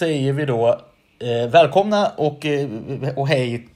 och 0.00 0.06
säger 0.06 0.32
vi 0.32 0.44
då 0.44 0.68
eh, 1.18 1.50
välkomna 1.50 2.08
och, 2.08 2.46
eh, 2.46 2.68
och 3.16 3.28
hej 3.28 3.68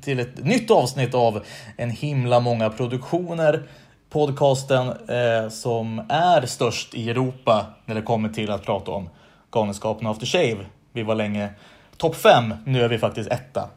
till 0.00 0.20
ett 0.20 0.44
nytt 0.44 0.70
avsnitt 0.70 1.14
av 1.14 1.44
En 1.76 1.90
himla 1.90 2.40
många 2.40 2.70
produktioner. 2.70 3.62
Podcasten 4.10 4.88
eh, 4.88 5.48
som 5.48 6.02
är 6.08 6.46
störst 6.46 6.94
i 6.94 7.10
Europa 7.10 7.66
när 7.84 7.94
det 7.94 8.02
kommer 8.02 8.28
till 8.28 8.50
att 8.50 8.64
prata 8.64 8.90
om 8.90 9.08
Galenskapen 9.50 10.06
After 10.06 10.26
Shave. 10.26 10.66
Vi 10.92 11.02
var 11.02 11.14
länge 11.14 11.48
topp 11.96 12.16
fem, 12.16 12.54
nu 12.64 12.82
är 12.82 12.88
vi 12.88 12.98
faktiskt 12.98 13.30
etta, 13.30 13.68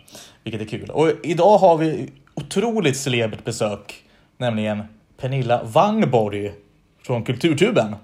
vilket 0.43 0.61
är 0.61 0.65
kul. 0.65 0.89
Och 0.89 1.11
idag 1.23 1.57
har 1.57 1.77
vi 1.77 2.09
otroligt 2.35 2.97
celebert 2.97 3.43
besök, 3.43 4.03
nämligen 4.37 4.83
Pernilla 5.17 5.63
Wangborg 5.63 6.51
från 7.05 7.23
Kulturtuben. 7.23 7.95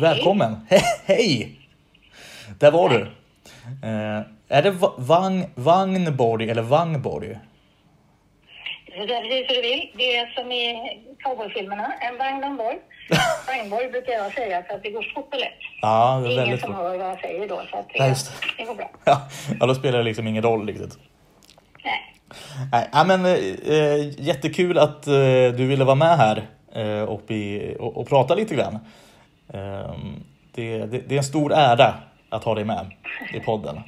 Välkommen! 0.00 0.56
Hej! 0.68 0.82
Hej! 1.04 1.59
Där 2.58 2.70
var 2.70 2.88
du. 2.88 3.00
Eh, 3.82 4.20
är 4.48 4.62
det 4.62 4.70
Va- 4.70 4.94
Vang, 4.98 5.46
Vagnborg 5.54 6.50
eller 6.50 6.62
Vangborg? 6.62 7.38
Det 8.86 8.96
är 9.14 9.20
precis 9.22 9.50
hur 9.50 9.54
du 9.62 9.62
vill. 9.62 9.90
Det 9.96 10.16
är 10.16 10.26
som 10.26 10.52
i 10.52 10.76
cowboyfilmerna. 11.22 11.92
En 12.00 12.18
vagn 12.18 12.38
och 12.44 12.50
en 12.50 12.56
borg. 12.56 12.78
Vagnborg 13.46 13.90
brukar 13.90 14.12
jag 14.12 14.32
säga 14.32 14.62
för 14.62 14.74
att 14.74 14.82
det 14.82 14.90
går 14.90 15.12
fort 15.14 15.34
och 15.34 15.40
lätt. 15.40 15.52
Ja, 15.82 16.20
det 16.22 16.28
Det 16.28 16.34
är 16.34 16.38
är 16.42 16.46
ingen 16.46 16.58
som 16.58 16.72
bra. 16.72 16.82
hör 16.82 16.98
vad 16.98 17.08
jag 17.10 17.20
säger 17.20 17.48
då. 17.48 17.62
Så 17.70 17.76
att 17.76 17.86
Ja, 17.94 18.02
det, 18.04 18.08
just 18.08 18.32
det 18.58 18.64
går 18.64 18.74
bra. 18.74 18.90
Ja, 19.04 19.28
ja, 19.60 19.66
då 19.66 19.74
spelar 19.74 19.98
det 19.98 20.04
liksom 20.04 20.26
ingen 20.28 20.42
roll 20.42 20.66
riktigt. 20.66 20.98
Nej. 21.84 22.14
Nej, 22.72 22.88
ja, 22.92 23.04
men, 23.04 23.24
eh, 23.26 24.20
jättekul 24.20 24.78
att 24.78 25.06
eh, 25.06 25.12
du 25.56 25.66
ville 25.66 25.84
vara 25.84 25.94
med 25.94 26.16
här 26.16 26.42
eh, 26.74 27.02
och, 27.02 27.20
bli, 27.26 27.76
och, 27.80 27.96
och 27.96 28.08
prata 28.08 28.34
lite 28.34 28.54
grann. 28.54 28.74
Eh, 29.54 29.94
det, 30.54 30.78
det, 30.78 30.98
det 31.08 31.14
är 31.14 31.18
en 31.18 31.24
stor 31.24 31.52
ära 31.52 31.94
att 32.30 32.44
ha 32.44 32.54
dig 32.54 32.64
med 32.64 32.90
i 33.34 33.40
podden. 33.40 33.82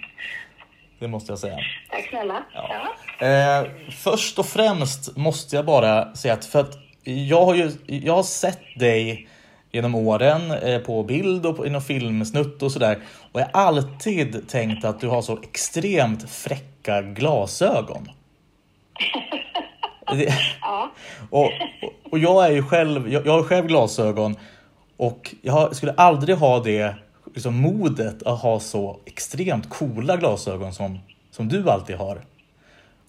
Det 0.99 1.09
måste 1.09 1.33
jag 1.33 1.39
säga. 1.39 1.59
Tack 1.91 2.09
snälla. 2.09 2.45
Ja. 2.55 2.71
Ja. 3.19 3.27
Eh, 3.27 3.71
först 3.91 4.39
och 4.39 4.47
främst 4.47 5.17
måste 5.17 5.57
jag 5.57 5.65
bara 5.65 6.15
säga 6.15 6.35
att, 6.35 6.45
för 6.45 6.61
att 6.61 6.79
jag 7.05 7.45
har 7.45 7.55
ju 7.55 7.73
jag 7.87 8.15
har 8.15 8.23
sett 8.23 8.79
dig 8.79 9.29
genom 9.73 9.95
åren 9.95 10.51
eh, 10.51 10.79
på 10.79 11.03
bild 11.03 11.47
och 11.47 11.57
på, 11.57 11.67
i 11.67 11.71
någon 11.71 11.83
filmsnutt 11.83 12.63
och 12.63 12.73
sådär. 12.73 12.99
Och 13.33 13.41
jag 13.41 13.49
har 13.53 13.67
alltid 13.67 14.49
tänkt 14.49 14.85
att 14.85 15.01
du 15.01 15.09
har 15.09 15.23
så 15.23 15.39
extremt 15.43 16.31
fräcka 16.31 17.03
glasögon. 17.03 18.09
Det, 20.13 20.35
ja. 20.61 20.91
och, 21.31 21.51
och, 22.11 22.19
jag 22.19 22.47
är 22.47 22.51
ju 22.51 22.63
själv, 22.63 23.13
jag, 23.13 23.27
jag 23.27 23.33
har 23.33 23.43
själv 23.43 23.67
glasögon 23.67 24.37
och 24.97 25.35
jag 25.43 25.77
skulle 25.77 25.93
aldrig 25.93 26.37
ha 26.37 26.61
det 26.61 26.95
liksom 27.35 27.61
modet 27.61 28.23
att 28.23 28.43
ha 28.43 28.61
så 28.61 29.01
extremt 29.05 29.71
coola 29.71 30.17
glasögon 30.17 30.73
som, 30.73 30.99
som 31.31 31.49
du 31.49 31.71
alltid 31.71 31.97
har. 31.97 32.23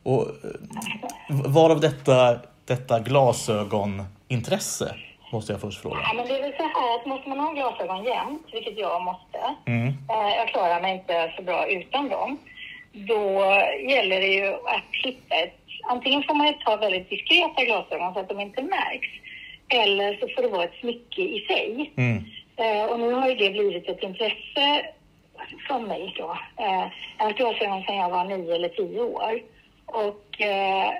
Och 0.04 0.22
eh, 0.22 1.36
varav 1.46 1.80
detta, 1.80 2.40
detta 2.66 3.00
glasögonintresse 3.00 4.96
måste 5.32 5.52
jag 5.54 5.62
först 5.62 5.82
fråga. 5.82 5.98
ja, 6.04 6.14
men 6.16 6.28
det 6.28 6.38
är 6.38 6.42
väl 6.42 6.54
så 6.58 6.64
här 6.64 7.00
att 7.00 7.06
måste 7.06 7.30
man 7.30 7.40
ha 7.40 7.52
glasögon 7.54 8.04
jämt, 8.04 8.48
vilket 8.54 8.78
jag 8.78 9.02
måste. 9.02 9.40
Mm. 9.66 9.88
Eh, 9.88 10.36
jag 10.38 10.48
klarar 10.48 10.82
mig 10.82 10.94
inte 10.94 11.34
så 11.38 11.44
bra 11.44 11.68
utan 11.68 12.10
dem. 12.10 12.38
Då 12.94 13.24
gäller 13.90 14.20
det 14.20 14.28
ju 14.28 14.48
att 14.48 14.92
hitta 15.04 15.36
ett... 15.36 15.60
Antingen 15.90 16.24
får 16.24 16.36
man 16.36 16.48
ju 16.48 16.54
ta 16.54 16.76
väldigt 16.76 17.10
diskreta 17.10 17.64
glasögon 17.64 18.14
så 18.14 18.20
att 18.20 18.30
de 18.30 18.40
inte 18.40 18.62
märks. 18.62 19.08
Eller 19.68 20.14
så 20.20 20.28
får 20.36 20.42
det 20.42 20.48
vara 20.48 20.64
ett 20.64 20.80
smycke 20.80 21.22
i 21.22 21.46
sig. 21.48 21.94
Mm. 21.98 22.24
Eh, 22.58 22.86
och 22.92 23.00
nu 23.00 23.12
har 23.14 23.30
ju 23.30 23.36
det 23.36 23.50
blivit 23.50 23.90
ett 23.90 24.04
intresse 24.04 24.86
från 25.68 25.84
mig 25.88 26.14
då. 26.18 26.38
Eh, 26.60 26.86
jag 27.18 27.26
har 27.26 27.34
glasögon 27.34 27.84
sedan 27.84 27.96
jag 27.96 28.10
var 28.10 28.24
nio 28.26 28.56
eller 28.56 28.70
tio 28.70 29.02
år. 29.02 29.42
Och 29.86 30.42
eh, 30.42 30.92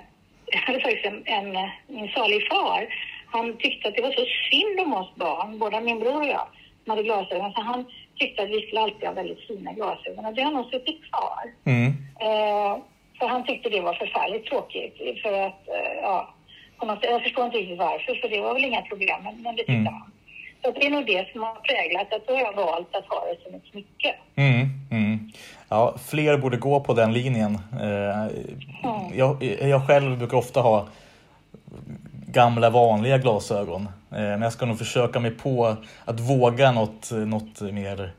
jag 0.46 0.58
hade 0.60 0.80
faktiskt 0.80 1.06
en, 1.06 1.22
en, 1.26 1.70
min 1.86 2.08
salig 2.08 2.48
far, 2.48 2.94
han 3.26 3.56
tyckte 3.56 3.88
att 3.88 3.94
det 3.94 4.02
var 4.02 4.12
så 4.12 4.24
synd 4.50 4.80
om 4.80 4.94
oss 4.94 5.14
barn, 5.14 5.58
både 5.58 5.80
min 5.80 6.00
bror 6.00 6.16
och 6.20 6.26
jag, 6.26 6.46
som 6.84 6.90
hade 6.90 7.02
glasögon. 7.02 7.52
Så 7.52 7.60
han 7.60 7.84
tyckte 8.18 8.42
att 8.42 8.48
vi 8.50 8.60
skulle 8.66 8.80
alltid 8.80 9.08
ha 9.08 9.14
väldigt 9.14 9.46
fina 9.48 9.72
glasögon 9.72 10.24
och 10.26 10.34
det 10.34 10.42
har 10.42 10.52
nog 10.52 10.70
suttit 10.70 11.00
kvar. 11.10 11.44
Mm. 11.64 11.86
Eh, 12.20 12.78
för 13.18 13.26
han 13.26 13.46
tyckte 13.46 13.68
det 13.70 13.80
var 13.80 13.94
förfärligt 13.94 14.46
tråkigt. 14.46 15.22
För 15.22 15.32
att, 15.46 15.68
eh, 15.68 15.92
ja, 16.02 16.34
jag 17.02 17.22
förstår 17.22 17.44
inte 17.44 17.58
riktigt 17.58 17.78
varför, 17.78 18.14
för 18.14 18.28
det 18.28 18.40
var 18.40 18.54
väl 18.54 18.64
inga 18.64 18.82
problem, 18.82 19.22
men, 19.24 19.42
men 19.42 19.56
det 19.56 19.62
tyckte 19.62 19.72
Mm. 19.72 19.92
han. 19.92 20.10
Så 20.64 20.70
det 20.70 20.86
är 20.86 20.90
nog 20.90 21.06
det 21.06 21.32
som 21.32 21.42
har 21.42 21.54
präglat 21.54 22.12
att 22.12 22.26
då 22.26 22.34
har 22.34 22.40
jag 22.40 22.52
valt 22.52 22.94
att 22.96 23.06
ha 23.06 23.24
det 23.26 23.36
som 23.44 23.54
ett 23.54 23.66
smycke. 23.70 24.14
Mm, 24.36 24.68
mm. 24.90 25.30
Ja, 25.68 25.94
fler 26.06 26.36
borde 26.36 26.56
gå 26.56 26.80
på 26.80 26.94
den 26.94 27.12
linjen. 27.12 27.58
Eh, 27.82 28.26
jag, 29.18 29.42
jag 29.60 29.86
själv 29.86 30.18
brukar 30.18 30.36
ofta 30.36 30.60
ha 30.60 30.86
gamla 32.26 32.70
vanliga 32.70 33.18
glasögon. 33.18 33.88
Eh, 34.10 34.18
men 34.18 34.42
jag 34.42 34.52
ska 34.52 34.66
nog 34.66 34.78
försöka 34.78 35.20
mig 35.20 35.30
på 35.30 35.76
att 36.04 36.20
våga 36.20 36.72
något, 36.72 37.10
något 37.10 37.60
mer, 37.60 38.10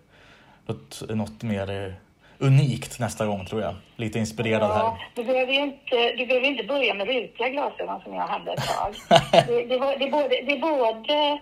något, 0.67 1.01
något 1.09 1.43
mer 1.43 1.95
unikt 2.37 2.99
nästa 2.99 3.25
gång 3.25 3.45
tror 3.45 3.61
jag. 3.61 3.75
Lite 3.95 4.19
inspirerad 4.19 4.71
här. 4.71 4.79
Ja, 4.79 4.97
du 5.15 5.23
behöver 5.23 5.53
ju 5.53 5.59
inte, 5.59 6.13
du 6.17 6.25
behöver 6.25 6.47
inte 6.47 6.63
börja 6.63 6.93
med 6.93 7.07
rutiga 7.07 7.49
glasögon 7.49 8.01
som 8.01 8.13
jag 8.13 8.27
hade 8.27 8.51
ett 8.51 8.67
tag. 8.67 8.95
det, 9.47 9.65
det, 9.65 9.77
var, 9.77 9.97
det 9.97 10.05
är 10.05 10.11
både, 10.11 10.29
det 10.29 10.51
är 10.51 10.59
både 10.59 11.39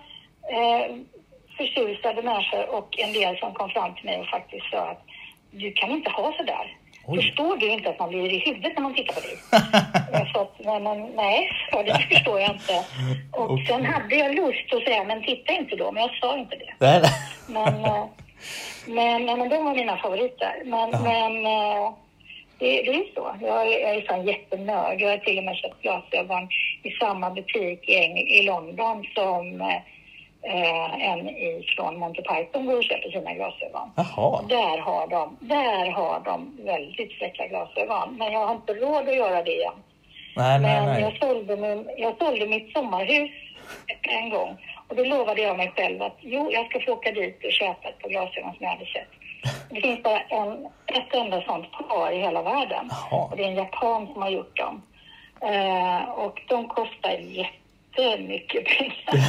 eh, 0.49 0.95
förtjusade 1.57 2.21
människor 2.21 2.75
och 2.75 2.99
en 2.99 3.13
del 3.13 3.37
som 3.37 3.53
kom 3.53 3.69
fram 3.69 3.95
till 3.95 4.05
mig 4.05 4.19
och 4.19 4.27
faktiskt 4.27 4.69
sa 4.71 4.77
att 4.77 5.03
du 5.51 5.71
kan 5.71 5.91
inte 5.91 6.09
ha 6.09 6.33
sådär. 6.37 6.77
Oj. 7.07 7.21
Förstår 7.21 7.57
du 7.57 7.67
inte 7.69 7.89
att 7.89 7.99
man 7.99 8.09
blir 8.09 8.33
i 8.33 8.39
huvudet 8.39 8.73
när 8.75 8.83
man 8.83 8.95
tittar 8.95 9.13
på 9.13 9.19
dig? 9.19 9.37
jag 10.11 10.31
sa 10.31 10.41
att, 10.41 10.59
nej, 10.59 10.79
men, 10.79 11.11
nej, 11.15 11.49
sa 11.71 11.83
det 11.83 12.07
förstår 12.11 12.39
jag 12.39 12.51
inte. 12.51 12.85
Och 13.31 13.51
Okej. 13.51 13.65
sen 13.65 13.85
hade 13.85 14.15
jag 14.15 14.35
lust 14.35 14.73
att 14.73 14.83
säga, 14.83 15.03
men 15.03 15.23
titta 15.23 15.53
inte 15.53 15.75
då, 15.75 15.91
men 15.91 16.03
jag 16.03 16.15
sa 16.15 16.37
inte 16.37 16.55
det. 16.55 16.73
Nej, 16.79 17.01
nej. 17.01 17.11
Men, 17.47 17.85
eh, 17.85 18.05
men, 18.87 19.25
men, 19.25 19.39
men 19.39 19.49
de 19.49 19.65
var 19.65 19.75
mina 19.75 19.97
favoriter. 19.97 20.61
Men, 20.65 20.89
men 20.89 21.45
eh, 21.45 21.91
det, 22.59 22.81
det 22.81 22.95
är 22.95 23.13
så. 23.15 23.35
Jag 23.41 23.67
är, 23.67 23.79
jag 23.79 23.95
är 23.95 24.01
sån 24.07 24.27
jättenörd. 24.27 25.01
Jag 25.01 25.09
har 25.09 25.17
till 25.17 25.37
och 25.37 25.43
med 25.43 25.55
köpt 25.55 25.81
glasögon 25.81 26.49
i 26.83 26.91
samma 26.91 27.29
butik 27.29 27.89
i, 27.89 27.93
i 28.39 28.43
London 28.43 29.05
som 29.15 29.61
eh, 30.43 31.09
en 31.09 31.29
ifrån 31.29 31.99
Monty 31.99 32.21
Python 32.21 32.65
går 32.65 32.77
och 32.77 32.83
köper 32.83 33.11
sina 33.11 33.33
glasögon. 33.33 33.91
Jaha. 33.95 34.41
Där 34.49 34.77
har, 34.77 35.07
de, 35.07 35.37
där 35.39 35.91
har 35.91 36.21
de 36.25 36.57
väldigt 36.65 37.13
fräcka 37.13 37.47
glasögon. 37.47 38.15
Men 38.17 38.31
jag 38.33 38.47
har 38.47 38.55
inte 38.55 38.73
råd 38.73 39.09
att 39.09 39.15
göra 39.15 39.43
det 39.43 39.51
igen. 39.51 39.73
Nej, 40.35 40.59
nej, 40.59 40.85
Men 40.85 41.01
jag 41.01 41.11
nej. 41.11 41.17
sålde, 41.21 41.57
min, 41.57 41.89
jag 41.97 42.17
sålde 42.17 42.45
mitt 42.47 42.73
sommarhus 42.73 43.31
en 44.01 44.29
gång 44.29 44.57
och 44.87 44.95
då 44.95 45.03
lovade 45.03 45.41
jag 45.41 45.57
mig 45.57 45.71
själv 45.75 46.01
att 46.01 46.17
jo, 46.21 46.51
jag 46.51 46.69
ska 46.69 46.79
få 46.79 46.91
åka 46.91 47.11
dit 47.11 47.45
och 47.45 47.51
köpa 47.51 47.89
ett 47.89 47.99
par 47.99 48.09
glasögon 48.09 48.53
som 48.53 48.59
jag 48.59 48.69
hade 48.69 48.85
sett. 48.85 49.07
Det 49.69 49.81
finns 49.81 50.03
bara 50.03 50.19
en, 50.19 50.65
ett 50.85 51.13
enda 51.13 51.41
sånt 51.41 51.71
par 51.89 52.11
i 52.11 52.21
hela 52.21 52.41
världen 52.41 52.89
och 53.11 53.37
det 53.37 53.43
är 53.43 53.47
en 53.47 53.55
japan 53.55 54.07
som 54.13 54.21
har 54.21 54.29
gjort 54.29 54.57
dem. 54.57 54.81
Eh, 55.41 56.09
och 56.09 56.41
de 56.47 56.67
kostar 56.67 57.11
jättemycket 58.01 58.65
pengar. 58.65 59.23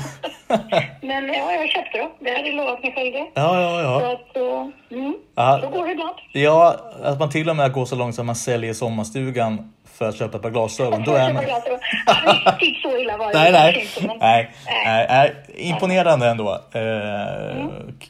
Men 1.03 1.29
ja, 1.35 1.53
jag 1.53 1.71
köpte 1.71 1.99
dem. 1.99 2.11
Det 2.21 2.31
hade 2.31 2.49
jag 2.49 2.57
lovat 2.57 2.83
mig 2.83 2.93
själv 2.95 3.13
det. 3.13 3.27
Ja, 3.35 3.61
ja, 3.61 4.01
Så 4.01 4.05
ja. 4.07 4.13
att, 4.13 4.37
eh, 4.37 4.99
mm, 4.99 5.15
Ja. 5.35 5.59
så 5.63 5.69
går 5.69 5.87
det 5.87 5.93
ibland. 5.93 6.17
Ja, 6.33 6.77
att 7.03 7.19
man 7.19 7.31
till 7.31 7.51
och 7.51 7.57
med 7.57 7.73
går 7.73 7.85
så 7.85 7.97
långt 7.97 8.15
som 8.15 8.27
man 8.27 8.37
säljer 8.37 8.73
sommarstugan 8.75 9.73
för 9.85 10.09
att 10.09 10.17
köpa 10.19 10.37
ett 10.37 10.43
par 10.43 10.51
glasögon. 10.51 11.05
Då 11.05 11.13
är 11.15 11.33
man... 11.33 11.43
Riktigt 11.45 12.83
så 12.83 12.99
illa 12.99 13.17
var 13.17 13.33
det 13.33 13.39
Nej, 13.39 13.53
nej. 13.53 13.87
men- 14.07 14.19
nej, 14.19 14.51
nej, 14.85 15.07
nej. 15.09 15.35
Imponerande 15.57 16.27
ändå. 16.29 16.51
Eh, 16.73 17.67
k- 18.01 18.07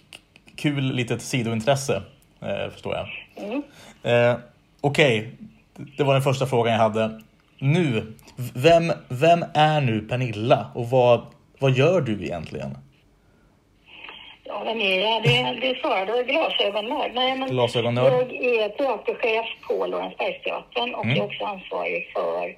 Kul 0.57 0.93
litet 0.95 1.23
sidointresse, 1.23 2.03
eh, 2.43 2.71
förstår 2.73 2.95
jag. 2.97 3.09
Mm. 3.47 3.63
Eh, 4.31 4.37
Okej, 4.81 5.31
det 5.97 6.05
var 6.05 6.13
den 6.15 6.23
första 6.23 6.47
frågan 6.47 6.73
jag 6.73 6.81
hade. 6.81 7.21
Nu, 7.59 8.13
vem, 8.55 8.93
vem 9.09 9.45
är 9.55 9.81
nu 9.81 10.01
Pernilla 10.01 10.67
och 10.75 10.91
vad, 10.91 11.27
vad 11.59 11.71
gör 11.73 12.01
du 12.01 12.25
egentligen? 12.25 12.79
Ja, 14.45 14.63
vem 14.65 14.81
är 14.81 15.01
jag? 15.01 15.23
Det, 15.23 15.59
det 15.61 15.81
svarade 15.81 16.17
jag. 16.17 16.27
Glasögonnörd. 16.27 17.11
Nej, 17.15 17.39
men 17.39 17.49
Glasögonnörd. 17.51 18.13
Jag 18.13 18.33
är 18.35 18.69
teaterchef 18.69 19.47
på 19.69 19.87
Lorensbergsteatern 19.87 20.95
och 20.95 21.05
Mm. 21.05 21.17
är 21.21 21.25
också 21.25 21.45
ansvarig 21.45 22.11
för 22.13 22.57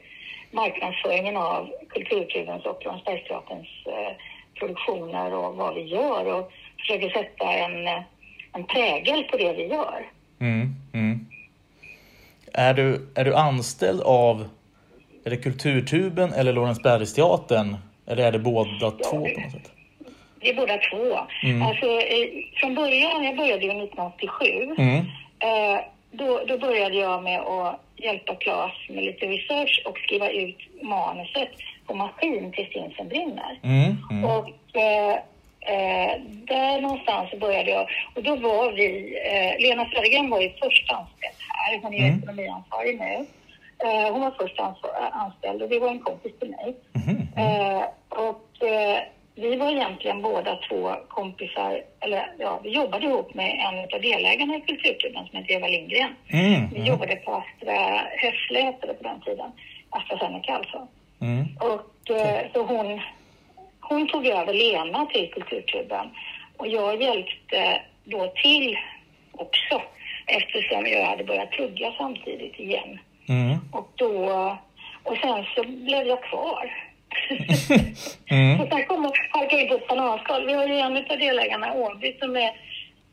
marknadsföringen 0.51 1.37
av 1.37 1.71
Kulturtubens 1.89 2.65
och 2.65 2.85
Lorensbergsteaterns 2.85 3.69
eh, 3.87 4.13
produktioner 4.59 5.35
och 5.35 5.57
vad 5.57 5.75
vi 5.75 5.83
gör 5.83 6.35
och 6.35 6.53
försöker 6.81 7.11
sätta 7.11 7.53
en, 7.53 7.87
en 8.53 8.65
prägel 8.65 9.25
på 9.25 9.37
det 9.37 9.53
vi 9.53 9.67
gör. 9.67 10.07
Mm, 10.41 10.75
mm. 10.95 11.27
Är, 12.53 12.75
du, 12.75 13.09
är 13.15 13.25
du 13.25 13.35
anställd 13.35 14.01
av 14.01 14.49
är 15.27 15.31
det 15.31 15.37
Kulturtuben 15.37 16.33
eller 16.33 16.53
Lorensbergsteatern? 16.53 17.77
Eller 18.07 18.23
är 18.27 18.33
det 18.33 18.39
båda 18.39 18.91
två 18.91 19.11
på 19.11 19.17
något 19.41 19.53
sätt? 19.53 19.71
Vi 20.41 20.51
är 20.51 20.55
båda 20.55 20.79
två. 20.91 21.19
Mm. 21.43 21.63
Alltså, 21.63 21.87
eh, 21.87 22.29
från 22.61 22.75
början, 22.75 23.25
jag 23.25 23.37
började 23.37 23.65
ju 23.65 23.71
1987. 23.71 24.75
Mm. 24.79 24.97
Eh, 25.39 25.81
då, 26.13 26.45
då 26.49 26.59
började 26.59 26.95
jag 26.97 27.23
med 27.23 27.41
att 27.41 27.81
hjälpa 27.97 28.35
Claes 28.35 28.73
med 28.89 29.05
lite 29.05 29.27
research 29.27 29.83
och 29.85 29.99
skriva 29.99 30.31
ut 30.31 30.59
manuset 30.83 31.49
på 31.87 31.95
maskin 31.95 32.53
till 32.53 32.67
Stinsen 32.67 33.09
brinner. 33.09 33.59
Mm. 33.63 33.97
Mm. 34.11 34.25
Och 34.25 34.49
eh, 34.77 35.15
eh, 35.61 36.21
där 36.27 36.81
någonstans 36.81 37.31
började 37.41 37.71
jag. 37.71 37.87
Och 38.15 38.23
då 38.23 38.37
var 38.37 38.73
vi, 38.73 38.89
Lena 39.59 39.85
Södergren 39.91 40.31
var 40.31 40.41
ju 40.41 40.51
först 40.51 40.93
anställd 40.93 41.37
här. 41.49 41.81
Hon 41.83 41.95
är 41.95 41.99
Mm. 41.99 42.19
ekonomiansvarig 42.19 43.01
nu. 43.01 43.27
Eh, 43.79 44.13
hon 44.13 44.21
var 44.21 44.35
först 44.39 44.61
ansvar, 44.61 44.91
anställd 45.13 45.63
och 45.63 45.69
det 45.69 45.79
var 45.79 45.89
en 45.89 46.01
kompis 46.01 46.33
till 46.39 46.51
mig. 46.51 46.77
Mhm. 46.93 47.29
Eh, 47.37 47.85
och 48.09 48.69
eh, 48.69 49.03
vi 49.35 49.57
var 49.57 49.73
egentligen 49.73 50.23
båda 50.23 50.57
två 50.69 50.95
kompisar, 51.09 51.83
eller 52.01 52.33
ja, 52.39 52.61
vi 52.63 52.71
jobbade 52.71 53.07
ihop 53.07 53.35
med 53.35 53.51
en 53.51 53.79
av 53.79 54.01
delägarna 54.03 54.57
i 54.57 54.61
Kulturklubben 54.61 55.27
som 55.27 55.39
heter 55.39 55.55
Eva 55.55 55.69
Lindgren. 55.69 56.15
Mm. 56.29 56.69
Vi 56.75 56.83
jobbade 56.83 57.17
på 57.17 57.33
Astra 57.33 57.73
Hässle 58.11 58.61
hette 58.61 58.87
det 58.87 58.95
på 58.95 59.03
den 59.03 59.21
tiden. 59.21 59.53
AstraZeneca 59.91 60.55
alltså. 60.55 60.89
Mm. 61.21 61.45
Och 61.61 62.11
eh, 62.11 62.47
så 62.53 62.63
hon, 62.63 63.01
hon 63.81 64.09
tog 64.09 64.27
över 64.27 64.55
Lena 64.55 65.07
till 65.07 65.33
Kulturklubben 65.33 66.11
och 66.57 66.67
jag 66.67 67.03
hjälpte 67.03 67.83
då 68.05 68.33
till 68.43 68.79
också 69.33 69.83
eftersom 70.27 70.87
jag 70.87 71.05
hade 71.05 71.25
börjat 71.25 71.51
plugga 71.51 71.93
samtidigt 71.99 72.61
igen. 72.61 72.99
Mm. 73.29 73.59
Och 73.73 73.89
då, 73.95 74.57
och 75.03 75.17
sen 75.17 75.45
så 75.55 75.63
blev 75.63 76.07
jag 76.07 76.23
kvar. 76.23 76.73
Mm. 78.31 78.61
och 78.61 78.69
sen 78.69 78.87
kom 78.87 79.07
och 79.07 79.17
halkade 79.31 79.63
in 79.63 79.69
på 79.69 79.75
ett 79.75 79.89
bananskal. 79.89 80.47
Vi 80.47 80.53
har 80.53 80.67
ju 80.67 80.79
en 80.79 80.97
av 80.97 81.19
delägarna, 81.19 81.73
Åby, 81.75 82.17
som 82.21 82.37
är 82.37 82.53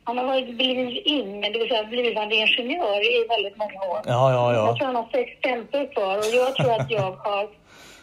han 0.04 0.18
har 0.18 0.26
varit 0.26 0.56
bliv-in, 0.58 1.42
det 1.42 1.60
vill 1.60 1.70
säga 1.70 1.84
blivande 1.84 2.36
ingenjör 2.36 3.00
i 3.24 3.28
väldigt 3.28 3.58
många 3.58 3.74
år. 3.92 4.00
Ja, 4.06 4.32
ja, 4.32 4.54
Jag 4.54 4.68
ja. 4.68 4.76
tror 4.78 4.86
han 4.86 4.96
har 4.96 5.08
sex 5.12 5.42
tentor 5.42 5.94
kvar 5.94 6.18
och 6.18 6.26
jag 6.34 6.56
tror 6.56 6.72
att 6.72 6.92
jag 6.92 7.12
har, 7.12 7.50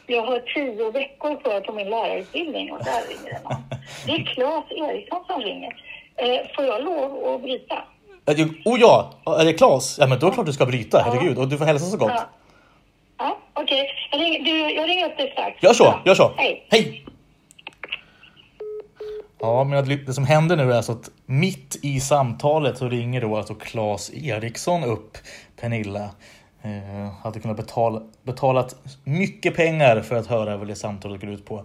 jag 0.07 0.23
har 0.23 0.39
tio 0.55 0.91
veckor 0.91 1.41
kvar 1.43 1.61
på 1.61 1.73
min 1.73 1.91
lärarutbildning 1.91 2.73
och 2.73 2.79
där 2.85 3.09
ringer 3.09 3.31
det 3.35 3.43
någon. 3.45 3.63
Det 4.07 4.13
är 4.13 4.25
Claes 4.25 4.65
Eriksson 4.71 5.25
som 5.27 5.41
ringer. 5.41 5.83
Eh, 6.17 6.41
får 6.57 6.65
jag 6.65 6.85
lov 6.85 7.35
att 7.35 7.43
bryta? 7.43 7.83
Oh 8.65 8.81
ja, 8.81 9.13
är 9.41 9.45
det 9.45 9.53
Klas? 9.53 9.97
Ja 10.01 10.07
men 10.07 10.19
då 10.19 10.27
är 10.27 10.31
det 10.31 10.35
klart 10.35 10.47
du 10.47 10.53
ska 10.53 10.67
bryta, 10.67 11.03
herregud. 11.03 11.39
Och 11.39 11.49
du 11.49 11.59
får 11.59 11.65
hälsa 11.65 11.87
så 11.87 11.97
gott. 11.97 12.11
Ja, 12.15 12.25
ja 13.19 13.39
okej. 13.55 13.89
Jag, 14.13 14.21
ringer, 14.21 14.45
du, 14.45 14.75
jag 14.75 14.89
ringer 14.89 15.07
upp 15.07 15.17
dig 15.17 15.31
strax. 15.33 15.63
Gör 15.63 15.73
så, 15.73 15.85
Ja. 15.85 16.01
gör 16.05 16.15
så. 16.15 16.33
Hej. 16.37 16.67
Hej! 16.71 17.07
Ja, 19.41 19.65
men 19.65 20.05
det 20.07 20.15
som 20.15 20.25
händer 20.25 20.57
nu 20.57 20.73
är 20.73 20.77
alltså 20.77 20.93
att 20.93 21.11
mitt 21.27 21.79
i 21.83 22.01
samtalet 22.01 22.79
så 22.79 22.89
ringer 22.89 23.21
då 23.21 23.37
alltså 23.37 23.55
Claes 23.55 24.11
Eriksson 24.15 24.85
upp 24.85 25.19
Pernilla. 25.61 26.11
Eh, 26.63 27.13
hade 27.23 27.41
kunnat 27.41 27.57
betala, 27.57 28.03
betalat 28.23 28.77
mycket 29.05 29.57
pengar 29.57 30.01
för 30.01 30.17
att 30.17 30.27
höra 30.27 30.57
vad 30.57 30.67
det 30.69 30.75
samtalet 30.75 31.21
går 31.21 31.31
ut 31.31 31.45
på. 31.47 31.65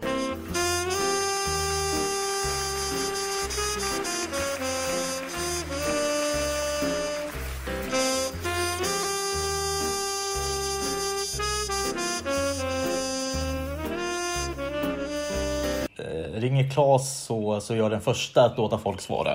Claes 16.75 17.25
så, 17.25 17.61
så 17.61 17.73
är 17.73 17.77
jag 17.77 17.91
den 17.91 18.01
första 18.01 18.41
att 18.45 18.57
låta 18.57 18.77
folk 18.77 19.01
svara. 19.01 19.33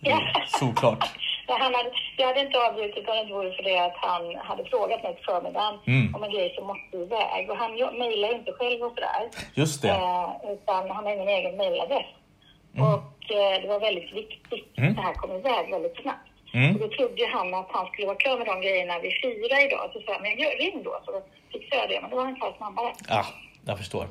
Ja. 0.00 0.18
Såklart. 0.60 1.04
Han 1.48 1.74
hade, 1.74 1.90
jag 2.16 2.26
hade 2.26 2.40
inte 2.40 2.58
avbrutit 2.66 3.08
om 3.08 3.14
det 3.16 3.20
inte 3.22 3.32
vore 3.34 3.52
för 3.56 3.62
det 3.62 3.78
att 3.78 3.96
han 3.96 4.22
hade 4.48 4.64
frågat 4.64 5.02
mig 5.02 5.14
på 5.14 5.22
förmiddagen 5.32 5.74
Mm. 5.86 6.14
om 6.14 6.22
en 6.24 6.30
grej 6.30 6.54
som 6.56 6.66
måste 6.66 6.96
iväg. 6.96 7.50
Och 7.50 7.56
han 7.56 7.70
mejlar 7.98 8.28
ju 8.28 8.34
inte 8.34 8.52
själv 8.52 8.82
och 8.82 8.92
sådär. 8.94 9.22
Just 9.54 9.82
det. 9.82 9.88
Eh, 9.88 10.52
utan 10.52 10.90
han 10.90 11.04
har 11.04 11.12
ingen 11.14 11.28
egen 11.28 11.56
mejladress. 11.56 12.06
Och 12.88 13.20
eh, 13.40 13.54
det 13.62 13.68
var 13.68 13.80
väldigt 13.80 14.12
viktigt. 14.12 14.78
Mm. 14.78 14.94
Det 14.94 15.00
här 15.00 15.14
kom 15.14 15.30
iväg 15.40 15.70
väldigt 15.70 15.96
snabbt. 16.02 16.28
Mm. 16.54 16.74
Och 16.74 16.80
då 16.80 16.88
trodde 16.96 17.26
han 17.36 17.54
att 17.54 17.68
han 17.76 17.86
skulle 17.86 18.06
vara 18.06 18.16
klar 18.16 18.38
med 18.38 18.46
de 18.46 18.60
grejerna 18.60 18.98
vid 18.98 19.12
fyra 19.22 19.56
idag. 19.66 19.84
Så 19.92 19.98
sa 20.00 20.12
jag, 20.12 20.22
men 20.22 20.38
gör, 20.38 20.50
ring 20.64 20.82
då 20.82 21.00
så 21.06 21.12
fixar 21.52 21.76
jag 21.76 21.88
det. 21.88 21.98
Men 22.00 22.10
då 22.10 22.16
var 22.16 22.24
han 22.24 22.36
klar 22.36 22.54
snabbare. 22.56 22.92
Ja, 23.08 23.24
jag 23.66 23.78
förstår. 23.78 24.06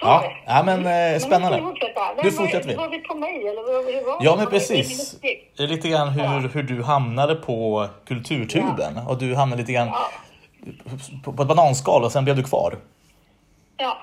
Ja, 0.00 0.20
så 0.22 0.26
Ja, 0.26 0.32
ja, 0.46 0.62
men, 0.62 0.86
eh, 1.14 1.18
spännande. 1.18 1.56
nu 1.56 1.62
fortsätta. 1.62 2.00
Fortsätter 2.42 2.68
vi. 2.68 2.74
Var 2.74 2.88
vi 2.88 2.98
på 2.98 3.14
mig 3.14 3.48
eller 3.48 3.62
hur 3.98 4.06
var 4.06 4.18
Ja, 4.24 4.36
men 4.36 4.46
precis. 4.46 5.20
Lite 5.58 5.88
grann 5.88 6.08
hur, 6.08 6.48
hur 6.48 6.62
du 6.62 6.82
hamnade 6.82 7.34
på 7.34 7.86
Kulturtuben. 8.06 8.98
Och 9.08 9.18
du 9.18 9.34
hamnade 9.34 9.62
lite 9.62 9.72
grann 9.72 9.88
Ja. 9.88 10.08
på, 11.24 11.32
på 11.32 11.42
ett 11.42 11.48
bananskal 11.48 12.04
och 12.04 12.12
sen 12.12 12.24
blev 12.24 12.36
du 12.36 12.42
kvar. 12.42 12.76
Ja, 13.76 13.98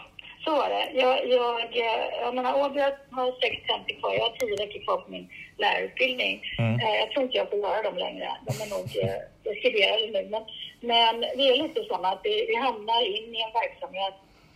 så 0.45 0.51
var 0.51 0.69
det. 0.69 0.85
Jag, 1.01 1.27
jag, 1.27 1.61
eh, 1.61 2.03
jag 2.21 2.35
menar, 2.35 2.53
Åby 2.65 2.79
har 2.79 3.31
650 3.41 3.93
kvar. 3.99 4.13
Jag 4.13 4.23
har 4.27 4.33
10 4.37 4.65
veckor 4.65 4.83
kvar 4.85 4.97
på 4.97 5.11
min 5.11 5.29
lärarutbildning. 5.57 6.41
Mm. 6.59 6.79
Eh, 6.79 6.95
Jag 7.01 7.11
tror 7.11 7.23
inte 7.25 7.37
jag 7.37 7.49
får 7.49 7.59
göra 7.59 7.81
dem 7.89 7.97
längre. 7.97 8.27
De 8.47 8.53
är 8.63 8.69
nog 8.77 8.85
eh, 9.03 9.19
preskriberade 9.43 10.05
nu. 10.15 10.21
Men, 10.33 10.43
men 10.91 11.13
det 11.37 11.43
är 11.51 11.55
lite 11.63 11.79
så 11.89 11.93
att 11.95 12.19
vi, 12.23 12.45
vi 12.49 12.55
hamnar 12.55 13.01
in 13.17 13.27
i 13.37 13.39
en 13.47 13.53
verksamhet 13.61 14.15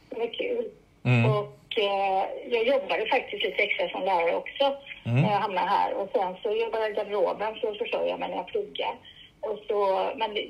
som 0.10 0.22
är 0.22 0.31
kul. 0.42 0.66
Mm. 1.06 1.26
Och 1.32 1.78
eh, 1.78 2.24
jag 2.52 2.68
jobbade 2.68 3.06
faktiskt 3.06 3.44
lite 3.44 3.64
extra 3.64 3.90
som 3.90 4.02
lärare 4.02 4.36
också 4.36 4.76
Mm. 5.06 5.22
när 5.22 5.32
jag 5.32 5.40
hamnade 5.40 5.68
här. 5.68 5.94
Och 5.94 6.10
sen 6.14 6.36
så 6.44 6.52
jobbade 6.52 6.84
jag 6.84 6.92
i 6.92 6.94
garderoben 6.96 7.56
för 7.56 7.71
att 7.71 7.78
försörja 7.78 8.18
mig 8.18 8.30
när 8.30 8.36
jag 8.38 8.48
pluggade. 8.48 8.95
Och 9.42 9.60
så, 9.68 10.10
men 10.16 10.33
det, 10.33 10.48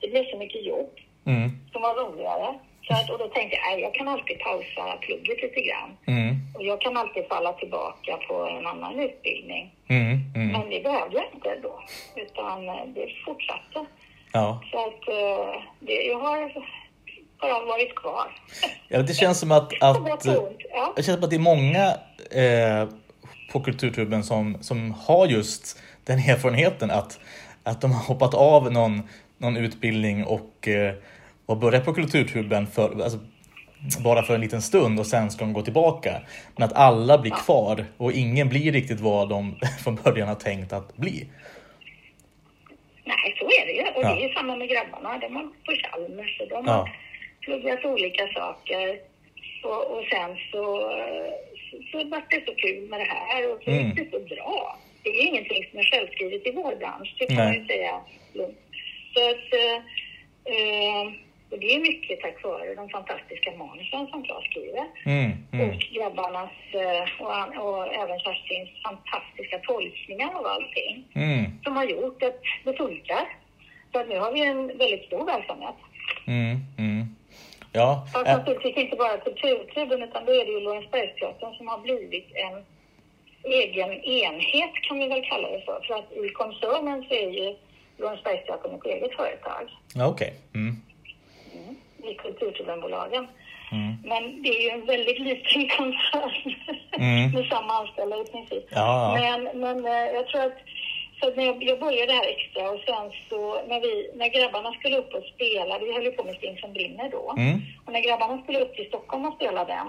det 0.00 0.08
blev 0.08 0.24
så 0.30 0.36
mycket 0.36 0.64
jobb 0.66 0.90
Mm. 1.26 1.50
som 1.72 1.82
var 1.82 1.94
roligare. 1.94 2.58
Så 2.86 2.92
att, 2.94 3.10
och 3.10 3.18
då 3.18 3.26
tänkte 3.28 3.56
jag, 3.56 3.80
jag 3.80 3.94
kan 3.94 4.08
alltid 4.08 4.38
pausa 4.38 4.96
plugget 5.00 5.42
lite 5.42 5.60
grann. 5.60 5.96
Mm. 6.06 6.36
Och 6.54 6.62
jag 6.64 6.80
kan 6.80 6.96
alltid 6.96 7.26
falla 7.28 7.52
tillbaka 7.52 8.16
på 8.28 8.34
en 8.44 8.66
annan 8.66 9.00
utbildning. 9.00 9.70
Mm. 9.88 10.18
Mm. 10.36 10.48
Men 10.52 10.70
det 10.70 10.80
behövde 10.82 11.16
jag 11.16 11.26
inte 11.34 11.56
då, 11.62 11.80
utan 12.16 12.68
eh, 12.68 12.84
det 12.86 13.06
fortsatte. 13.24 13.86
Ja. 14.32 14.60
Så 14.70 14.78
att 14.78 15.08
eh, 15.08 15.62
det, 15.80 15.92
jag 16.02 16.18
har 16.18 16.52
bara 17.40 17.64
varit 17.64 17.94
kvar. 17.94 18.26
ja, 18.88 19.02
det 19.02 19.14
känns 19.14 19.40
som 19.40 19.52
att, 19.52 19.72
att. 19.82 20.24
Ja. 20.24 20.92
det 20.96 21.02
känns 21.02 21.14
som 21.16 21.24
att 21.24 21.30
det 21.30 21.36
är 21.36 21.40
många 21.40 21.86
eh, 22.30 22.88
på 23.52 23.60
Kulturtuben 23.60 24.24
som, 24.24 24.62
som 24.62 24.90
har 24.92 25.26
just 25.26 25.82
den 26.04 26.18
erfarenheten 26.18 26.90
att, 26.90 27.20
att 27.62 27.80
de 27.80 27.92
har 27.92 28.04
hoppat 28.04 28.34
av 28.34 28.72
någon, 28.72 29.08
någon 29.38 29.56
utbildning 29.56 30.24
och, 30.24 30.68
eh, 30.68 30.94
och 31.46 31.56
börjat 31.56 31.84
på 31.84 31.92
Kulturtuben 31.94 32.66
för, 32.66 33.02
alltså, 33.02 33.18
bara 34.04 34.22
för 34.22 34.34
en 34.34 34.40
liten 34.40 34.62
stund 34.62 35.00
och 35.00 35.06
sen 35.06 35.30
ska 35.30 35.44
de 35.44 35.52
gå 35.52 35.62
tillbaka. 35.62 36.20
Men 36.56 36.62
att 36.68 36.72
alla 36.72 37.18
blir 37.18 37.30
kvar 37.32 37.84
och 37.96 38.12
ingen 38.12 38.48
blir 38.48 38.72
riktigt 38.72 39.00
vad 39.00 39.28
de 39.28 39.56
från 39.84 39.94
början 39.94 40.28
har 40.28 40.34
tänkt 40.34 40.72
att 40.72 40.96
bli. 40.96 41.28
Nej, 43.04 43.36
så 43.38 43.44
är 43.44 43.66
det 43.66 43.72
ju. 43.72 43.82
Och 43.82 44.02
Ja. 44.04 44.14
det 44.14 44.24
är 44.24 44.28
ju 44.28 44.34
samma 44.34 44.56
med 44.56 44.68
grabbarna. 44.68 45.18
De 45.18 45.36
har 45.36 45.42
på 45.42 45.72
Chalmers 45.82 46.40
och 46.40 46.48
de 46.48 46.64
Ja. 46.66 46.88
Pluggat 47.50 47.84
olika 47.84 48.28
saker. 48.34 48.98
Och, 49.64 49.82
och 49.98 50.04
sen 50.10 50.30
så, 50.52 50.62
så, 51.70 51.76
så 51.90 52.04
vart 52.08 52.30
det 52.30 52.44
så 52.46 52.54
kul 52.54 52.88
med 52.88 53.00
det 53.00 53.04
här 53.14 53.52
och 53.52 53.62
så 53.64 53.70
Mm. 53.70 53.86
gick 53.86 53.96
det 53.96 54.10
så 54.18 54.34
bra. 54.34 54.78
Det 55.02 55.10
är 55.10 55.26
ingenting 55.26 55.66
som 55.70 55.78
är 55.78 55.84
självskrivet 55.84 56.46
i 56.46 56.50
vår 56.52 56.76
bransch, 56.76 57.14
det 57.18 57.26
kan 57.26 57.36
man 57.36 57.54
ju 57.54 57.66
säga 57.66 58.00
lugnt. 58.34 58.58
Så 59.14 59.20
att, 59.30 59.48
eh, 59.62 59.76
eh, 60.54 61.04
och 61.50 61.58
det 61.58 61.74
är 61.74 61.80
mycket 61.80 62.20
tack 62.20 62.42
vare 62.44 62.74
de 62.74 62.88
fantastiska 62.88 63.50
manusen 63.56 64.06
som 64.06 64.22
Claes 64.24 64.44
skriver. 64.44 64.84
Mm, 65.06 65.30
mm, 65.52 65.68
Och 65.70 65.74
grabbarnas 65.94 66.50
eh, 66.72 67.22
och, 67.22 67.66
och 67.68 67.94
även 67.94 68.18
Kerstins 68.20 68.70
fantastiska 68.84 69.58
tolkningar 69.58 70.30
av 70.34 70.46
allting 70.46 71.04
mm, 71.14 71.44
som 71.64 71.76
har 71.76 71.84
gjort 71.84 72.22
att 72.22 72.40
det 72.64 72.74
funkar. 72.76 73.24
Så 73.92 73.98
att 74.00 74.08
nu 74.08 74.18
har 74.18 74.32
vi 74.32 74.40
en 74.46 74.66
väldigt 74.78 75.04
stor 75.06 75.24
verksamhet. 75.26 75.74
mm, 76.26 76.56
mm. 76.78 77.16
Ja, 77.72 78.06
Fast 78.12 78.26
äh, 78.26 78.38
naturligtvis 78.38 78.76
inte 78.76 78.96
bara 78.96 79.18
Kulturklubben 79.18 80.02
utan 80.02 80.24
då 80.24 80.32
är 80.32 80.44
det 80.44 80.50
ju 80.52 80.60
Lorensbergsteatern 80.60 81.54
som 81.54 81.68
har 81.68 81.78
blivit 81.78 82.28
en 82.34 82.64
egen 83.44 83.92
enhet 84.04 84.74
kan 84.88 84.98
vi 84.98 85.08
väl 85.08 85.24
kalla 85.24 85.48
det 85.50 85.62
för. 85.64 85.80
För 85.86 85.94
att 85.94 86.12
i 86.12 86.28
koncernen 86.28 87.04
så 87.08 87.14
är 87.14 87.30
ju 87.30 87.56
Lorensbergsteatern 87.98 88.74
ett 88.74 88.86
eget 88.86 89.16
företag 89.16 89.68
okej. 90.10 90.34
Mm, 90.54 90.76
i 92.10 92.14
Kulturklubbenbolagen. 92.14 93.26
mm. 93.72 93.94
Men 94.04 94.42
det 94.42 94.48
är 94.48 94.62
ju 94.62 94.70
en 94.70 94.86
väldigt 94.86 95.18
liten 95.18 95.68
koncern 95.68 96.54
Mm. 96.98 97.30
med 97.34 97.46
samma 97.48 97.72
anställda 97.72 98.16
i 98.16 98.24
princip. 98.24 98.64
Ja, 98.70 99.18
ja. 99.18 99.38
Men, 99.38 99.60
men 99.60 99.86
eh, 99.86 100.12
jag 100.14 100.26
tror 100.26 100.42
att 100.42 100.58
så 101.20 101.30
när 101.36 101.44
jag, 101.46 101.62
jag 101.62 101.78
började 101.80 102.12
här 102.12 102.26
extra 102.36 102.70
och 102.70 102.80
sen 102.86 103.06
så 103.28 103.40
när, 103.68 103.80
vi, 103.80 104.10
när 104.14 104.28
grabbarna 104.28 104.72
skulle 104.72 104.96
upp 104.98 105.14
och 105.14 105.24
spela, 105.34 105.78
vi 105.78 105.92
höll 105.92 106.04
ju 106.04 106.12
på 106.12 106.24
med 106.24 106.36
Sting 106.36 106.58
som 106.58 106.72
brinner 106.72 107.08
då. 107.10 107.34
Mm. 107.38 107.60
Och 107.84 107.92
när 107.92 108.00
grabbarna 108.00 108.42
skulle 108.42 108.60
upp 108.60 108.74
till 108.76 108.86
Stockholm 108.86 109.24
och 109.26 109.34
spela 109.34 109.64
den, 109.64 109.86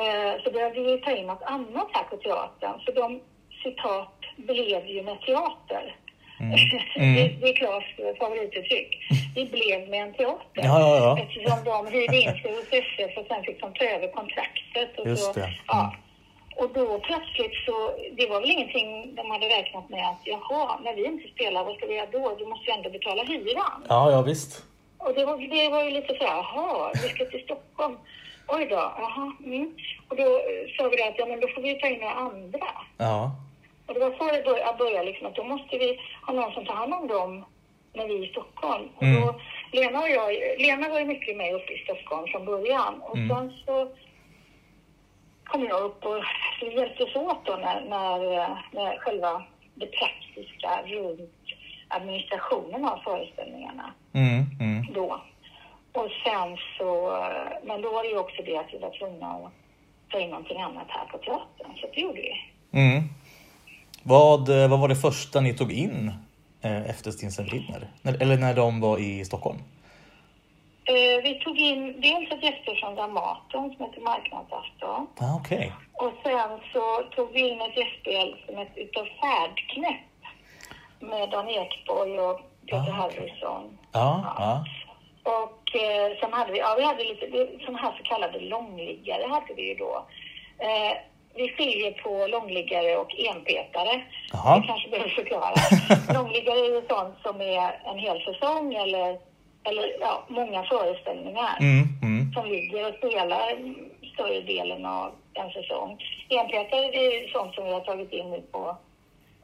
eh, 0.00 0.42
så 0.44 0.50
började 0.50 0.80
vi 0.80 0.98
ta 1.00 1.10
in 1.16 1.26
något 1.26 1.42
annat 1.42 1.88
här 1.92 2.04
på 2.10 2.16
teatern. 2.16 2.80
Så 2.84 2.92
de 2.92 3.20
citat 3.62 4.18
blev 4.36 4.86
ju 4.86 5.02
med 5.02 5.20
teater. 5.20 5.96
Mm. 6.40 6.50
det, 6.96 7.00
Mm. 7.00 7.40
det 7.40 7.48
är 7.48 7.56
Claes 7.56 7.84
favorituttryck. 8.18 8.90
Vi 9.34 9.44
blev 9.46 9.88
med 9.88 10.02
en 10.02 10.14
teater. 10.14 10.62
Ja, 10.70 10.80
ja, 10.80 10.96
ja. 10.96 11.18
Eftersom 11.22 11.64
de 11.64 11.86
hyrde 11.92 12.16
in 12.16 12.32
sig 12.42 12.50
hos 12.56 12.68
SF 12.72 13.18
och 13.18 13.26
sen 13.28 13.42
fick 13.44 13.60
de 13.60 13.72
ta 13.72 13.84
över 13.84 14.08
kontraktet. 14.08 14.98
Och 14.98 15.06
Just 15.08 15.24
så, 15.24 15.32
det. 15.32 15.40
Mm. 15.40 15.54
Ja. 15.66 15.94
Och 16.56 16.70
då 16.72 16.98
plötsligt 16.98 17.54
så, 17.66 17.90
det 18.16 18.26
var 18.26 18.40
väl 18.40 18.50
ingenting 18.50 19.14
de 19.14 19.30
hade 19.30 19.46
räknat 19.46 19.88
med 19.88 20.08
att 20.08 20.20
jaha, 20.24 20.78
när 20.84 20.94
vi 20.94 21.04
inte 21.04 21.28
spelar, 21.28 21.64
vad 21.64 21.76
ska 21.76 21.86
vi 21.86 21.94
göra 21.96 22.06
då? 22.12 22.34
Vi 22.38 22.46
måste 22.46 22.66
ju 22.70 22.72
ändå 22.76 22.90
betala 22.90 23.22
hyran. 23.22 23.84
Ja, 23.88 24.10
ja 24.10 24.22
visst. 24.22 24.62
Och 24.98 25.14
det 25.14 25.24
var, 25.24 25.38
det 25.38 25.68
var 25.68 25.84
ju 25.84 25.90
lite 25.90 26.14
så 26.18 26.24
här, 26.24 26.36
jaha, 26.36 26.90
vi 27.02 27.08
ska 27.08 27.24
till 27.24 27.42
Stockholm. 27.44 27.96
Oj 28.48 28.66
då, 28.70 28.76
jaha. 28.76 29.32
Mm. 29.44 29.74
Och 30.08 30.16
då 30.16 30.40
sa 30.76 30.88
vi 30.88 30.96
det 30.96 31.08
att 31.08 31.18
ja, 31.18 31.26
men 31.26 31.40
då 31.40 31.48
får 31.48 31.62
vi 31.62 31.74
ta 31.80 31.86
in 31.86 31.98
några 32.00 32.12
andra. 32.14 32.66
Ja. 32.98 33.30
Och 33.86 33.94
det 33.94 34.00
var 34.00 34.10
så 34.18 34.24
det 34.36 34.44
började, 34.44 34.78
började 34.78 35.04
liksom, 35.04 35.26
att 35.26 35.34
då 35.34 35.44
måste 35.44 35.78
vi 35.78 36.00
ha 36.26 36.32
någon 36.34 36.52
som 36.52 36.66
tar 36.66 36.74
hand 36.74 36.94
om 36.94 37.06
dem 37.08 37.44
när 37.92 38.06
vi 38.08 38.14
är 38.18 38.24
i 38.24 38.28
Stockholm. 38.28 38.88
Och 38.96 39.02
Mm. 39.02 39.22
då, 39.22 39.34
Lena 39.72 40.00
och 40.00 40.08
jag, 40.08 40.28
Lena 40.58 40.88
var 40.88 40.98
ju 40.98 41.04
mycket 41.04 41.36
med 41.36 41.54
uppe 41.54 41.72
i 41.72 41.78
Stockholm 41.78 42.26
från 42.28 42.44
början. 42.44 43.00
Och 43.02 43.16
Mm. 43.16 43.28
sen 43.36 43.52
så 43.66 43.88
kom 45.54 45.64
jag 45.64 45.80
upp 45.82 46.04
och 46.04 46.16
vi 46.60 46.76
hjälptes 46.76 47.16
åt 47.16 47.44
då 47.46 47.52
när, 47.56 47.80
när, 47.80 48.18
när 48.72 48.98
själva 48.98 49.42
det 49.74 49.86
praktiska 49.86 50.82
runt 50.86 51.30
administrationen 51.88 52.84
av 52.84 52.98
föreställningarna 53.04 53.92
Mm. 54.12 54.44
Mm. 54.60 54.92
då. 54.94 55.20
Och 55.92 56.08
sen 56.24 56.56
så, 56.78 57.18
men 57.66 57.82
då 57.82 57.92
var 57.92 58.02
det 58.02 58.08
ju 58.08 58.18
också 58.18 58.42
det 58.42 58.56
att 58.56 58.66
vi 58.72 58.78
var 58.78 58.90
tvungna 58.98 59.26
att 59.26 59.52
ta 60.10 60.18
in 60.20 60.30
någonting 60.30 60.60
annat 60.60 60.86
här 60.88 61.04
på 61.06 61.18
teatern. 61.18 61.76
Så 61.80 61.86
det 61.94 62.00
gjorde 62.00 62.20
vi. 62.20 62.32
Mm. 62.80 63.02
Vad, 64.02 64.48
eh, 64.62 64.68
vad 64.70 64.80
var 64.80 64.88
det 64.88 64.96
första 64.96 65.40
ni 65.40 65.54
tog 65.54 65.72
in 65.72 66.12
eh, 66.62 66.90
efter 66.90 67.10
Stinsen 67.10 67.46
brinner? 67.46 67.88
När- 68.02 68.22
Eller 68.22 68.36
när 68.36 68.54
de 68.54 68.80
var 68.80 68.98
i 68.98 69.24
Stockholm? 69.24 69.58
Eh, 70.86 71.22
vi 71.22 71.40
tog 71.44 71.58
in 71.58 72.00
dels 72.00 72.32
ett 72.32 72.42
gäster 72.42 72.74
från 72.80 72.94
Dramaten 72.94 73.74
som 73.76 73.86
heter 73.86 74.00
Marknadsafton. 74.00 75.06
Ah, 75.20 75.36
Okej. 75.40 75.72
Och 75.92 76.12
sen 76.22 76.50
så 76.72 77.02
tog 77.16 77.32
vi 77.32 77.48
in 77.48 77.60
ett 77.60 77.76
gästspel 77.76 78.36
som 78.46 78.58
ett 78.58 78.76
utav 78.76 79.04
Färdknäpp 79.20 80.00
med 81.00 81.30
Dan 81.30 81.48
Ekborg 81.48 82.20
och 82.20 82.40
Peter 82.66 82.76
Ah, 82.76 83.06
okej. 83.06 83.20
Harrison. 83.20 83.78
Ja, 83.92 84.34
ja. 84.38 84.64
Och 85.22 85.76
eh, 85.76 86.18
sen 86.20 86.32
hade 86.32 86.52
vi, 86.52 86.58
ja 86.58 86.74
vi 86.78 86.84
hade 86.84 87.04
lite, 87.04 87.26
sådana 87.64 87.78
här 87.78 87.94
så 87.98 88.02
kallade 88.02 88.40
långliggare 88.40 89.26
hade 89.28 89.54
vi 89.54 89.68
ju 89.68 89.74
då. 89.74 90.06
Eh, 90.58 90.96
vi 91.36 91.48
skiljer 91.48 91.92
på 91.92 92.26
långliggare 92.26 92.96
och 92.96 93.14
enpetare. 93.18 94.02
Jaha. 94.32 94.56
Det 94.60 94.66
kanske 94.66 94.88
behöver 94.88 95.10
förklara. 95.10 95.54
långliggare 96.14 96.58
är 96.58 96.74
ju 96.74 96.82
sånt 96.88 97.14
som 97.22 97.40
är 97.40 97.80
en 97.84 97.98
hel 97.98 98.20
säsong 98.24 98.74
eller, 98.74 99.18
eller 99.64 99.92
ja, 100.00 100.24
många 100.28 100.62
föreställningar 100.64 101.56
Mm. 101.60 101.84
Mm. 102.02 102.32
som 102.34 102.46
ligger 102.46 102.88
och 102.88 102.94
spelar 102.94 103.48
större 104.14 104.40
delen 104.40 104.86
av 104.86 105.12
en 105.34 105.50
säsong. 105.50 105.90
Enpetare 106.28 106.90
det 106.90 107.06
är 107.06 107.28
sånt 107.32 107.54
som 107.54 107.64
vi 107.64 107.72
har 107.72 107.80
tagit 107.80 108.12
in 108.12 108.30
nu 108.30 108.40
på, 108.52 108.76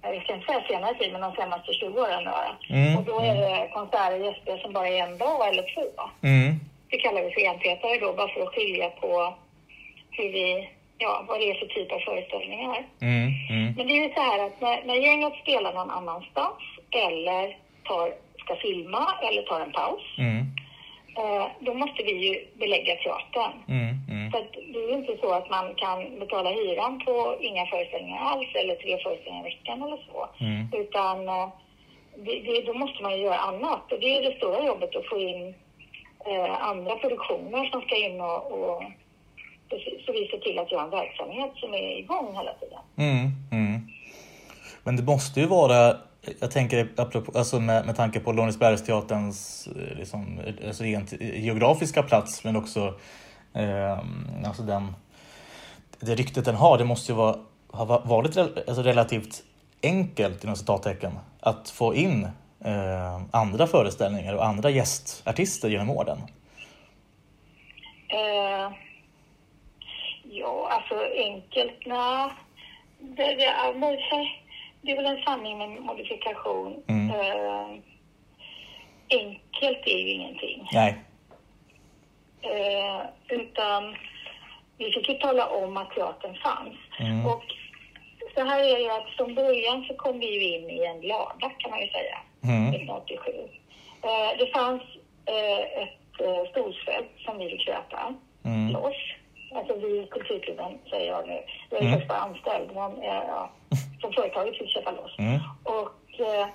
jag 0.03 0.23
ska 0.23 0.35
inte 0.35 0.47
säga 0.47 0.63
senare 0.69 0.95
tid, 0.95 1.13
men 1.13 1.21
de 1.21 1.33
senaste 1.35 1.73
20 1.73 2.01
åren. 2.01 2.25
Då. 2.25 2.75
Mm, 2.75 2.97
Och 2.99 3.05
då 3.05 3.21
är 3.21 3.35
det 3.35 3.69
konserter 3.73 4.21
och 4.21 4.27
gästspel 4.27 4.61
som 4.61 4.73
bara 4.73 4.89
är 4.89 5.03
en 5.03 5.19
dag 5.19 5.49
eller 5.49 5.63
två. 5.75 5.87
Mm. 6.23 6.55
Det 6.91 6.97
kallar 6.99 7.23
vi 7.23 7.31
för 7.31 7.41
enpetare 7.47 7.97
då, 8.01 8.13
bara 8.13 8.29
för 8.29 8.41
att 8.43 8.55
skilja 8.55 8.91
på 8.91 9.35
hur 10.11 10.33
vi, 10.33 10.69
ja, 10.99 11.25
vad 11.29 11.41
det 11.41 11.51
är 11.51 11.55
för 11.55 11.67
typ 11.67 11.93
av 11.93 11.99
föreställningar. 11.99 12.87
Mm. 13.01 13.29
Mm. 13.51 13.75
Men 13.77 13.87
det 13.87 13.93
är 13.93 14.09
ju 14.09 14.15
så 14.15 14.21
här 14.21 14.47
att 14.47 14.61
när, 14.61 14.83
när 14.85 14.95
gänget 14.95 15.33
spelar 15.43 15.73
någon 15.75 15.91
annanstans 15.91 16.63
eller 16.91 17.57
tar, 17.85 18.13
ska 18.51 18.61
filma 18.69 19.15
eller 19.23 19.43
tar 19.43 19.61
en 19.61 19.73
paus, 19.73 20.03
Mm. 20.19 20.39
eh, 21.19 21.47
då 21.61 21.75
måste 21.75 22.03
vi 22.03 22.13
ju 22.27 22.47
belägga 22.59 22.95
teatern. 22.97 23.53
Mm. 23.69 23.97
Mm. 24.11 24.31
Så 24.33 24.39
det 24.73 24.79
är 24.79 24.89
ju 24.89 24.95
inte 24.95 25.17
så 25.23 25.33
att 25.33 25.51
man 25.51 25.75
kan 25.75 26.19
betala 26.19 26.51
hyran 26.51 27.01
på 27.07 27.37
inga 27.41 27.67
föreställningar 27.67 28.21
alls 28.21 28.49
eller 28.55 28.75
tre 28.75 29.03
föreställningar 29.03 29.47
i 29.47 29.51
veckan 29.51 29.83
eller 29.83 29.99
så. 30.13 30.29
Mm. 30.45 30.69
Utan 30.83 31.29
eh, 31.29 31.49
det, 32.25 32.41
det, 32.41 32.63
då 32.67 32.75
måste 32.75 33.03
man 33.03 33.13
ju 33.17 33.23
göra 33.23 33.39
annat. 33.39 33.93
Och 33.93 34.01
det 34.01 34.17
är 34.17 34.23
det 34.31 34.37
stora 34.37 34.67
jobbet 34.67 34.97
att 34.97 35.07
få 35.07 35.19
in 35.19 35.55
eh, 36.27 36.63
andra 36.71 36.97
produktioner 36.97 37.65
som 37.71 37.81
ska 37.83 37.97
in 37.97 38.21
och, 38.21 38.53
och 38.53 38.83
så 40.07 40.13
vi 40.13 40.29
ser 40.31 40.39
till 40.39 40.59
att 40.59 40.73
göra 40.73 40.83
en 40.85 40.91
verksamhet 40.91 41.51
som 41.57 41.75
är 41.75 41.99
igång 41.99 42.37
hela 42.37 42.53
tiden. 42.55 42.79
Mm, 42.99 43.27
mm. 43.53 43.81
Men 44.85 44.97
det 44.97 45.03
måste 45.03 45.41
ju 45.41 45.47
vara, 45.47 45.97
jag 46.41 46.51
tänker 46.51 46.89
apropå, 46.97 47.39
alltså 47.39 47.61
med, 47.61 47.87
med 47.87 47.97
tanke 47.97 48.21
på 48.21 48.33
Lorensbergsteaterns 48.33 49.69
eh, 49.77 49.97
liksom, 49.99 50.39
eh, 50.39 50.67
alltså 50.67 50.83
rent 50.85 51.13
eh, 51.13 51.45
geografiska 51.45 52.03
plats 52.03 52.45
men 52.45 52.57
också 52.57 52.95
eh, 53.55 53.99
alltså 54.47 54.63
den, 54.63 54.95
det 56.01 56.15
ryktet 56.15 56.45
den 56.45 56.55
har. 56.55 56.79
Det 56.79 56.85
måste 56.85 57.13
ju 57.13 57.17
vara, 57.17 57.37
ha 57.69 57.85
varit 57.85 58.37
alltså 58.37 58.83
relativt 58.83 59.43
enkelt 59.83 60.45
inom 60.45 60.57
citattecken 60.57 61.13
att 61.41 61.71
få 61.71 61.95
in 61.95 62.25
eh, 62.65 63.21
andra 63.31 63.67
föreställningar 63.67 64.35
och 64.35 64.47
andra 64.47 64.71
gästartister 64.71 65.69
genom 65.69 65.91
åren. 65.91 66.19
Eh, 68.09 68.73
ja, 70.33 70.69
alltså 70.71 70.95
enkelt, 71.17 71.87
nej. 71.87 72.31
Det, 73.01 73.35
det, 73.35 73.45
är- 73.45 73.75
det 74.83 74.93
är 74.93 74.97
väl 74.97 75.07
en 75.07 75.23
sanning 75.23 75.59
med 75.59 75.69
modifikation. 75.83 76.83
Mm. 76.89 77.11
Eh, 77.11 77.67
enkelt 79.11 79.87
är 79.87 79.99
ju 79.99 80.09
ingenting. 80.11 80.69
Nej. 80.73 80.95
Eh, 82.43 83.01
utan 83.29 83.97
vi 84.79 84.93
fick 84.93 85.09
ju 85.09 85.15
tala 85.15 85.47
om 85.47 85.77
att 85.77 85.91
teatern 85.91 86.35
fanns. 86.35 86.77
Mm. 87.01 87.27
Och 87.27 87.43
så 88.35 88.45
här 88.45 88.61
är 88.61 88.79
det 88.79 88.95
att 88.97 89.11
från 89.17 89.35
början 89.35 89.85
så 89.89 89.95
kom 89.95 90.19
vi 90.19 90.27
ju 90.35 90.43
in 90.57 90.71
i 90.71 90.85
en 90.85 91.01
lada 91.01 91.51
kan 91.59 91.71
man 91.71 91.81
ju 91.81 91.87
säga, 91.91 92.19
Mm. 92.45 92.69
1987. 92.75 93.31
Eh, 94.03 94.39
det 94.39 94.47
fanns 94.53 94.83
eh, 95.27 95.83
ett 95.83 96.21
eh, 96.21 96.51
stolsfält 96.51 97.11
som 97.25 97.39
vi 97.39 97.51
fick 97.51 97.61
köpa 97.67 98.15
Mm. 98.45 98.73
loss. 98.73 98.97
Alltså 99.55 99.75
vi 99.77 99.87
i 100.03 100.07
Kulturklubben 100.11 100.79
säger 100.91 101.07
jag 101.13 101.29
nu. 101.29 101.43
Jag 101.71 101.83
är 101.83 101.87
Mm. 101.95 102.09
bara 102.09 102.19
anställd, 102.19 102.71
men 102.75 103.03
eh, 103.03 103.23
ja, 103.29 103.51
som 104.01 104.13
företaget 104.13 104.59
fick 104.59 104.69
köpa 104.71 104.91
loss. 104.91 105.19
Mm. 105.19 105.41
Och 105.63 106.21
eh, 106.21 106.47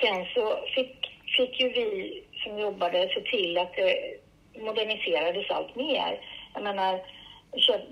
sen 0.00 0.26
så 0.34 0.58
fick, 0.74 1.18
fick 1.36 1.60
ju 1.60 1.68
vi 1.68 2.22
som 2.44 2.58
jobbade 2.58 3.08
se 3.08 3.20
till 3.20 3.58
att 3.58 3.74
det 3.74 4.16
moderniserades 4.60 5.50
allt 5.50 5.76
mer. 5.76 6.20
Jag 6.54 6.62
menar, 6.62 7.00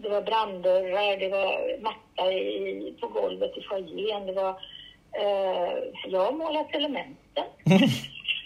det 0.02 0.09
var 0.09 0.23
branddörrar, 0.23 1.17
det 1.17 1.29
var 1.29 1.83
matta 1.83 2.33
i, 2.33 2.95
på 3.00 3.09
golvet 3.09 3.57
i 3.57 3.62
foajén, 3.62 4.26
det 4.26 4.33
var... 4.33 4.50
Eh, 5.12 5.79
jag 6.07 6.25
har 6.25 6.33
målat 6.33 6.75
elementen. 6.75 7.45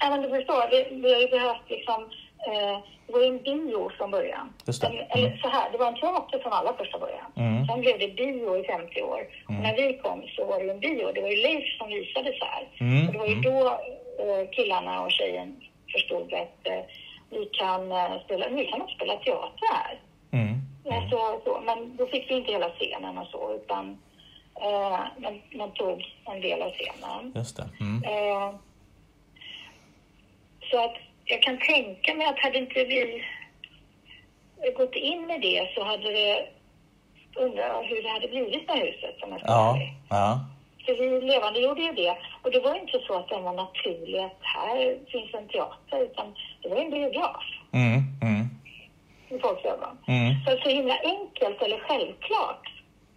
ja, 0.01 0.11
men 0.11 0.23
du 0.23 0.29
förstår, 0.29 0.71
vi, 0.71 1.01
vi 1.01 1.15
har 1.15 1.21
ju 1.21 1.29
behövt 1.29 1.71
liksom... 1.71 2.11
Eh, 2.47 2.79
det 3.07 3.13
var 3.13 3.21
ju 3.21 3.27
en 3.27 3.43
bio 3.43 3.91
från 3.99 4.11
början. 4.11 4.53
En, 4.67 4.99
eller 5.11 5.37
så 5.37 5.49
här, 5.49 5.73
det 5.73 5.79
var 5.79 5.87
en 5.87 5.95
teater 6.01 6.39
från 6.39 6.53
allra 6.53 6.73
första 6.77 6.99
början. 6.99 7.33
Mm. 7.37 7.67
Sen 7.67 7.81
blev 7.81 7.99
det 7.99 8.09
bio 8.09 8.57
i 8.59 8.65
50 8.65 9.03
år. 9.03 9.21
Och 9.49 9.55
när 9.55 9.77
vi 9.77 9.99
kom 9.99 10.23
så 10.37 10.45
var 10.45 10.61
det 10.61 10.71
en 10.71 10.81
bio. 10.81 11.13
Det 11.13 11.21
var 11.21 11.29
ju 11.29 11.37
Leif 11.37 11.79
som 11.79 11.89
visade 11.89 12.33
så 12.39 12.45
här. 12.45 12.69
Mm, 12.81 13.07
Och 13.07 13.13
det 13.13 13.19
var 13.19 13.27
ju 13.27 13.33
mm. 13.33 13.43
då 13.43 13.67
eh, 14.25 14.51
killarna 14.51 15.03
och 15.03 15.13
tjejen 15.13 15.61
förstod 15.93 16.35
att 16.35 16.67
eh, 16.67 16.83
vi 17.31 17.45
kan 17.53 17.93
eh, 17.93 18.21
spela, 18.25 18.49
vi 18.49 18.67
kan 18.67 18.83
också 18.83 18.95
spela 18.97 19.17
teater 19.17 19.69
här. 19.75 20.01
Mm. 20.33 20.55
Ja, 20.85 21.09
så, 21.11 21.41
så. 21.45 21.61
Men 21.67 21.97
då 21.97 22.07
fick 22.07 22.31
vi 22.31 22.35
inte 22.35 22.53
hela 22.53 22.71
scenen 22.71 23.19
och 23.19 23.27
så, 23.27 23.55
utan 23.55 23.99
man, 25.19 25.43
man 25.57 25.71
tog 25.71 26.05
en 26.25 26.41
del 26.41 26.63
av 26.63 26.71
scenen. 26.71 27.33
Just 27.35 27.57
det. 27.57 27.69
Mm. 27.81 28.03
Så 30.71 30.85
att 30.85 30.95
jag 31.25 31.43
kan 31.43 31.59
tänka 31.59 32.15
mig 32.15 32.27
att 32.27 32.39
hade 32.39 32.59
inte 32.59 32.85
vi 32.85 33.25
gått 34.77 34.95
in 34.95 35.27
med 35.27 35.41
det 35.41 35.69
så 35.75 35.85
hade 35.85 36.11
det 36.13 36.47
undrar 37.37 37.85
hur 37.89 38.03
det 38.03 38.09
hade 38.09 38.29
blivit 38.29 38.69
med 38.69 38.77
huset 38.79 39.15
som 39.21 39.31
jag 39.31 39.41
Ja. 39.45 39.77
Ja. 40.11 40.41
För 40.87 40.95
vi 40.95 41.27
levande 41.27 41.61
gjorde 41.61 41.83
ju 41.83 41.93
det. 41.93 42.17
Och 42.43 42.51
det 42.51 42.61
var 42.61 42.75
inte 42.75 42.99
så 43.07 43.15
att 43.19 43.29
den 43.29 43.43
var 43.43 43.53
naturlig 43.53 44.19
att 44.19 44.39
här 44.41 44.99
finns 45.13 45.35
en 45.35 45.49
teater 45.49 46.03
utan 46.03 46.35
det 46.63 46.69
var 46.69 46.77
en 46.77 46.91
biograf 46.91 47.43
Mm. 47.73 48.03
Mm. 48.23 48.47
i 49.29 49.39
folks 49.39 49.65
ögon. 49.65 49.99
Mm. 50.07 50.35
Så 50.47 50.63
så 50.63 50.69
himla 50.69 50.99
enkelt 51.05 51.63
eller 51.63 51.79
självklart, 51.79 52.69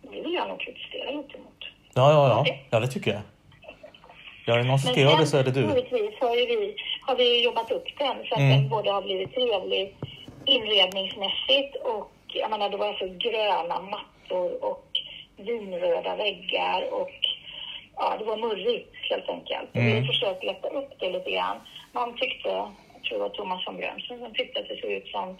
det 0.01 0.21
vill 0.21 0.33
jag 0.33 0.47
nog 0.47 0.59
protestera 0.59 1.11
lite 1.11 1.37
mot. 1.37 1.63
Ja, 1.93 2.11
ja, 2.11 2.43
ja. 2.47 2.55
Ja, 2.69 2.79
det 2.79 2.87
tycker 2.87 3.11
jag. 3.11 3.21
Ja, 4.47 4.53
är 4.53 4.57
det 4.57 4.63
någon 4.63 4.79
som 4.79 4.91
ska 4.91 5.01
göra 5.01 5.15
det 5.19 5.25
så 5.25 5.37
är 5.37 5.43
det 5.43 5.51
du. 5.51 5.61
Givetvis 5.61 6.19
har, 6.19 6.35
vi, 6.35 6.75
har 7.01 7.15
vi 7.15 7.43
jobbat 7.43 7.71
upp 7.71 7.87
den 7.99 8.15
så 8.27 8.33
att 8.35 8.39
Mm. 8.39 8.49
den 8.51 8.69
både 8.69 8.91
har 8.91 9.01
blivit 9.01 9.33
trevlig 9.33 9.95
inredningsmässigt 10.45 11.75
och 11.75 12.11
jag 12.27 12.49
menar 12.51 12.69
det 12.69 12.77
var 12.77 12.93
så 12.93 13.07
gröna 13.07 13.81
mattor 13.81 14.63
och 14.63 14.85
vinröda 15.37 16.15
väggar 16.15 16.93
och 16.93 17.09
ja, 17.95 18.15
det 18.19 18.25
var 18.25 18.37
murrigt 18.37 18.95
helt 19.09 19.29
enkelt. 19.29 19.69
Mm. 19.75 20.01
Vi 20.01 20.07
försökte 20.07 20.45
lätta 20.45 20.67
upp 20.69 20.89
det 20.99 21.09
lite 21.09 21.31
grann. 21.31 21.57
Man 21.91 22.17
tyckte, 22.17 22.49
jag 22.49 23.03
tror 23.03 23.17
det 23.17 23.23
var 23.23 23.29
Thomas 23.29 23.67
von 23.67 23.77
Brömsen 23.77 24.19
som 24.19 24.33
tyckte 24.33 24.59
att 24.59 24.67
det 24.69 24.81
såg 24.81 24.91
ut 24.91 25.07
som 25.07 25.37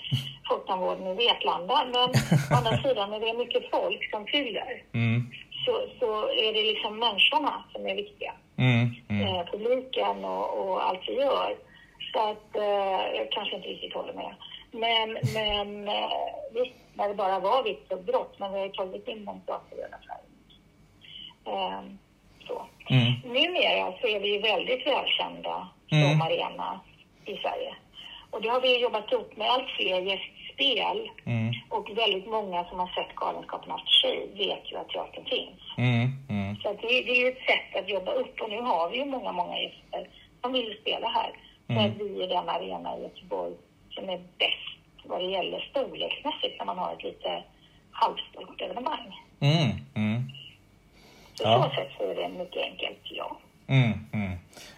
folktandvården 0.50 1.08
i 1.08 1.14
Vetlanda. 1.16 1.86
Men 1.94 2.10
å 2.10 2.56
andra 2.58 2.78
sidan, 2.84 3.10
när 3.10 3.20
det 3.20 3.30
är 3.30 3.38
mycket 3.38 3.64
folk 3.72 4.10
som 4.12 4.26
fyller 4.26 4.84
Mm. 4.94 5.32
så, 5.66 5.72
så 6.00 6.10
är 6.30 6.54
det 6.54 6.64
liksom 6.64 7.00
människorna 7.00 7.64
som 7.74 7.88
är 7.88 7.96
viktiga. 7.96 8.34
Mm. 8.58 8.96
Mm. 9.10 9.28
Eh, 9.28 9.46
publiken 9.52 10.26
och, 10.26 10.60
och 10.70 10.86
allt 10.88 11.02
vi 11.08 11.14
gör. 11.14 11.56
Så 12.14 12.20
att 12.30 12.56
eh, 12.56 13.16
jag 13.18 13.32
kanske 13.32 13.56
inte 13.56 13.68
riktigt 13.68 13.94
håller 13.94 14.14
med. 14.14 14.36
Men, 14.72 15.18
men 15.34 15.88
eh, 15.88 16.10
visst, 16.54 16.76
när 16.94 17.08
det 17.08 17.16
bara 17.16 17.40
var 17.40 17.64
vitt 17.64 17.92
och 17.92 18.06
grått, 18.06 18.36
men 18.40 18.54
vi 18.54 18.60
har 18.60 18.66
ju 18.66 18.72
tagit 18.72 19.08
in 19.08 19.26
de 19.26 19.42
teaterröda 19.42 19.98
färgerna. 20.08 20.24
Eh, 21.46 21.82
så. 22.48 22.66
Mm. 22.90 23.14
Numera 23.34 23.94
så 24.02 24.08
är 24.08 24.20
vi 24.20 24.34
ju 24.34 24.40
väldigt 24.42 24.88
välkända 24.88 25.68
Mm. 25.92 26.10
som 26.12 26.22
arena 26.22 26.80
i 27.26 27.38
Sverige. 27.38 27.76
Och 28.32 28.42
det 28.42 28.50
har 28.50 28.62
vi 28.62 28.82
jobbat 28.82 29.14
upp 29.14 29.38
med 29.38 29.50
allt 29.50 29.70
fler 29.70 30.02
gästspel. 30.60 31.10
Mm. 31.26 31.54
Och 31.70 31.90
väldigt 31.98 32.28
många 32.28 32.64
som 32.66 32.80
har 32.80 32.88
sett 32.88 33.16
Galenskapen 33.16 33.72
After 33.72 33.92
Shave 34.02 34.26
vet 34.46 34.72
ju 34.72 34.78
att 34.78 34.90
teatern 34.90 35.26
finns. 35.26 35.62
Mm. 35.78 36.12
Mm. 36.30 36.56
Så 36.56 36.74
det, 36.74 36.88
det 36.88 37.12
är 37.12 37.22
ju 37.26 37.28
ett 37.32 37.46
sätt 37.46 37.84
att 37.84 37.90
jobba 37.90 38.12
upp 38.12 38.42
och 38.42 38.50
nu 38.50 38.62
har 38.62 38.90
vi 38.90 38.98
ju 38.98 39.06
många, 39.06 39.32
många 39.32 39.58
gäster 39.62 40.10
som 40.42 40.54
vill 40.54 40.78
spela 40.82 41.08
här. 41.08 41.32
För 41.68 41.74
Mm. 41.74 41.86
att 41.92 41.98
vi 41.98 42.24
är 42.24 42.28
den 42.28 42.50
arena 42.50 42.98
i 42.98 43.02
Göteborg 43.02 43.54
som 43.90 44.10
är 44.10 44.18
bäst 44.18 44.78
vad 45.06 45.20
det 45.20 45.26
gäller 45.26 45.60
storleksmässigt 45.70 46.56
när 46.60 46.66
man 46.66 46.78
har 46.78 46.94
ett 46.94 47.04
lite 47.04 47.44
halvstort 47.92 48.62
evenemang. 48.62 49.20
Mm. 49.40 49.72
Mm. 49.96 50.24
Så 51.34 51.44
Ja. 51.44 51.64
så 51.70 51.76
sätt 51.76 51.90
så 51.98 52.04
är 52.12 52.16
det 52.16 52.30
mycket 52.30 52.64
enkelt, 52.64 53.00
ja. 53.04 53.38
Mm, 53.68 53.92
mm. 54.14 54.32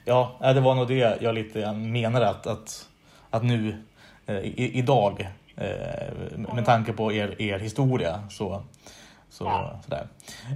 Ja, 0.05 0.31
nej, 0.41 0.53
det 0.53 0.61
var 0.61 0.75
nog 0.75 0.87
det 0.87 1.17
jag 1.21 1.35
lite 1.35 1.73
menade 1.73 2.29
att, 2.29 2.47
att, 2.47 2.89
att 3.29 3.43
nu 3.43 3.83
eh, 4.27 4.35
i, 4.37 4.71
idag 4.73 5.27
med 6.55 6.65
tanke 6.65 6.93
på 6.93 7.11
er, 7.13 7.35
er 7.41 7.59
historia 7.59 8.19
så, 8.29 8.63
så 9.29 9.45
Ja. 9.45 9.79
sådär. 9.83 10.07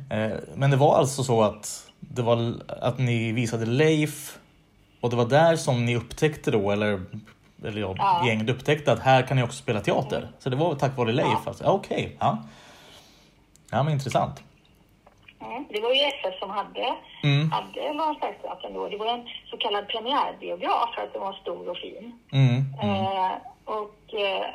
Eh, 0.10 0.38
men 0.56 0.72
det 0.72 0.78
var 0.78 0.96
alltså 0.98 1.24
så 1.24 1.42
att 1.42 1.92
det 2.00 2.22
var 2.22 2.54
att 2.68 2.98
ni 3.00 3.32
visade 3.32 3.66
Leif 3.66 4.38
och 5.02 5.10
det 5.10 5.16
var 5.16 5.26
där 5.26 5.56
som 5.56 5.86
ni 5.86 5.96
upptäckte 5.96 6.52
då 6.52 6.72
eller 6.72 7.02
eller 7.66 7.82
ja, 7.82 7.94
Ja. 7.98 8.24
gänget 8.28 8.50
upptäckte 8.50 8.92
att 8.92 9.00
här 9.00 9.22
kan 9.22 9.38
ni 9.38 9.44
också 9.44 9.58
spela 9.58 9.80
teater. 9.82 10.28
Så 10.40 10.50
det 10.50 10.56
var 10.56 10.76
tack 10.76 10.98
vare 10.98 11.12
Leif 11.12 11.28
Ja. 11.28 11.42
alltså. 11.48 11.64
Okej, 11.64 12.18
ja. 12.20 12.38
Ja 13.72 13.84
men 13.84 13.94
intressant. 13.94 14.44
Mm. 15.42 15.66
Det 15.70 15.82
var 15.82 15.90
ju 15.94 16.02
SF 16.02 16.40
som 16.40 16.50
hade, 16.50 16.96
Mm. 17.24 17.52
hade 17.52 17.98
Vansbergsteatern 17.98 18.74
då. 18.74 18.90
Det 18.90 18.98
var 18.98 19.08
en 19.08 19.28
så 19.50 19.58
kallad 19.58 19.88
premiärbiograf 19.88 20.90
för 20.96 21.02
att 21.02 21.14
den 21.14 21.22
var 21.22 21.34
stor 21.34 21.70
och 21.70 21.78
fin. 21.78 22.20
Mm, 22.32 22.66
mm, 22.82 22.96
Eh, 23.06 23.32
och 23.66 24.14
eh, 24.14 24.46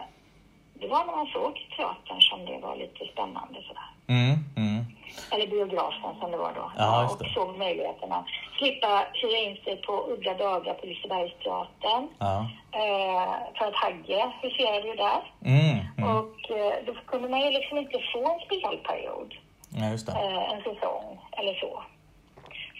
det 0.80 0.86
var 0.88 1.04
när 1.06 1.16
man 1.16 1.26
såg 1.26 1.52
teatern 1.76 2.20
som 2.20 2.44
det 2.46 2.58
var 2.58 2.76
lite 2.76 3.04
spännande 3.12 3.58
sådär. 3.68 3.88
mm, 4.06 4.36
mm. 4.56 4.84
Eller 5.32 5.46
biografen 5.46 6.12
som 6.20 6.30
det 6.30 6.36
var 6.36 6.52
då. 6.54 6.72
Ja, 6.76 7.02
just 7.02 7.20
och 7.20 7.26
det. 7.26 7.32
såg 7.34 7.58
möjligheterna. 7.58 8.24
Slippa 8.58 9.06
hyra 9.12 9.38
in 9.38 9.56
sig 9.64 9.76
på 9.76 9.92
udda 10.12 10.34
dagar 10.34 10.74
på 10.74 10.86
Lisebergsteatern. 10.86 12.08
Ja. 12.18 12.50
Eh, 12.72 13.32
för 13.58 13.64
att 13.66 13.74
Hagge 13.74 14.32
huserade 14.42 14.88
ju 14.88 14.94
där. 14.94 15.20
Mm, 15.44 15.78
mm. 15.98 16.16
Och 16.16 16.50
eh, 16.50 16.74
då 16.86 16.94
kunde 17.06 17.28
man 17.28 17.40
ju 17.40 17.50
liksom 17.50 17.78
inte 17.78 17.98
få 18.12 18.32
en 18.32 18.40
spelperiod. 18.46 19.34
Ja, 19.70 19.80
det. 20.06 20.12
Eh, 20.12 20.52
en 20.52 20.62
säsong 20.62 21.18
eller 21.32 21.54
så. 21.54 21.82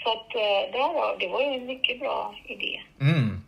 Så 0.05 0.09
att 0.13 0.35
eh, 0.35 0.73
där 0.73 0.93
var, 0.95 1.17
det 1.21 1.29
var 1.29 1.41
ju 1.41 1.47
en 1.47 1.67
mycket 1.67 2.01
bra 2.01 2.35
idé 2.45 2.81
Mm. 3.01 3.43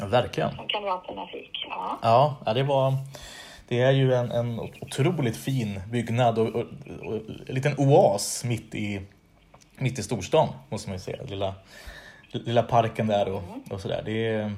Ja, 0.00 0.06
verkligen. 0.06 0.56
som 0.56 0.68
kamraterna 0.68 1.26
fick. 1.26 1.66
Ja, 1.70 1.98
ja, 2.46 2.52
det 2.54 2.62
var... 2.62 2.92
Det 3.68 3.80
är 3.80 3.92
ju 3.92 4.14
en, 4.14 4.30
en 4.30 4.60
otroligt 4.60 5.36
fin 5.36 5.80
byggnad 5.90 6.38
och, 6.38 6.48
och, 6.48 6.66
och 7.02 7.14
en 7.48 7.54
liten 7.54 7.74
oas 7.78 8.44
mitt 8.44 8.74
i, 8.74 9.00
mitt 9.78 9.98
i 9.98 10.02
storstan, 10.02 10.48
måste 10.70 10.88
man 10.88 10.96
ju 10.96 11.00
säga. 11.00 11.22
Lilla, 11.22 11.54
lilla 12.32 12.62
parken 12.62 13.06
där 13.06 13.32
och, 13.32 13.42
och 13.70 13.80
sådär. 13.80 14.02
Det, 14.04 14.50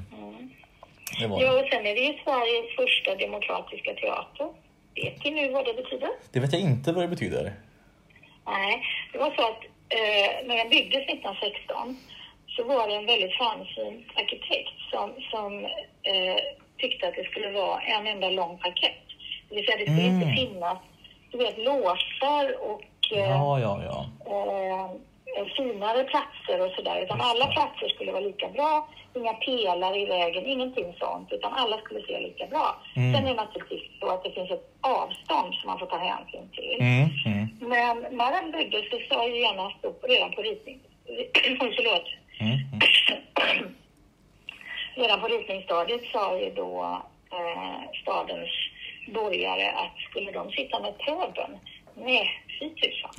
det 1.21 1.27
var 1.27 1.43
ja, 1.43 1.61
och 1.61 1.69
sen 1.69 1.87
är 1.87 1.95
det 1.95 2.01
ju 2.01 2.15
Sveriges 2.25 2.77
första 2.77 3.15
demokratiska 3.15 3.95
teater. 3.95 4.49
Vet 4.95 5.25
ni 5.25 5.31
nu 5.31 5.53
vad 5.53 5.65
det 5.65 5.75
betyder? 5.75 6.11
Det 6.33 6.41
vet 6.41 6.53
jag 6.53 6.63
inte 6.63 6.93
vad 6.93 7.05
det 7.05 7.09
betyder. 7.09 7.53
Nej, 8.47 8.83
det 9.13 9.19
var 9.19 9.31
så 9.37 9.43
att 9.43 9.65
eh, 9.89 10.47
när 10.47 10.57
den 10.57 10.69
byggdes 10.69 11.05
1916 11.09 11.99
så 12.49 12.65
var 12.65 12.89
det 12.89 12.95
en 12.95 13.07
väldigt 13.07 13.33
framsynt 13.33 14.07
arkitekt 14.15 14.77
som, 14.91 15.11
som 15.31 15.65
eh, 16.03 16.41
tyckte 16.81 17.09
att 17.09 17.15
det 17.15 17.25
skulle 17.25 17.51
vara 17.51 17.81
en 17.81 18.07
enda 18.07 18.31
lång 18.31 18.59
parkett. 18.59 19.03
Det 19.49 19.55
vill 19.57 19.65
säga 19.67 19.77
det 19.77 19.85
skulle 19.85 20.09
Mm. 20.09 20.23
inte 20.23 20.35
finnas 20.41 20.79
du 21.33 21.39
vet, 21.39 21.59
låsar 21.59 22.45
och 22.71 22.83
eh, 23.13 23.19
Ja, 23.31 23.61
ja, 23.61 23.81
ja. 23.89 24.07
eh, 24.27 25.47
finare 25.57 26.05
platser 26.05 26.67
och 26.67 26.73
sådär. 26.77 27.03
Utan 27.03 27.21
alla 27.21 27.47
platser 27.47 27.89
skulle 27.89 28.13
vara 28.13 28.21
lika 28.31 28.49
bra. 28.49 28.89
Inga 29.17 29.33
pelare 29.35 29.97
i 30.01 30.07
vägen, 30.07 30.47
ingenting 30.47 30.95
sånt. 30.99 31.33
Utan 31.33 31.53
alla 31.53 31.79
skulle 31.79 32.03
se 32.07 32.21
lika 32.21 32.47
bra. 32.47 32.77
Mm. 32.97 33.15
Sen 33.15 33.25
är 33.25 33.29
det 33.31 33.43
naturligtvis 33.43 33.83
så 34.01 34.07
att 34.11 34.25
det 34.25 34.31
finns 34.31 34.51
ett 34.51 34.69
avstånd 34.81 35.55
som 35.55 35.67
man 35.71 35.79
får 35.79 35.87
ta 35.87 35.99
hänsyn 35.99 36.49
till. 36.57 36.77
Mm, 36.81 37.09
mm, 37.27 37.49
Men 37.61 38.17
när 38.19 38.33
den 38.43 38.51
byggdes 38.53 38.91
så 38.91 38.99
sa 39.15 39.29
ju 39.29 39.37
genast 39.41 39.85
upp 39.85 40.05
redan 40.09 40.31
på 40.33 40.43
ritning... 40.43 40.79
Förlåt. 41.59 42.07
mm, 42.41 42.53
mm. 42.53 43.75
Redan 44.95 45.21
på 45.21 45.27
ritningsstadiet 45.27 46.03
sa 46.13 46.39
ju 46.39 46.51
då 46.51 47.03
eh, 47.33 48.01
stadens 48.03 48.51
borgare 49.09 49.71
att 49.71 50.11
skulle 50.11 50.33
de 50.33 50.51
sitta 50.53 50.81
med 50.81 50.99
pöbeln? 50.99 51.59
Nej, 51.95 52.43
fy 52.61 52.71
tusan. 52.71 53.11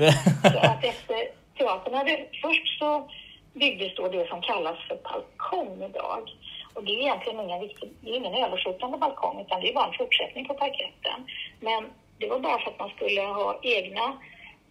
Så 0.51 0.57
att 0.60 0.84
efter 0.84 1.27
teatern 1.57 1.93
hade... 1.93 2.25
Först 2.41 2.79
så 2.79 3.10
byggdes 3.53 3.95
då 3.95 4.07
det 4.07 4.27
som 4.27 4.41
kallas 4.41 4.77
för 4.88 4.97
balkong 5.03 5.84
idag. 5.84 6.29
Och 6.73 6.84
det 6.84 6.91
är 6.91 6.99
egentligen 6.99 7.39
ingen, 7.39 7.62
riktig, 7.62 7.89
det 8.01 8.10
är 8.10 8.15
ingen 8.15 8.36
överskjutande 8.36 8.97
balkong 8.97 9.41
utan 9.41 9.62
det 9.62 9.69
är 9.69 9.73
bara 9.73 9.88
en 9.88 9.97
fortsättning 9.97 10.45
på 10.45 10.53
parketten. 10.53 11.27
Men 11.60 11.86
det 12.17 12.27
var 12.27 12.39
bara 12.39 12.60
för 12.60 12.71
att 12.71 12.79
man 12.79 12.89
skulle 12.89 13.21
ha 13.21 13.60
egna 13.63 14.17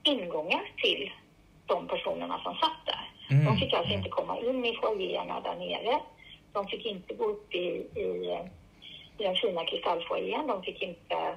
ingångar 0.02 0.62
till 0.76 1.12
de 1.66 1.88
personerna 1.88 2.40
som 2.44 2.54
satt 2.54 2.86
där. 2.86 3.10
Mm. 3.30 3.44
De 3.44 3.56
fick 3.56 3.72
alltså 3.72 3.94
inte 3.94 4.08
komma 4.08 4.38
in 4.38 4.64
i 4.64 4.74
foajéerna 4.74 5.40
där 5.40 5.54
nere. 5.54 6.00
De 6.52 6.66
fick 6.66 6.86
inte 6.86 7.14
gå 7.14 7.24
upp 7.24 7.54
i, 7.54 7.66
i, 7.94 8.38
i 9.18 9.24
den 9.24 9.36
fina 9.36 9.64
kristallfoajén. 9.64 10.46
De 10.46 10.62
fick 10.62 10.82
inte 10.82 11.34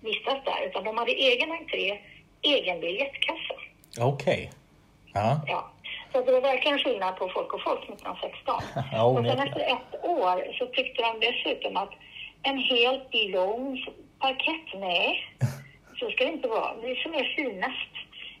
vistas 0.00 0.38
där. 0.44 0.66
Utan 0.66 0.84
de 0.84 0.98
hade 0.98 1.12
egen 1.12 1.52
entré, 1.52 1.98
egen 2.42 2.80
biljettkassa. 2.80 3.54
Okej. 4.00 4.50
Ja. 5.14 5.40
Ja. 5.46 5.70
Så 6.12 6.20
det 6.24 6.32
var 6.32 6.40
verkligen 6.40 6.78
skillnad 6.78 7.16
på 7.16 7.28
folk 7.28 7.52
och 7.54 7.62
folk 7.62 7.82
1916. 7.82 8.62
Ja, 8.92 9.02
och 9.04 9.24
sen 9.24 9.38
efter 9.38 9.60
ett 9.60 10.04
år 10.04 10.52
så 10.58 10.66
tyckte 10.66 11.02
de 11.02 11.20
dessutom 11.20 11.76
att 11.76 11.92
en 12.42 12.58
helt 12.58 13.14
lång 13.34 13.86
parkett, 14.18 14.80
nej, 14.80 15.36
så 15.98 16.10
ska 16.10 16.24
det 16.24 16.32
inte 16.32 16.48
vara. 16.48 16.74
Vi 16.82 16.96
som 16.96 17.14
är 17.14 17.24
finast, 17.36 17.92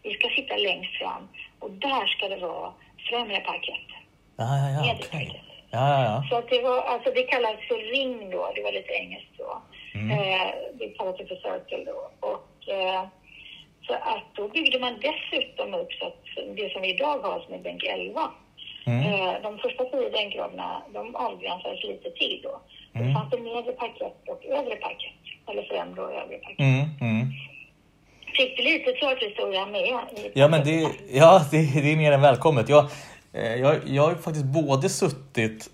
vi 0.02 0.14
ska 0.14 0.28
sitta 0.28 0.56
längst 0.56 0.98
fram 0.98 1.28
och 1.58 1.70
där 1.70 2.06
ska 2.06 2.28
det 2.28 2.36
vara 2.36 2.72
främre 3.08 3.40
parkett. 3.40 3.88
Ja, 4.36 4.44
ja, 4.58 4.86
ja, 4.86 4.94
parkett. 5.10 5.53
Ja, 5.74 5.84
ja, 5.94 6.00
ja. 6.10 6.16
Så 6.30 6.34
det 6.52 6.62
var, 6.62 6.78
alltså 6.92 7.08
det 7.16 7.22
kallas 7.22 7.58
för 7.68 7.78
ring 7.96 8.30
då, 8.30 8.52
det 8.54 8.62
var 8.62 8.72
lite 8.72 8.92
engelskt 8.92 9.34
då. 9.38 9.50
Mm. 9.94 10.10
Eh, 10.10 10.48
det 10.78 10.88
kallas 10.88 11.16
för 11.16 11.38
circle 11.44 11.84
då. 11.92 11.98
Och, 12.32 12.68
eh, 12.76 13.02
så 13.86 13.92
att 13.94 14.26
då 14.34 14.48
byggde 14.48 14.78
man 14.78 14.94
dessutom 15.08 15.74
upp 15.74 15.92
så 15.92 16.06
att 16.06 16.22
det 16.56 16.72
som 16.72 16.82
vi 16.82 16.90
idag 16.94 17.18
har 17.18 17.40
som 17.40 17.54
är 17.54 17.58
bänk 17.58 17.82
11. 17.84 18.30
Mm. 18.86 19.00
Eh, 19.06 19.34
de 19.42 19.58
första 19.58 19.84
tio 19.84 20.10
bänkraderna, 20.10 20.82
de 20.92 21.16
avgränsades 21.16 21.84
lite 21.84 22.10
till 22.10 22.40
då. 22.42 22.60
Mm. 22.94 23.06
Det 23.06 23.14
fanns 23.14 23.30
det 23.30 23.40
nedre 23.40 23.72
parkett 23.72 24.18
och 24.28 24.44
övre 24.44 24.76
parkett. 24.76 25.22
Eller 25.50 25.62
främre 25.62 26.02
och 26.02 26.12
övre 26.12 26.38
parkett. 26.38 26.58
Mm, 26.58 26.84
mm. 27.00 27.26
Fick 28.36 28.56
du 28.56 28.62
lite 28.62 28.92
teaterhistoria 28.92 29.66
med? 29.66 29.98
Ja, 30.34 30.48
men 30.48 30.64
det, 30.64 30.88
ja, 31.12 31.40
det, 31.50 31.82
det 31.82 31.92
är 31.92 31.96
mer 31.96 32.12
än 32.12 32.20
välkommet. 32.20 32.68
Jag, 32.68 32.84
jag, 33.34 33.88
jag 33.88 34.02
har 34.02 34.14
faktiskt 34.14 34.44
både 34.44 34.88
suttit 34.88 35.70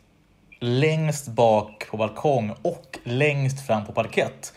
längst 0.61 1.29
bak 1.29 1.87
på 1.91 1.97
balkong 1.97 2.55
och 2.63 2.99
längst 3.05 3.67
fram 3.67 3.87
på 3.87 3.93
parkett. 3.93 4.53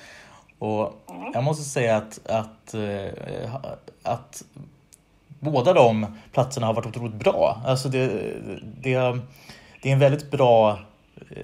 Och 0.60 0.94
jag 1.34 1.44
måste 1.44 1.64
säga 1.64 1.98
att, 1.98 2.20
att, 2.30 2.74
eh, 2.74 3.56
att 4.04 4.44
båda 5.40 5.74
de 5.74 6.18
platserna 6.32 6.68
har 6.68 6.74
varit 6.74 6.86
otroligt 6.86 7.16
bra. 7.16 7.62
Alltså 7.66 7.90
det, 7.90 8.08
det, 8.82 9.20
det 9.82 9.90
är 9.90 9.94
en 9.94 10.00
väldigt 10.00 10.32
bra, 10.32 10.80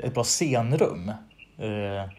ett 0.04 0.14
bra 0.14 0.24
scenrum. 0.24 1.10
Eh, 1.58 2.10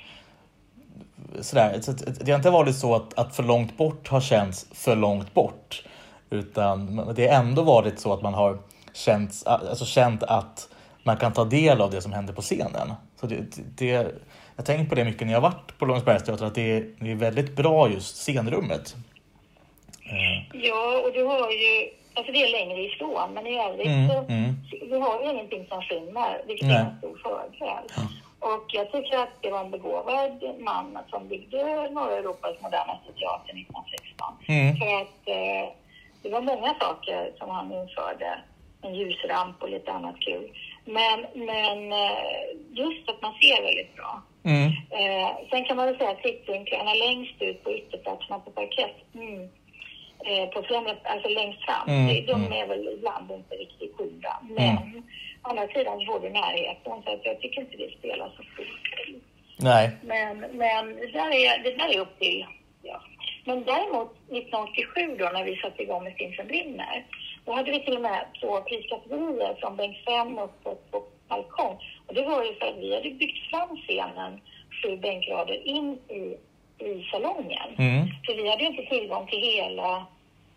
sådär, 1.40 1.80
så 1.80 1.92
det 1.92 2.30
har 2.30 2.38
inte 2.38 2.50
varit 2.50 2.76
så 2.76 2.94
att, 2.94 3.18
att 3.18 3.36
för 3.36 3.42
långt 3.42 3.76
bort 3.76 4.08
har 4.08 4.20
känts 4.20 4.66
för 4.72 4.96
långt 4.96 5.34
bort. 5.34 5.84
Utan 6.30 6.96
det 7.14 7.28
har 7.28 7.34
ändå 7.34 7.62
varit 7.62 8.00
så 8.00 8.12
att 8.12 8.22
man 8.22 8.34
har 8.34 8.58
känt, 8.92 9.42
alltså 9.46 9.84
känt 9.84 10.22
att 10.22 10.68
man 11.02 11.16
kan 11.16 11.32
ta 11.32 11.44
del 11.44 11.80
av 11.80 11.90
det 11.90 12.02
som 12.02 12.12
händer 12.12 12.34
på 12.34 12.42
scenen. 12.42 12.92
Så 13.20 13.26
det, 13.26 13.36
det, 13.76 13.86
jag 13.86 14.04
har 14.56 14.64
tänkt 14.64 14.88
på 14.88 14.94
det 14.94 15.04
mycket 15.04 15.26
när 15.26 15.34
jag 15.34 15.40
varit 15.40 15.78
på 15.78 15.84
Långsbergsteatern, 15.86 16.46
att 16.46 16.54
det 16.54 16.76
är, 16.76 16.86
det 16.98 17.10
är 17.10 17.14
väldigt 17.14 17.56
bra 17.56 17.90
just 17.90 18.16
scenrummet. 18.16 18.96
Ja, 20.52 21.02
och 21.04 21.12
du 21.12 21.24
har 21.24 21.50
ju, 21.50 21.90
alltså 22.14 22.32
det 22.32 22.42
är 22.42 22.52
längre 22.52 22.80
ifrån, 22.80 23.34
men 23.34 23.46
i 23.46 23.58
övrigt 23.66 23.86
mm, 23.86 24.08
så 24.08 24.18
mm. 24.18 24.54
vi 24.90 25.00
har 25.00 25.22
ju 25.22 25.30
ingenting 25.30 25.66
som 25.68 25.82
skymmer, 25.82 26.42
vilket 26.46 26.68
Nej. 26.68 26.76
är 26.76 26.80
en 26.80 26.98
stor 26.98 27.20
fördel. 27.22 27.84
Ja. 27.96 28.02
Och 28.40 28.64
jag 28.68 28.92
tycker 28.92 29.18
att 29.18 29.34
det 29.40 29.50
var 29.50 29.64
en 29.64 29.70
begåvad 29.70 30.42
man 30.58 30.98
som 31.10 31.28
byggde 31.28 31.90
norra 31.90 32.16
Europas 32.16 32.60
modernaste 32.60 33.12
teater 33.12 33.50
1916. 33.50 34.34
Mm. 34.48 34.76
För 34.76 34.86
att 35.02 35.20
eh, 35.24 35.74
det 36.22 36.30
var 36.30 36.42
många 36.42 36.74
saker 36.80 37.32
som 37.38 37.50
han 37.50 37.72
införde. 37.72 38.38
En 38.82 38.94
ljusramp 38.94 39.62
och 39.62 39.70
lite 39.70 39.92
annat 39.92 40.20
kul. 40.20 40.50
Men, 40.84 41.26
men 41.34 41.92
eh, 41.92 42.44
just 42.70 43.08
att 43.08 43.22
man 43.22 43.34
ser 43.40 43.62
väldigt 43.62 43.96
bra. 43.96 44.22
Mm. 44.44 44.66
Eh, 44.90 45.30
sen 45.50 45.64
kan 45.64 45.76
man 45.76 45.86
väl 45.86 45.96
säga 45.98 46.10
att 46.10 46.22
sittvinklarna 46.22 46.94
längst 46.94 47.42
ut 47.42 47.64
på 47.64 47.72
ytterplatserna 47.72 48.38
på 48.38 48.50
parkett, 48.50 48.96
mm, 49.14 49.42
eh, 50.26 50.48
på 50.50 50.62
främre, 50.62 50.96
alltså 51.04 51.28
längst 51.28 51.64
fram, 51.64 51.88
mm. 51.88 52.26
de 52.26 52.32
mm. 52.32 52.52
är 52.52 52.66
väl 52.66 52.88
ibland 52.98 53.30
inte 53.30 53.54
riktigt 53.54 53.96
goda. 53.96 54.40
Men 54.42 54.76
mm. 54.76 55.02
å 55.42 55.48
andra 55.48 55.66
sidan 55.68 56.06
får 56.06 56.20
du 56.20 56.30
närheten 56.30 57.02
så 57.04 57.12
att 57.12 57.24
jag 57.24 57.40
tycker 57.40 57.60
inte 57.60 57.76
det 57.76 57.98
spelar 57.98 58.28
så 58.36 58.42
stor 58.42 58.64
roll. 58.64 59.20
Nej. 59.56 59.90
Men, 60.02 60.38
men 60.38 60.96
det, 60.96 61.06
där 61.06 61.30
är, 61.34 61.62
det 61.62 61.76
där 61.76 61.94
är 61.94 62.00
upp 62.00 62.18
till, 62.18 62.46
ja. 62.82 63.02
Men 63.44 63.64
däremot 63.64 64.12
1987 64.12 65.16
då 65.18 65.24
när 65.24 65.44
vi 65.44 65.56
satte 65.56 65.82
igång 65.82 66.04
med 66.04 66.14
Stinsen 66.14 66.46
brinner, 66.46 67.04
då 67.50 67.56
hade 67.56 67.70
vi 67.70 67.80
till 67.80 67.96
och 67.96 68.02
med 68.02 68.24
två 68.40 68.60
priskategorier 68.60 69.54
från 69.60 69.76
bänk 69.76 69.96
5 70.04 70.38
upp 70.38 70.90
på 70.90 71.02
balkong. 71.28 71.76
Och 72.06 72.14
det 72.14 72.22
var 72.22 72.44
ju 72.44 72.54
för 72.54 72.66
att 72.66 72.78
vi 72.78 72.94
hade 72.94 73.10
byggt 73.10 73.50
fram 73.50 73.76
scenen 73.76 74.40
sju 74.82 74.96
bänkrader 74.96 75.66
in 75.66 75.98
i, 76.08 76.22
i 76.84 77.08
salongen. 77.12 77.68
Mm. 77.78 78.08
Så 78.24 78.34
vi 78.34 78.50
hade 78.50 78.62
ju 78.62 78.68
inte 78.68 78.86
tillgång 78.94 79.26
till 79.26 79.42
hela, 79.42 80.06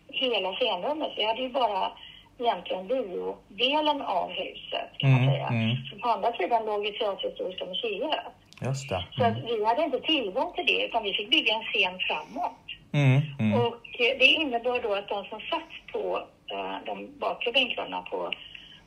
hela 0.08 0.54
scenrummet. 0.54 1.12
Vi 1.16 1.24
hade 1.24 1.42
ju 1.42 1.48
bara 1.48 1.92
egentligen 2.38 2.88
biodelen 2.88 4.02
av 4.02 4.30
huset 4.30 4.88
kan 4.98 5.10
mm. 5.10 5.24
man 5.24 5.34
säga. 5.34 5.48
Mm. 5.48 5.76
Så 5.90 5.98
på 5.98 6.08
andra 6.08 6.32
sidan 6.32 6.66
låg 6.66 6.86
ju 6.86 6.92
Teaterhistoriska 6.92 7.64
museet. 7.66 8.26
Just 8.66 8.88
det. 8.88 9.04
Så 9.16 9.24
att 9.24 9.36
vi 9.50 9.64
hade 9.64 9.82
inte 9.84 10.00
tillgång 10.00 10.52
till 10.54 10.66
det 10.66 10.86
utan 10.86 11.02
vi 11.02 11.12
fick 11.12 11.30
bygga 11.30 11.54
en 11.54 11.64
scen 11.64 11.98
framåt. 12.08 12.66
Mm, 12.92 13.22
mm. 13.40 13.60
Och 13.60 13.76
det 13.98 14.26
innebar 14.26 14.80
då 14.82 14.94
att 14.94 15.08
de 15.08 15.24
som 15.24 15.40
satt 15.40 15.92
på 15.92 16.26
uh, 16.54 16.76
de 16.86 17.18
bakre 17.18 17.52
bänkraderna 17.52 18.02
på, 18.02 18.32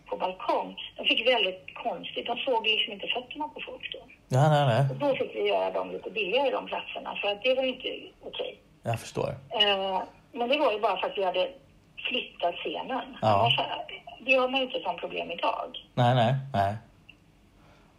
på 0.05 0.17
balkong, 0.17 0.69
de 0.97 1.05
fick 1.05 1.27
väldigt 1.27 1.65
konstigt, 1.83 2.25
de 2.27 2.37
såg 2.37 2.67
liksom 2.67 2.93
inte 2.93 3.07
fötterna 3.07 3.47
på 3.47 3.59
folk 3.65 3.91
då. 3.93 3.99
Ja, 4.27 4.49
nej, 4.49 4.65
nej. 4.67 4.81
Och 4.91 4.95
då 4.95 5.15
fick 5.15 5.35
vi 5.35 5.47
göra 5.47 5.71
dem 5.71 5.91
lite 5.91 6.09
billigare, 6.09 6.51
de 6.51 6.65
platserna, 6.67 7.15
för 7.21 7.27
att 7.27 7.43
det 7.43 7.55
var 7.55 7.63
inte 7.63 7.87
okej. 7.87 8.11
Okay. 8.21 8.55
Jag 8.83 8.99
förstår. 8.99 9.29
Uh, 9.29 10.01
men 10.31 10.49
det 10.49 10.57
var 10.57 10.71
ju 10.73 10.79
bara 10.79 10.97
för 10.97 11.07
att 11.07 11.17
vi 11.17 11.23
hade 11.23 11.49
flyttat 12.09 12.55
scenen. 12.55 13.17
Ja. 13.21 13.51
Det 14.19 14.35
har 14.35 14.49
man 14.49 14.59
ju 14.59 14.65
inte 14.65 14.79
som 14.79 14.97
problem 14.97 15.31
idag. 15.31 15.69
Nej, 15.93 16.15
nej, 16.15 16.33
nej. 16.53 16.75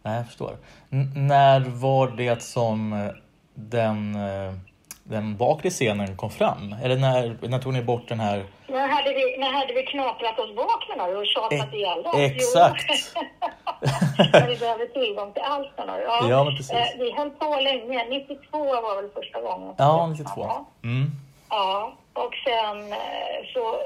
Nej, 0.03 0.15
jag 0.17 0.25
förstår. 0.25 0.57
N 0.91 1.11
när 1.15 1.59
var 1.59 2.07
det 2.07 2.41
som 2.41 2.93
eh, 2.93 3.11
den 3.53 4.15
den 5.09 5.37
bakre 5.37 5.69
scenen 5.69 6.17
kom 6.17 6.29
fram? 6.29 6.75
Eller 6.83 6.97
när, 6.97 7.37
när 7.41 7.59
tog 7.59 7.73
ni 7.73 7.81
bort 7.81 8.07
den 8.07 8.19
här... 8.19 8.43
När 8.67 8.87
hade 8.87 9.09
vi, 9.13 9.37
när 9.37 9.51
hade 9.51 9.73
vi 9.73 9.83
knaprat 9.83 10.39
oss 10.39 10.55
bak 10.55 10.85
menar 10.89 11.07
du 11.09 11.15
och 11.17 11.25
tjatat 11.25 11.73
e 11.73 11.77
ihjäl 11.77 11.99
oss? 11.99 12.15
Exakt! 12.17 13.15
när 14.33 14.47
vi 14.47 14.55
behöver 14.55 14.85
tillgång 14.85 15.33
till 15.33 15.41
allt 15.41 15.77
menar 15.77 15.97
du? 15.97 16.03
Ja, 16.03 16.29
ja 16.29 16.43
men 16.43 16.57
precis. 16.57 16.71
Eh, 16.71 16.99
vi 16.99 17.11
höll 17.11 17.29
på 17.29 17.59
länge. 17.61 18.05
92 18.09 18.57
var 18.57 19.01
väl 19.01 19.11
första 19.11 19.41
gången. 19.41 19.73
Ja, 19.77 20.07
92. 20.07 20.49
Mm. 20.83 21.11
Ja, 21.49 21.93
och 22.13 22.33
sen 22.45 22.91
eh, 22.91 23.39
så... 23.53 23.81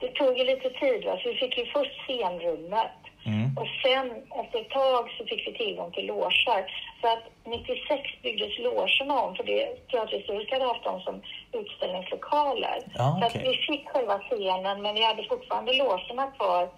Det 0.00 0.08
tog 0.08 0.38
ju 0.38 0.44
lite 0.44 0.70
tid 0.70 1.04
va, 1.04 1.18
så 1.22 1.28
vi 1.28 1.34
fick 1.34 1.58
ju 1.58 1.66
först 1.66 1.92
scenrummet. 2.04 3.05
Mm. 3.26 3.56
Och 3.56 3.68
sen 3.82 4.06
efter 4.40 4.60
ett 4.60 4.70
tag 4.70 5.10
så 5.18 5.24
fick 5.26 5.48
vi 5.48 5.52
tillgång 5.52 5.90
till 5.92 6.06
loger. 6.06 6.66
Så 7.00 7.06
att 7.08 7.24
96 7.44 8.22
byggdes 8.22 8.58
logerna 8.58 9.20
om, 9.22 9.36
för 9.36 9.44
det 9.44 9.88
Teaterhistoriska 9.90 10.54
hade 10.54 10.64
haft 10.64 10.84
dem 10.84 11.00
som 11.00 11.22
utställningslokaler. 11.52 12.78
Ja, 12.94 13.16
okay. 13.16 13.30
Så 13.30 13.38
att 13.38 13.44
vi 13.44 13.56
fick 13.56 13.88
själva 13.88 14.18
scenen, 14.18 14.82
men 14.82 14.94
vi 14.94 15.04
hade 15.04 15.24
fortfarande 15.28 15.72
logerna 15.72 16.26
kvar 16.26 16.68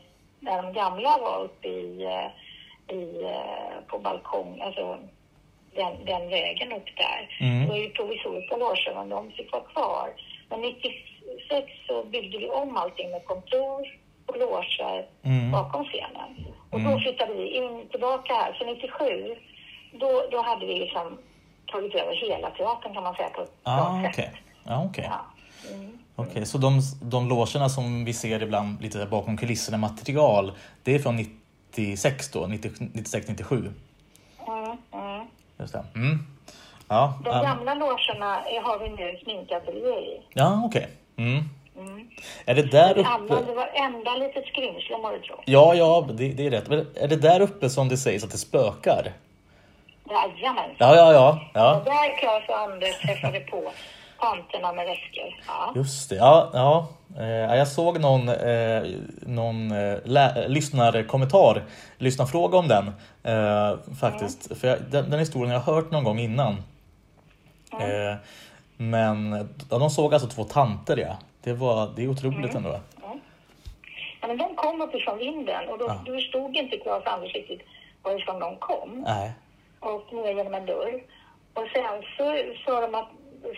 när 0.41 0.63
de 0.63 0.73
gamla 0.73 1.19
var 1.19 1.45
uppe 1.45 1.69
i, 1.69 2.05
eh, 2.05 2.97
i, 2.97 3.23
eh, 3.23 3.87
på 3.87 3.99
balkong, 3.99 4.61
alltså 4.61 4.99
den, 5.75 6.05
den 6.05 6.29
vägen 6.29 6.73
upp 6.73 6.97
där. 6.97 7.39
Mm. 7.41 7.63
Det 7.63 7.69
var 7.69 7.77
ju 7.77 7.91
provisoriska 7.91 8.57
loger, 8.57 8.95
men 8.95 9.09
de 9.09 9.33
fick 9.33 9.53
vara 9.53 9.63
kvar. 9.63 10.11
Men 10.49 10.61
96 10.61 11.73
så 11.87 12.05
byggde 12.05 12.39
vi 12.39 12.49
om 12.49 12.77
allting 12.77 13.11
med 13.11 13.25
kontor 13.25 13.87
och 14.29 14.39
loger 14.39 15.07
mm. 15.23 15.51
bakom 15.51 15.85
scenen. 15.85 16.31
Och 16.71 16.81
då 16.81 16.89
mm. 16.89 17.01
flyttade 17.01 17.35
vi 17.35 17.57
in 17.57 17.89
tillbaka 17.91 18.35
här. 18.35 18.57
Så 18.59 18.65
97, 18.65 19.37
då, 19.93 20.29
då 20.31 20.43
hade 20.43 20.67
vi 20.67 20.75
liksom 20.79 21.19
tagit 21.67 21.95
över 21.95 22.15
hela 22.15 22.51
teatern 22.51 22.95
kan 22.95 23.03
man 23.03 23.15
säga 23.15 23.29
på 23.29 23.43
ett 23.43 23.53
ah, 23.63 23.77
bra 23.77 24.01
okay. 24.01 24.13
sätt. 24.13 24.35
Ah, 24.65 24.85
okay. 24.85 25.05
Ja. 25.05 25.21
Mm. 25.75 25.99
Okej, 26.17 26.31
okay, 26.31 26.45
så 26.45 26.59
de, 26.59 26.81
de 27.03 27.29
logerna 27.29 27.69
som 27.69 28.05
vi 28.05 28.13
ser 28.13 28.43
ibland 28.43 28.83
lite 28.83 29.07
bakom 29.07 29.37
kulisserna 29.37 29.79
material, 29.79 30.53
det 30.83 30.95
är 30.95 30.99
från 30.99 31.17
96 31.17 32.31
då, 32.31 32.47
96-97? 32.47 33.73
Mm, 34.49 34.77
mm. 34.93 35.27
Just 35.59 35.73
det. 35.73 35.85
Mm. 35.95 36.19
Ja, 36.89 37.19
de 37.25 37.31
um, 37.31 37.43
gamla 37.43 37.75
logerna 37.75 38.43
har 38.63 38.79
vi 38.79 38.89
nu 38.89 39.19
sminkateljé 39.23 39.89
i. 39.89 40.23
Ja, 40.35 40.63
okej. 40.65 40.89
Okay. 41.17 41.27
Mm. 41.27 41.45
Mm. 41.79 42.09
Är 42.45 42.55
det 42.55 42.63
där 42.63 42.99
uppe? 42.99 43.09
Använder 43.09 43.55
varenda 43.55 44.17
litet 44.17 44.47
skrymsle 44.47 44.99
må 44.99 45.11
du 45.11 45.19
tro. 45.19 45.37
Ja, 45.45 45.75
ja, 45.75 46.09
det, 46.13 46.29
det, 46.29 46.47
är 46.47 46.51
rätt. 46.51 46.69
Men 46.69 46.87
är 46.95 47.09
det 47.09 47.17
där 47.17 47.41
uppe 47.41 47.71
som 47.71 47.89
det 47.89 47.97
sägs 47.97 48.25
att 48.25 48.31
det 48.31 48.39
spökar? 48.39 49.13
Jajamän. 50.11 50.71
Ja, 50.79 50.97
ja, 50.97 51.13
ja. 51.13 51.41
ja. 51.55 51.83
Det 51.85 51.91
där 51.91 52.19
Claes 52.19 52.49
och 52.49 52.59
Anders 52.59 53.01
träffade 53.01 53.41
på 53.41 53.73
panterna 54.19 54.73
med 54.73 54.87
väskor. 54.87 55.43
Ja. 55.47 55.73
Just 55.77 56.11
det, 56.11 56.17
ja. 56.17 56.51
ja. 56.53 56.89
Eh, 57.17 57.57
jag 57.57 57.69
såg 57.69 58.01
någon, 58.01 58.29
eh, 58.29 58.83
någon 59.21 59.73
eh, 59.73 60.49
lyssnarkommentar, 60.49 61.65
lyssnarfråga 61.99 62.59
om 62.59 62.69
den 62.69 62.93
faktiskt. 64.01 64.47
Mm. 64.47 64.61
För 64.61 64.69
jag, 64.69 64.79
den, 64.91 65.11
den 65.11 65.19
historien 65.19 65.53
jag 65.53 65.61
har 65.61 65.75
hört 65.75 65.91
någon 65.91 66.05
gång 66.05 66.19
innan. 66.19 66.63
Mm. 67.81 68.17
Men 68.77 69.49
de 69.69 69.91
såg 69.91 70.15
alltså 70.15 70.29
två 70.29 70.45
tanter 70.45 70.97
ja. 70.97 71.17
Det, 71.43 71.53
var, 71.53 71.93
det 71.97 72.05
är 72.05 72.09
otroligt 72.09 72.55
mm. 72.55 72.57
ändå. 72.57 72.69
Mm. 72.69 73.21
Ja, 74.21 74.29
men 74.29 74.37
de 74.37 74.55
kom 74.55 74.81
uppifrån 74.81 75.19
vinden 75.19 75.69
och 75.69 75.79
då, 75.79 75.87
ja. 75.89 76.03
då 76.07 76.13
förstod 76.13 76.57
inte 76.57 76.77
Claes 76.77 77.07
Anders 77.07 77.35
riktigt 77.35 77.63
varifrån 78.03 78.41
de 78.41 78.57
kom. 78.57 79.05
Nej. 79.07 79.33
Och 79.81 80.13
ner 80.13 80.33
genom 80.33 80.55
en 80.55 80.67
dörr. 80.67 81.03
Och 81.55 81.69
sen 81.73 82.03
så 82.17 82.25
sa 82.65 82.81
de 82.81 82.95
att, 82.95 83.09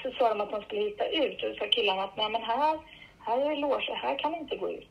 så 0.02 0.10
sa 0.18 0.28
de 0.28 0.40
att 0.40 0.50
de 0.50 0.62
skulle 0.62 0.80
hitta 0.80 1.08
ut 1.08 1.42
och 1.42 1.50
så 1.50 1.54
sa 1.58 1.66
killarna 1.70 2.02
att 2.02 2.16
nej 2.16 2.30
men 2.30 2.42
här, 2.42 2.78
här 3.18 3.50
är 3.50 3.56
loge, 3.56 3.94
här 4.02 4.18
kan 4.18 4.32
ni 4.32 4.38
inte 4.38 4.56
gå 4.56 4.70
ut. 4.70 4.90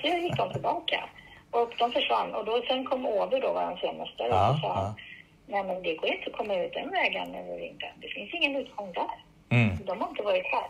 Så 0.00 0.06
gick 0.06 0.36
de 0.36 0.52
tillbaka. 0.52 1.04
Och 1.50 1.72
de 1.78 1.92
försvann. 1.92 2.34
Och 2.34 2.44
då 2.44 2.62
sen 2.68 2.84
kom 2.84 3.06
Åby 3.06 3.40
då, 3.40 3.52
var 3.52 3.76
scenmästare, 3.76 4.28
ja, 4.28 4.50
och 4.50 4.58
sa 4.58 4.66
ja. 4.66 4.94
nej 5.46 5.64
men 5.64 5.82
det 5.82 5.94
går 5.94 6.10
inte 6.12 6.30
att 6.30 6.36
komma 6.36 6.54
ut 6.54 6.72
den 6.72 6.90
vägen 6.90 7.34
över 7.34 7.56
vinden. 7.58 7.90
Det 8.00 8.08
finns 8.08 8.34
ingen 8.34 8.56
utgång 8.56 8.92
där. 8.92 9.16
Mm. 9.56 9.76
De 9.86 10.00
har 10.00 10.08
inte 10.08 10.22
varit 10.22 10.46
här. 10.46 10.68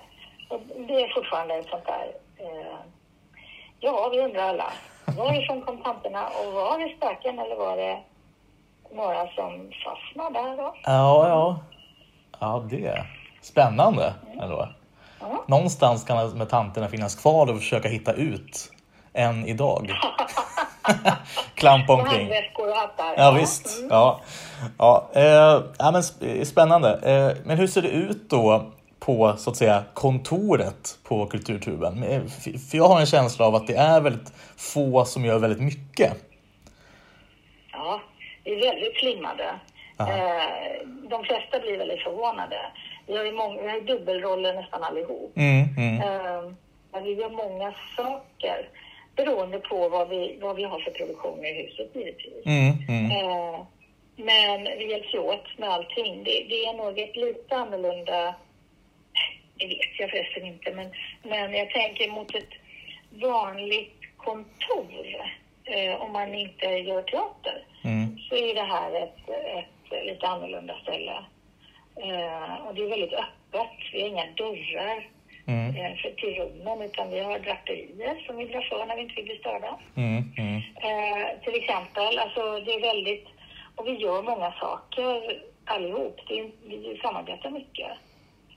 Och 0.53 0.61
det 0.89 1.03
är 1.03 1.15
fortfarande 1.15 1.55
ett 1.55 1.69
sånt 1.71 1.87
där... 1.87 2.13
Eh, 2.37 2.77
ja, 3.81 4.09
vi 4.13 4.21
undrar 4.21 4.43
alla. 4.43 4.73
Varifrån 5.19 5.63
kom 5.63 5.83
tanterna 5.83 6.27
och 6.27 6.53
var 6.53 6.79
det 6.79 6.97
spöken 6.97 7.39
eller 7.39 7.57
var 7.57 7.77
det 7.77 7.99
några 8.93 9.27
som 9.27 9.71
fastnade 9.85 10.39
där 10.39 10.57
då? 10.57 10.75
Ja, 10.85 11.29
ja. 11.29 11.61
Ja, 12.41 12.65
det 12.71 12.87
är 12.87 13.07
spännande 13.41 14.15
mm. 14.27 14.41
ändå. 14.41 14.69
Mm. 15.21 15.37
Någonstans 15.47 16.05
kan 16.05 16.39
med 16.39 16.49
tanterna 16.49 16.89
finnas 16.89 17.15
kvar 17.15 17.51
och 17.51 17.59
försöka 17.59 17.89
hitta 17.89 18.13
ut 18.13 18.71
än 19.13 19.47
idag. 19.47 19.91
Klampa 21.55 21.93
omkring. 21.93 22.31
Och 22.55 22.77
hattar. 22.77 23.15
Ja, 23.17 23.31
visst. 23.31 23.79
Mm. 23.79 23.91
Ja. 23.91 24.21
Ja, 24.79 25.09
eh, 25.13 25.63
ja, 25.79 25.91
men 25.93 26.03
spännande. 26.45 26.91
Eh, 27.03 27.37
men 27.45 27.59
hur 27.59 27.67
ser 27.67 27.83
det 27.83 27.89
ut 27.89 28.31
då 28.31 28.73
på 29.07 29.35
så 29.37 29.51
att 29.51 29.57
säga 29.57 29.85
kontoret 29.95 30.99
på 31.05 31.27
Kulturtuben. 31.27 32.05
För 32.71 32.77
jag 32.79 32.89
har 32.89 33.01
en 33.01 33.07
känsla 33.07 33.47
av 33.47 33.55
att 33.55 33.67
det 33.67 33.75
är 33.75 34.01
väldigt 34.01 34.33
få 34.57 35.05
som 35.05 35.25
gör 35.25 35.39
väldigt 35.39 35.63
mycket. 35.63 36.13
Ja, 37.73 38.01
vi 38.45 38.53
är 38.53 38.73
väldigt 38.73 38.97
slimmade. 38.97 39.55
Eh, 39.99 40.87
de 41.11 41.25
flesta 41.25 41.61
blir 41.61 41.79
väldigt 41.79 42.03
förvånade. 42.03 42.57
Vi 43.07 43.17
har 43.17 43.25
ju, 43.25 43.33
många, 43.33 43.63
vi 43.63 43.69
har 43.69 43.81
dubbelroller 43.81 44.55
nästan 44.55 44.83
allihop. 44.83 45.33
Mm, 45.37 45.65
mm, 45.77 46.03
Eh, 46.03 46.53
men 46.93 47.05
vi 47.05 47.13
gör 47.15 47.31
många 47.31 47.75
saker 47.97 48.69
beroende 49.17 49.59
på 49.59 49.89
vad 49.89 50.09
vi, 50.09 50.39
vad 50.43 50.57
vi 50.57 50.65
har 50.65 50.79
för 50.79 50.91
produktion 50.91 51.45
i 51.45 51.63
huset 51.63 51.91
givetvis. 51.95 52.47
mm, 52.47 52.73
mm. 52.89 53.11
Eh, 53.11 53.61
men 54.17 54.65
vi 54.65 54.91
hjälps 54.91 55.15
åt 55.15 55.59
med 55.59 55.69
allting. 55.69 56.25
Det, 56.25 56.47
det 56.49 56.65
är 56.65 56.75
nog 56.77 56.99
ett 56.99 57.17
lite 57.17 57.57
annorlunda, 57.57 58.35
det 59.69 59.75
vet 59.77 59.99
jag 60.01 60.11
förresten 60.11 60.47
inte, 60.47 60.71
men, 60.73 60.93
men 61.23 61.53
jag 61.55 61.71
tänker 61.71 62.11
mot 62.11 62.35
ett 62.35 62.53
vanligt 63.11 64.01
kontor, 64.17 65.07
eh, 65.65 65.95
om 66.03 66.13
man 66.13 66.35
inte 66.35 66.67
gör 66.67 67.03
teater, 67.03 67.65
Mm. 67.85 68.19
så 68.29 68.37
är 68.37 68.55
det 68.55 68.63
här 68.63 69.03
ett, 69.03 69.29
ett 69.59 70.05
lite 70.07 70.27
annorlunda 70.29 70.75
ställe. 70.83 71.13
Eh, 71.97 72.55
och 72.67 72.75
det 72.75 72.83
är 72.83 72.89
väldigt 72.89 73.13
öppet. 73.13 73.71
Vi 73.93 74.01
har 74.03 74.09
inga 74.09 74.27
dörrar 74.37 75.09
Mm. 75.47 75.77
eh, 75.77 75.97
för, 75.97 76.11
till 76.11 76.35
rummen, 76.35 76.83
utan 76.83 77.11
vi 77.11 77.21
har 77.21 77.39
draperier 77.39 78.23
som 78.27 78.37
vi 78.37 78.45
drar 78.45 78.61
för 78.61 78.87
när 78.87 78.97
vi 78.97 79.03
inte 79.03 79.15
vill 79.15 79.25
bli 79.25 79.39
störda. 79.39 79.79
Mm, 79.97 80.33
mm, 80.39 80.57
Eh, 80.83 81.41
till 81.45 81.55
exempel, 81.63 82.19
alltså 82.19 82.61
det 82.61 82.73
är 82.75 82.81
väldigt, 82.81 83.27
och 83.77 83.87
vi 83.87 83.93
gör 83.93 84.23
många 84.23 84.53
saker 84.53 85.43
allihop. 85.65 86.21
Det 86.29 86.39
är, 86.39 86.51
vi 86.67 87.01
samarbetar 87.03 87.51
mycket. 87.51 87.91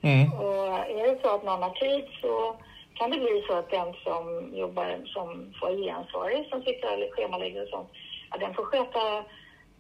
Mm, 0.06 0.34
Och 0.34 0.68
är 0.98 1.04
det 1.08 1.22
så 1.22 1.36
att 1.36 1.44
någon 1.44 1.64
har 1.64 1.70
tid 1.70 2.06
så 2.22 2.56
kan 2.98 3.12
det 3.12 3.18
bli 3.18 3.44
så 3.48 3.54
att 3.54 3.70
den 3.70 3.94
som 4.04 4.52
jobbar 4.58 5.02
som 5.06 5.54
foajéansvarig 5.60 6.48
som 6.50 6.64
sitter 6.64 7.08
och 7.08 7.14
schemalägger 7.14 7.64
och 7.64 7.70
sånt, 7.70 7.90
ja, 8.32 8.38
den 8.38 8.54
får 8.54 8.64
sköta 8.64 9.24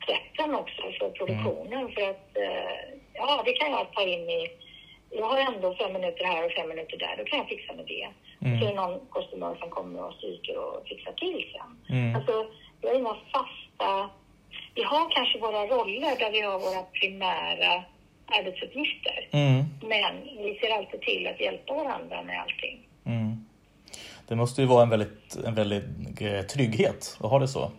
preppen 0.06 0.56
också 0.56 0.82
för 1.00 1.10
produktionen 1.10 1.92
för 1.92 2.10
att 2.10 2.38
eh, 2.38 3.00
ja, 3.14 3.42
det 3.46 3.54
kan 3.54 3.72
jag 3.72 3.94
ta 3.94 4.02
in 4.02 4.30
i 4.30 4.50
jag 5.10 5.26
har 5.26 5.38
ändå 5.38 5.76
fem 5.76 5.94
minuter 5.94 6.26
här 6.26 6.46
och 6.46 6.52
fem 6.52 6.70
minuter 6.70 6.98
där, 6.98 7.16
då 7.18 7.24
kan 7.24 7.40
jag 7.40 7.48
fixa 7.48 7.74
med 7.74 7.86
det. 7.86 8.08
Mm. 8.42 8.60
Så 8.60 8.66
är 8.66 8.70
det 8.70 8.76
någon 8.76 9.00
kostymör 9.10 9.56
som 9.56 9.70
kommer 9.70 10.04
och 10.08 10.14
stryker 10.14 10.58
och 10.58 10.88
fixar 10.88 11.12
till 11.12 11.54
sen. 11.54 11.98
Mm. 11.98 12.16
Alltså, 12.16 12.48
vi 12.82 12.88
har 12.88 12.96
inga 12.96 13.16
fasta... 13.34 14.10
Vi 14.76 14.84
har 14.84 15.10
kanske 15.10 15.40
våra 15.40 15.66
roller 15.66 16.20
där 16.20 16.32
vi 16.32 16.42
har 16.42 16.60
våra 16.60 16.84
primära 16.84 17.84
arbetsuppgifter. 18.28 19.28
mm, 19.32 19.64
Men 19.82 20.22
vi 20.44 20.58
ser 20.62 20.78
alltid 20.78 21.02
till 21.02 21.28
att 21.28 21.40
hjälpa 21.42 21.74
varandra 21.74 22.22
med 22.24 22.42
allting. 22.42 22.88
mm. 23.06 23.46
Det 24.28 24.36
måste 24.36 24.62
ju 24.62 24.68
vara 24.68 24.84
en 24.84 24.90
väldigt, 24.90 25.36
en 25.46 25.56
väldigt 25.56 26.22
eh, 26.22 26.42
trygghet 26.42 27.18
att 27.22 27.30
ha 27.32 27.40
det 27.40 27.48
så. 27.48 27.72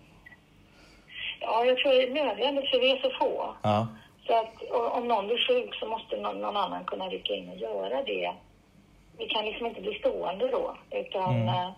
Ja, 1.41 1.65
jag 1.65 1.79
tror 1.79 1.93
det 1.93 2.03
är 2.21 2.25
nödvändigt 2.25 2.71
för 2.71 2.79
vi 2.81 2.91
är 2.91 2.97
så 3.03 3.11
få. 3.11 3.55
Ja. 3.63 3.87
Så 4.27 4.33
att 4.41 4.55
om 4.93 5.09
någon 5.09 5.27
blir 5.27 5.49
sjuk 5.49 5.75
så 5.75 5.87
måste 5.89 6.17
någon, 6.17 6.41
någon 6.41 6.57
annan 6.57 6.85
kunna 6.85 7.05
rycka 7.09 7.35
in 7.35 7.49
och 7.49 7.57
göra 7.57 8.03
det. 8.03 8.33
Vi 9.19 9.27
kan 9.27 9.45
liksom 9.45 9.67
inte 9.67 9.81
bli 9.81 9.95
stående 9.95 10.49
då, 10.49 10.77
utan 10.91 11.35
Mm. 11.35 11.49
eh, 11.49 11.71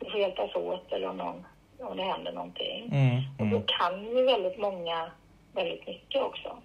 vi 0.00 0.10
får 0.10 0.20
hjälpas 0.20 0.54
åt 0.54 0.92
eller 0.92 1.08
om, 1.08 1.16
någon, 1.16 1.46
om 1.80 1.96
det 1.96 2.02
händer 2.02 2.32
någonting. 2.32 2.90
Mm, 2.92 3.16
Och 3.38 3.46
då 3.46 3.56
mm, 3.56 3.62
kan 3.78 4.04
ju 4.16 4.22
väldigt 4.24 4.58
många 4.58 5.10
väldigt 5.54 5.86
mycket 5.86 6.22
också. 6.22 6.56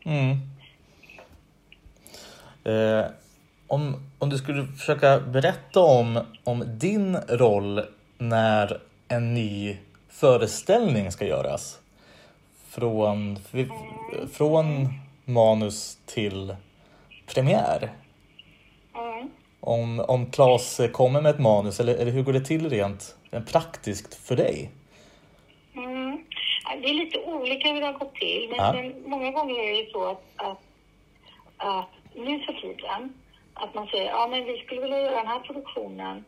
Eh, 2.64 3.06
om, 3.68 3.96
om 4.20 4.30
du 4.30 4.38
skulle 4.38 4.66
försöka 4.68 5.20
berätta 5.20 5.80
om, 5.80 6.20
om 6.44 6.64
din 6.68 7.18
roll 7.18 7.82
när 8.18 8.82
en 9.08 9.34
ny 9.34 9.78
föreställning 10.10 11.12
ska 11.12 11.26
göras. 11.26 11.80
Från, 12.70 13.40
från 14.34 14.88
manus 15.26 15.98
till 16.06 16.56
premiär. 17.34 17.90
Mm. 18.96 19.30
Om, 19.60 20.00
om 20.00 20.32
Claes 20.32 20.82
kommer 20.94 21.22
med 21.22 21.30
ett 21.30 21.40
manus, 21.40 21.80
eller, 21.80 21.96
eller 21.96 22.12
hur 22.12 22.24
går 22.24 22.34
det 22.34 22.42
till 22.46 22.70
rent, 22.70 23.16
rent 23.32 23.52
praktiskt 23.52 24.14
för 24.16 24.36
dig? 24.36 24.72
Mm. 25.76 26.24
Det 26.82 26.90
är 26.90 26.94
lite 26.94 27.20
olika 27.20 27.68
hur 27.68 27.80
det 27.82 27.86
har 27.86 27.94
gått 27.94 28.16
till, 28.16 28.48
men, 28.50 28.58
Ja. 28.58 28.74
men 28.74 29.10
många 29.10 29.32
gånger 29.32 29.60
är 29.60 29.86
det 29.86 29.92
så 29.92 30.12
att, 30.12 30.24
att, 30.36 30.60
att 31.58 31.90
nu 32.16 32.40
för 32.40 32.54
tiden, 32.54 33.14
att 33.54 33.74
man 33.76 33.88
säger 33.88 34.06
ja 34.12 34.28
men 34.32 34.46
vi 34.46 34.58
skulle 34.58 34.82
vilja 34.82 35.00
göra 35.02 35.16
den 35.16 35.28
här 35.28 35.40
produktionen, 35.40 36.26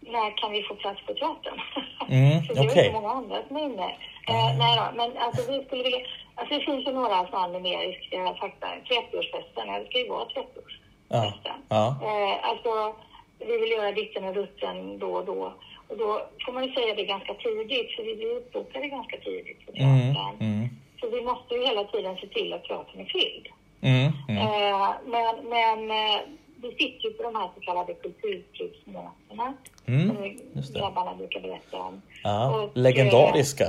när 0.00 0.36
kan 0.36 0.52
vi 0.52 0.62
få 0.62 0.74
plats 0.74 1.00
på 1.06 1.14
teatern? 1.14 1.60
Mm, 2.08 2.42
så 2.46 2.54
det 2.54 2.60
är 2.60 2.70
okej. 2.70 2.86
inte 2.86 3.00
många 3.00 3.14
andra 3.14 3.42
som 3.48 3.56
är 3.56 3.60
inne. 3.64 3.88
Eh, 4.28 4.58
nej 4.58 4.76
då, 4.78 4.96
men 4.96 5.16
alltså 5.18 5.52
vi 5.52 5.64
skulle 5.64 5.82
vilja, 5.82 5.98
alltså 6.34 6.54
det 6.58 6.64
finns 6.64 6.86
ju 6.86 6.92
några 6.92 7.26
sådana 7.26 7.48
numeriska 7.48 8.34
fakta. 8.40 8.66
30-årsfesten, 8.84 9.66
ja, 9.66 9.78
det 9.78 9.86
ska 9.86 9.98
ju 9.98 10.08
vara 10.08 10.24
30-årsfesten. 10.24 11.58
Ja, 11.68 11.96
ja. 12.00 12.08
Eh, 12.08 12.48
alltså, 12.50 12.94
vi 13.38 13.58
vill 13.58 13.70
göra 13.70 13.92
ditten 13.92 14.24
och 14.24 14.34
dutten 14.34 14.98
då 14.98 15.12
och 15.12 15.24
då. 15.24 15.52
Och 15.88 15.96
då 15.96 16.22
får 16.44 16.52
man 16.52 16.64
ju 16.66 16.74
säga 16.74 16.94
det 16.94 17.04
ganska 17.04 17.34
tidigt, 17.34 17.96
för 17.96 18.02
vi 18.02 18.16
blir 18.16 18.36
uppbokade 18.36 18.88
ganska 18.88 19.16
tidigt 19.16 19.66
på 19.66 19.72
Mm, 19.74 20.14
teatern. 20.14 20.36
mm, 20.40 20.68
Så 21.00 21.08
vi 21.08 21.20
måste 21.22 21.54
ju 21.54 21.64
hela 21.66 21.84
tiden 21.84 22.16
se 22.16 22.26
till 22.26 22.52
att 22.52 22.64
teatern 22.64 23.00
är 23.00 23.04
fylld. 23.04 23.46
Mm, 23.80 24.12
mm, 24.28 24.38
Eh, 24.38 24.90
men 25.06 25.48
men 25.48 25.90
eh, 25.90 26.20
vi 26.62 26.70
sitter 26.70 27.08
ju 27.08 27.10
på 27.10 27.22
de 27.22 27.36
här 27.36 27.50
så 27.54 27.60
kallade 27.60 27.94
kulturklubbsmötena 27.94 29.54
mm. 29.86 30.16
som 30.16 30.38
just 30.52 30.74
det. 30.74 30.80
grabbarna 30.80 31.14
brukar 31.14 31.40
berätta 31.40 31.78
om. 31.78 32.02
Ja, 32.22 32.54
Och, 32.54 32.62
eh, 32.62 32.70
legendariska 32.74 33.66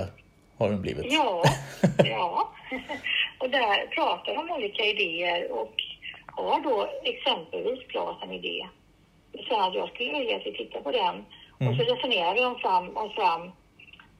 har 0.58 0.70
den 0.70 0.82
blivit. 0.82 1.06
Ja, 1.14 1.44
ja. 1.98 2.52
och 3.40 3.50
där 3.50 3.88
pratar 3.88 4.34
de 4.34 4.40
om 4.40 4.52
olika 4.52 4.86
idéer 4.86 5.52
och 5.52 5.74
har 6.28 6.60
då 6.60 6.90
exempelvis 7.04 7.88
Claes 7.88 8.18
en 8.24 8.32
idé. 8.32 8.68
Så 9.50 9.62
att 9.62 9.76
jag 9.76 9.90
skulle 9.90 10.20
vilja 10.20 10.36
att 10.38 10.46
vi 10.46 10.58
tittar 10.58 10.82
på 10.82 10.92
den 10.92 11.26
och 11.60 11.76
så 11.76 11.94
resonerar 11.94 12.34
vi 12.34 12.46
om 12.46 12.56
fram, 12.56 12.98
oss 12.98 13.16
fram 13.16 13.52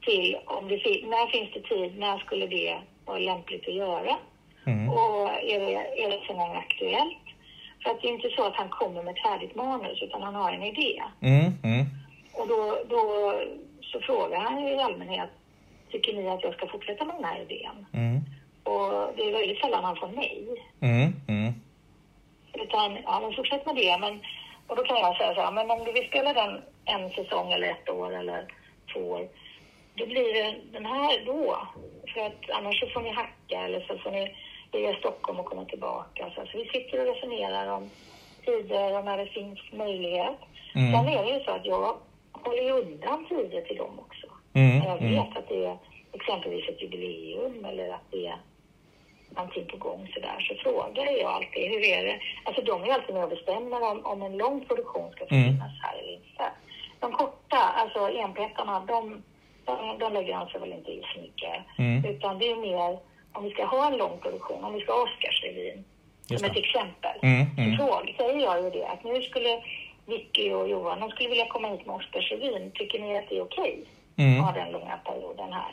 till 0.00 0.36
om 0.44 0.68
det, 0.68 0.76
när 1.06 1.30
finns 1.30 1.50
det 1.54 1.60
tid, 1.60 1.98
när 1.98 2.18
skulle 2.18 2.46
det 2.46 2.78
vara 3.04 3.18
lämpligt 3.18 3.68
att 3.68 3.74
göra 3.74 4.16
Mm. 4.66 4.88
och 4.88 5.28
är 5.30 5.60
det, 5.60 5.74
är 6.02 6.08
det 6.10 6.26
sedan 6.26 6.56
aktuellt? 6.56 7.18
För 7.82 7.90
att 7.90 8.00
det 8.02 8.08
är 8.08 8.12
inte 8.12 8.30
så 8.30 8.44
att 8.44 8.56
han 8.56 8.68
kommer 8.68 9.02
med 9.02 9.14
ett 9.16 9.22
färdigt 9.22 9.54
manus 9.54 10.02
utan 10.02 10.22
han 10.22 10.34
har 10.34 10.52
en 10.52 10.62
idé. 10.62 11.02
Mm, 11.20 11.52
mm, 11.64 11.84
Och 12.32 12.48
då, 12.48 12.78
då 12.88 13.34
så 13.82 14.00
frågar 14.00 14.40
han 14.40 14.62
ju 14.66 14.68
i 14.74 14.78
allmänhet, 14.80 15.30
tycker 15.90 16.12
ni 16.12 16.28
att 16.28 16.42
jag 16.44 16.54
ska 16.54 16.66
fortsätta 16.66 17.04
med 17.04 17.14
den 17.16 17.24
här 17.24 17.40
idén? 17.40 17.86
mm, 17.92 18.20
Och 18.64 19.12
det 19.16 19.22
är 19.22 19.32
väldigt 19.32 19.60
sällan 19.60 19.84
han 19.84 19.96
får 19.96 20.08
nej. 20.08 20.46
mm, 20.80 21.12
mm, 21.28 21.52
Utan, 22.52 22.98
ja 23.04 23.20
men 23.20 23.32
fortsätt 23.36 23.66
med 23.66 23.76
det. 23.76 23.98
Men, 24.00 24.20
och 24.66 24.76
då 24.76 24.82
kan 24.82 24.96
jag 24.96 25.16
säga 25.16 25.34
så 25.34 25.40
här, 25.40 25.52
men 25.52 25.70
om 25.70 25.84
du 25.84 25.92
vill 25.92 26.08
spela 26.08 26.32
den 26.32 26.62
en 26.84 27.10
säsong 27.10 27.52
eller 27.52 27.70
ett 27.70 27.88
år 27.88 28.14
eller 28.16 28.46
två 28.92 29.00
år, 29.00 29.28
då 29.94 30.06
blir 30.06 30.34
det 30.34 30.56
den 30.72 30.86
här 30.86 31.24
då. 31.26 31.68
För 32.14 32.20
att 32.26 32.50
annars 32.50 32.80
så 32.80 32.86
får 32.86 33.00
ni 33.00 33.10
hacka 33.10 33.60
eller 33.64 33.80
så 33.80 33.98
får 33.98 34.10
ni 34.10 34.36
i 34.72 34.96
Stockholm 34.98 35.40
och 35.40 35.46
komma 35.46 35.64
tillbaka. 35.64 36.30
Så, 36.34 36.46
så 36.46 36.58
vi 36.58 36.68
sitter 36.68 37.00
och 37.00 37.14
resonerar 37.14 37.72
om 37.72 37.90
tider 38.44 38.98
och 38.98 39.04
när 39.04 39.18
det 39.18 39.26
finns 39.26 39.58
möjlighet. 39.72 40.38
Mm. 40.74 40.92
Sen 40.92 41.08
är 41.08 41.24
det 41.24 41.38
ju 41.38 41.44
så 41.44 41.50
att 41.50 41.66
jag 41.66 41.96
håller 42.32 42.62
ju 42.62 42.70
undan 42.70 43.26
tider 43.28 43.60
till 43.60 43.76
dem 43.76 43.98
också. 43.98 44.26
Mm, 44.54 44.82
jag 44.86 44.94
vet 44.94 45.02
mm. 45.02 45.36
att 45.36 45.48
det 45.48 45.64
är 45.64 45.78
exempelvis 46.12 46.68
ett 46.68 46.82
jubileum 46.82 47.64
eller 47.64 47.88
att 47.88 48.10
det 48.10 48.26
är 48.26 48.36
någonting 49.30 49.66
på 49.66 49.76
gång 49.76 50.10
sådär 50.14 50.46
så 50.48 50.70
frågar 50.70 51.04
jag 51.04 51.30
alltid 51.32 51.70
hur 51.70 51.84
är 51.84 52.04
det? 52.04 52.20
Alltså 52.44 52.62
de 52.62 52.82
är 52.82 52.94
alltid 52.94 53.14
med 53.14 53.24
och 53.24 53.30
bestämmer 53.30 53.90
om, 53.90 54.06
om 54.06 54.22
en 54.22 54.36
lång 54.36 54.64
produktion 54.64 55.12
ska 55.12 55.26
få 55.26 55.34
Mm. 55.34 55.44
finnas 55.44 55.72
här 55.82 55.98
eller 55.98 56.12
inte. 56.12 56.44
De 57.00 57.12
korta, 57.12 57.56
alltså 57.56 57.98
enpetarna, 58.18 58.80
de, 58.88 59.22
de, 59.64 59.98
de 59.98 60.12
lägger 60.12 60.34
han 60.34 60.48
sig 60.48 60.60
väl 60.60 60.72
inte 60.72 60.90
i 60.90 61.02
så 61.14 61.20
mycket. 61.20 61.56
Mm. 61.78 62.04
Utan 62.04 62.38
det 62.38 62.50
är 62.50 62.56
mer 62.56 62.98
om 63.32 63.44
vi 63.44 63.50
ska 63.50 63.64
ha 63.64 63.86
en 63.86 63.96
lång 63.96 64.18
produktion, 64.22 64.64
om 64.64 64.74
vi 64.74 64.80
ska 64.80 64.92
ha 64.92 65.02
Oscarsrevyn 65.02 65.84
som 66.26 66.44
ett 66.50 66.56
exempel. 66.56 67.16
Mm, 67.22 67.46
mm. 67.58 67.76
Så 67.76 68.02
säger 68.16 68.40
jag 68.40 68.62
ju 68.64 68.70
det 68.70 68.86
att 68.86 69.04
nu 69.04 69.22
skulle 69.22 69.62
Vicky 70.06 70.52
och 70.52 70.68
Johan, 70.68 71.00
de 71.00 71.10
skulle 71.10 71.28
vilja 71.28 71.46
komma 71.46 71.68
hit 71.68 71.86
med 71.86 71.96
Oscarsrevyn. 71.96 72.70
Tycker 72.74 72.98
ni 72.98 73.18
att 73.18 73.28
det 73.28 73.36
är 73.38 73.42
okej 73.42 73.84
Mm. 74.18 74.40
att 74.40 74.46
ha 74.46 74.62
den 74.62 74.72
långa 74.72 74.96
perioden 75.04 75.52
här? 75.52 75.72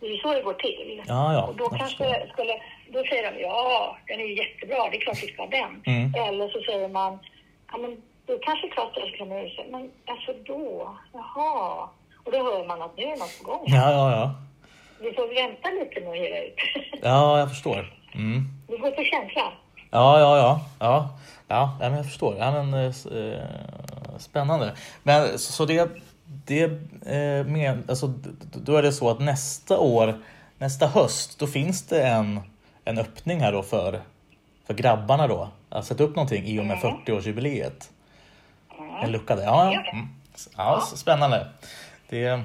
Det 0.00 0.06
är 0.06 0.10
ju 0.10 0.18
så 0.18 0.34
det 0.34 0.42
går 0.42 0.54
till. 0.54 1.02
Ja, 1.06 1.32
ja, 1.32 1.46
och 1.46 1.54
då 1.56 1.68
kanske 1.68 2.04
förstår. 2.04 2.28
skulle, 2.32 2.60
då 2.88 3.04
säger 3.04 3.32
de 3.32 3.40
ja, 3.40 3.96
den 4.06 4.20
är 4.20 4.24
ju 4.24 4.36
jättebra, 4.36 4.90
det 4.90 4.96
är 4.96 5.00
klart 5.00 5.22
vi 5.22 5.26
ska 5.32 5.42
ha 5.42 5.48
den. 5.50 5.82
Mm. 5.86 6.14
Eller 6.14 6.48
så 6.48 6.60
säger 6.62 6.88
man, 6.88 7.18
ja 7.72 7.78
men 7.78 8.02
då 8.26 8.38
kanske 8.38 8.68
Claes 8.68 9.16
kunna 9.18 9.34
med 9.34 9.50
sig. 9.50 9.66
Men 9.70 9.90
alltså 10.06 10.32
då, 10.44 10.96
jaha. 11.12 11.88
Och 12.24 12.32
då 12.32 12.38
hör 12.38 12.64
man 12.66 12.82
att 12.82 12.96
nu 12.96 13.02
är 13.04 13.16
något 13.16 13.38
på 13.42 13.50
gång. 13.50 13.64
Ja, 13.66 13.90
ja, 13.92 14.10
ja. 14.10 14.30
Vi 15.00 15.12
får 15.12 15.34
vänta 15.34 15.68
lite 15.68 16.00
med 16.00 16.10
att 16.10 16.16
hyra 16.16 16.44
ut. 16.44 16.54
Ja, 17.02 17.38
jag 17.38 17.48
förstår. 17.48 17.92
Mm. 18.14 18.44
Vi 18.68 18.76
går 18.76 18.90
på 18.90 19.04
känsla. 19.04 19.52
Ja, 19.90 20.20
ja, 20.20 20.36
ja. 20.36 20.60
Ja, 20.78 21.08
ja 21.48 21.76
ja, 21.80 21.88
men 21.88 21.96
jag 21.96 22.06
förstår. 22.06 22.36
Ja, 22.38 22.52
men, 22.52 22.74
eh, 22.74 22.92
eh, 23.18 24.18
spännande. 24.18 24.74
Men 25.02 25.38
så 25.38 25.52
så 25.52 25.64
det, 25.64 25.90
det 26.24 26.62
eh, 27.06 27.46
med, 27.46 27.82
alltså, 27.88 28.14
då 28.52 28.76
är 28.76 28.82
det 28.82 28.92
så 28.92 29.10
att 29.10 29.20
nästa 29.20 29.78
år, 29.78 30.22
nästa 30.58 30.86
höst, 30.86 31.38
då 31.38 31.46
finns 31.46 31.86
det 31.86 32.02
en, 32.02 32.40
en 32.84 32.98
öppning 32.98 33.40
här 33.40 33.52
då 33.52 33.62
för, 33.62 34.00
för 34.66 34.74
grabbarna 34.74 35.28
då. 35.28 35.48
Att 35.68 35.86
sätta 35.86 36.04
upp 36.04 36.16
någonting 36.16 36.44
i 36.44 36.60
och 36.60 36.66
med 36.66 36.78
40-årsjubileet. 36.78 37.90
En 39.02 39.12
lucka 39.12 39.36
där. 39.36 39.44
Ja, 39.44 39.64
det. 39.64 39.90
mm. 39.90 40.08
ja 40.56 40.80
spännande. 40.80 41.46
Det, 42.08 42.40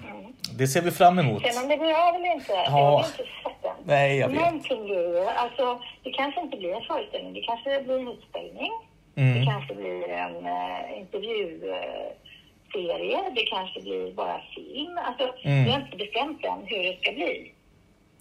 det 0.58 0.68
ser 0.68 0.82
vi 0.82 0.92
fram 0.92 1.20
emot. 1.20 1.54
Sen 1.54 1.64
om 1.64 1.70
det 1.70 1.78
blir 1.78 2.08
av 2.08 2.16
eller 2.16 2.34
inte, 2.34 2.52
jag 2.54 2.66
Ja. 2.66 2.70
har 2.70 3.00
inte 3.00 3.18
sett 3.18 3.62
den. 3.62 3.76
Nej, 3.86 4.18
jag 4.18 4.28
vet. 4.28 4.38
Någonting 4.42 4.84
blir 4.86 5.18
ju, 5.20 5.26
alltså 5.28 5.82
det 6.04 6.12
kanske 6.12 6.42
inte 6.42 6.58
blir 6.58 6.76
en 6.76 6.82
föreställning, 6.82 7.34
det 7.34 7.42
kanske 7.42 7.82
blir 7.82 8.00
en 8.00 8.08
utställning. 8.08 8.72
Det 9.16 9.22
Mm. 9.22 9.46
kanske 9.46 9.76
blir 9.76 10.10
en 10.10 10.36
uh, 10.36 11.00
intervjuserie, 11.00 13.20
det 13.36 13.44
kanske 13.50 13.82
blir 13.82 14.14
bara 14.14 14.42
film. 14.56 14.98
Alltså, 15.04 15.34
Mm. 15.44 15.64
vi 15.66 15.72
har 15.72 15.80
inte 15.80 15.98
bestämt 15.98 16.46
än 16.46 16.60
hur 16.66 16.84
det 16.84 16.98
ska 17.02 17.12
bli. 17.12 17.52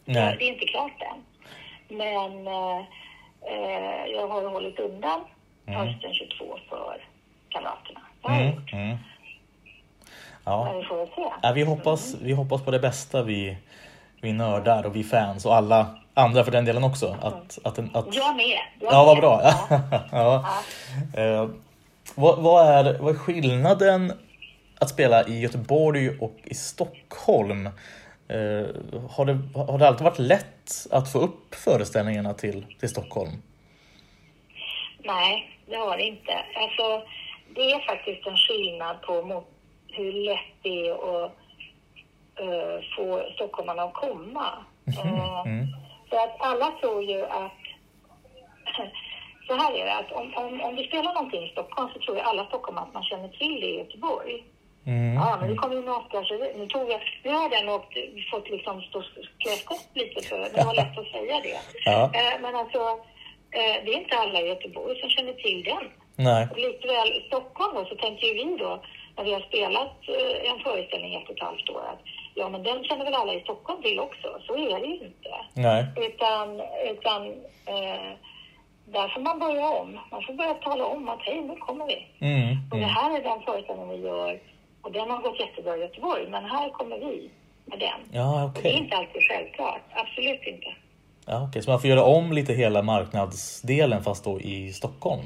Nej. 0.04 0.36
Det 0.38 0.44
är 0.44 0.48
inte 0.52 0.66
klart 0.66 1.02
än. 1.02 1.24
Men 1.96 2.46
eh, 2.46 2.78
eh, 3.52 4.06
jag 4.12 4.28
har 4.28 4.48
hållit 4.48 4.78
undan 4.80 5.20
hösten 5.66 6.14
22 6.14 6.58
för 6.68 7.04
kamraterna. 7.48 8.00
Det 8.22 8.28
har 8.28 8.34
jag 8.34 8.44
Mm. 8.44 8.54
gjort. 8.56 8.72
Mm. 10.54 10.64
Men 10.64 10.74
Ja. 10.74 10.80
vi 10.80 10.84
får 10.84 10.96
väl 10.96 11.06
se. 11.06 11.22
Ja, 11.42 11.52
vi, 11.52 11.62
hoppas, 11.62 12.14
vi 12.22 12.32
hoppas 12.32 12.62
på 12.62 12.70
det 12.70 12.78
bästa, 12.78 13.22
vi, 13.22 13.56
vi 14.20 14.32
nördar 14.32 14.86
och 14.86 14.96
vi 14.96 15.04
fans 15.04 15.46
och 15.46 15.54
alla 15.54 15.86
andra 16.14 16.44
för 16.44 16.52
den 16.52 16.64
delen 16.64 16.84
också. 16.84 17.16
Att, 17.22 17.58
att, 17.64 17.78
en- 17.78 17.90
att, 17.94 18.14
Jag 18.14 18.36
med. 18.36 18.58
Jag 18.80 18.92
ja, 18.92 19.04
vad 19.04 19.16
bra. 19.16 19.40
Ja. 20.12 20.44
ja. 21.14 21.22
Eh, 21.22 21.48
vad, 22.14 22.38
vad, 22.38 22.66
är, 22.66 22.98
vad 22.98 23.14
är 23.14 23.18
skillnaden 23.18 24.12
att 24.80 24.88
spela 24.90 25.26
i 25.26 25.40
Göteborg 25.40 26.10
och 26.20 26.36
i 26.44 26.54
Stockholm? 26.54 27.66
Eh, 28.28 28.66
har, 29.10 29.24
det, 29.24 29.38
har 29.60 29.78
det 29.78 29.88
alltid 29.88 30.04
varit 30.04 30.18
lätt 30.18 30.86
att 30.90 31.12
få 31.12 31.18
upp 31.18 31.54
föreställningarna 31.54 32.34
till, 32.34 32.66
till 32.80 32.88
Stockholm? 32.88 33.42
Nej, 35.04 35.50
det 35.66 35.76
har 35.76 35.96
det 35.96 36.02
inte. 36.02 36.32
Alltså, 36.32 37.08
det 37.54 37.70
är 37.72 37.86
faktiskt 37.86 38.26
en 38.26 38.36
skillnad 38.36 39.02
på 39.02 39.22
mot 39.22 39.44
hur 39.98 40.12
lätt 40.12 40.54
det 40.62 40.88
är 40.88 40.92
att 41.24 41.32
eh, 42.40 42.84
få 42.96 43.22
stockholmarna 43.34 43.82
att 43.82 43.94
komma. 43.94 44.46
Eh, 44.86 45.42
Mm. 45.46 45.66
För 46.10 46.16
att 46.16 46.36
alla 46.40 46.70
tror 46.80 47.02
ju 47.04 47.22
att... 47.24 47.52
Så 49.46 49.54
här 49.54 49.72
är 49.72 49.84
det, 49.84 49.94
att 49.94 50.12
om, 50.12 50.34
om, 50.36 50.60
om 50.60 50.76
du 50.76 50.84
spelar 50.84 51.14
någonting 51.14 51.44
i 51.44 51.48
Stockholm 51.52 51.88
så 51.94 51.98
tror 52.00 52.16
ju 52.16 52.22
alla 52.22 52.46
stockholmare 52.46 52.84
att 52.84 52.94
man 52.94 53.02
känner 53.04 53.28
till 53.28 53.60
det 53.60 53.66
i 53.66 53.78
Göteborg. 53.78 54.44
Mm. 54.86 55.14
Ja, 55.14 55.36
men 55.40 55.50
det 55.50 55.56
kommer 55.56 55.74
ju 55.76 55.82
något 55.82 56.10
kanske. 56.10 56.34
Nu 56.56 56.66
tog 56.66 56.90
jag, 56.90 57.00
nu 57.24 57.30
har 57.30 57.48
den 57.48 57.68
åkt, 57.68 57.92
fått 58.30 58.50
liksom 58.50 58.82
stå 58.82 59.02
skott 59.56 59.88
lite 59.94 60.20
för, 60.28 60.38
det 60.54 60.64
var 60.64 60.74
lätt 60.74 60.98
att 60.98 61.06
säga 61.16 61.40
det. 61.42 61.58
Ja. 61.84 62.10
Eh, 62.14 62.40
Men 62.40 62.56
alltså, 62.56 62.98
det 63.84 63.90
är 63.94 63.98
inte 63.98 64.16
alla 64.16 64.40
i 64.40 64.48
Göteborg 64.48 65.00
som 65.00 65.10
känner 65.10 65.32
till 65.32 65.62
den. 65.64 65.84
Nej. 66.16 66.48
Och 66.50 66.58
likväl 66.58 67.08
i 67.08 67.24
Stockholm 67.26 67.74
då, 67.74 67.84
så 67.84 67.94
tänkte 67.94 68.26
ju 68.26 68.34
vi 68.34 68.56
då, 68.56 68.82
när 69.18 69.24
vi 69.24 69.32
har 69.32 69.40
spelat 69.40 69.96
eh, 70.08 70.50
en 70.50 70.58
föreställning 70.66 71.12
i 71.12 71.16
ett 71.16 71.28
och 71.30 71.36
ett 71.36 71.42
halvt 71.42 71.68
år, 71.70 71.82
att 71.92 72.00
ja 72.34 72.48
men 72.48 72.62
den 72.62 72.84
känner 72.84 73.04
väl 73.04 73.14
alla 73.14 73.34
i 73.34 73.40
Stockholm 73.40 73.82
till 73.82 73.98
också. 74.00 74.28
Så 74.46 74.52
är 74.56 74.80
det 74.80 74.86
ju 74.86 74.94
inte. 74.94 75.32
Nej. 75.54 75.84
Utan, 75.96 76.60
utan 76.92 77.26
eh, 77.74 78.10
där 78.84 79.08
får 79.08 79.20
man 79.20 79.38
börja 79.38 79.68
om. 79.70 79.98
Man 80.10 80.22
får 80.26 80.32
börja 80.34 80.54
tala 80.54 80.84
om 80.86 81.08
att 81.08 81.22
hej, 81.22 81.40
nu 81.40 81.56
kommer 81.56 81.86
vi. 81.86 82.06
Mm. 82.26 82.56
Och 82.70 82.76
det 82.76 82.84
Mm. 82.84 82.94
här 82.96 83.18
är 83.18 83.22
den 83.22 83.40
föreställningen 83.46 83.88
vi 84.00 84.06
gör 84.08 84.40
och 84.82 84.92
den 84.92 85.10
har 85.10 85.22
gått 85.22 85.40
jättebra 85.40 85.76
i 85.76 85.80
Göteborg, 85.80 86.26
men 86.30 86.44
här 86.44 86.70
kommer 86.70 86.98
vi 86.98 87.30
med 87.64 87.78
den. 87.78 88.00
Ja, 88.12 88.44
Och 88.44 88.62
Det 88.62 88.68
är 88.68 88.78
inte 88.82 88.96
alltid 88.96 89.22
självklart, 89.30 89.82
absolut 89.92 90.42
inte. 90.46 90.66
Ja, 91.26 91.46
okej. 91.48 91.62
Så 91.62 91.70
man 91.70 91.80
får 91.80 91.90
göra 91.90 92.02
om 92.04 92.32
lite 92.32 92.52
hela 92.52 92.82
marknadsdelen 92.82 94.02
fast 94.02 94.24
då 94.24 94.40
i 94.40 94.72
Stockholm? 94.72 95.22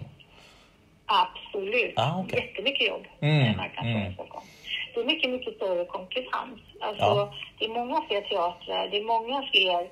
Absolut. 1.13 1.93
Ah, 1.97 2.21
okej. 2.21 2.41
Jättemycket 2.41 2.89
jobb 2.89 3.07
Mm, 3.21 3.57
marknadsföring 3.57 3.97
mm. 3.97 4.11
i 4.11 4.15
Stockholm. 4.15 4.47
Det 4.95 5.01
är 5.01 5.05
mycket, 5.05 5.31
mycket 5.31 5.57
större 5.57 5.85
konkurrens. 5.85 6.61
Alltså, 6.81 7.05
Ja. 7.05 7.35
Det 7.59 7.65
är 7.65 7.69
många 7.69 8.03
fler 8.09 8.21
teatrar, 8.21 8.89
det 8.89 8.99
är 8.99 9.05
många 9.05 9.43
fler, 9.53 9.89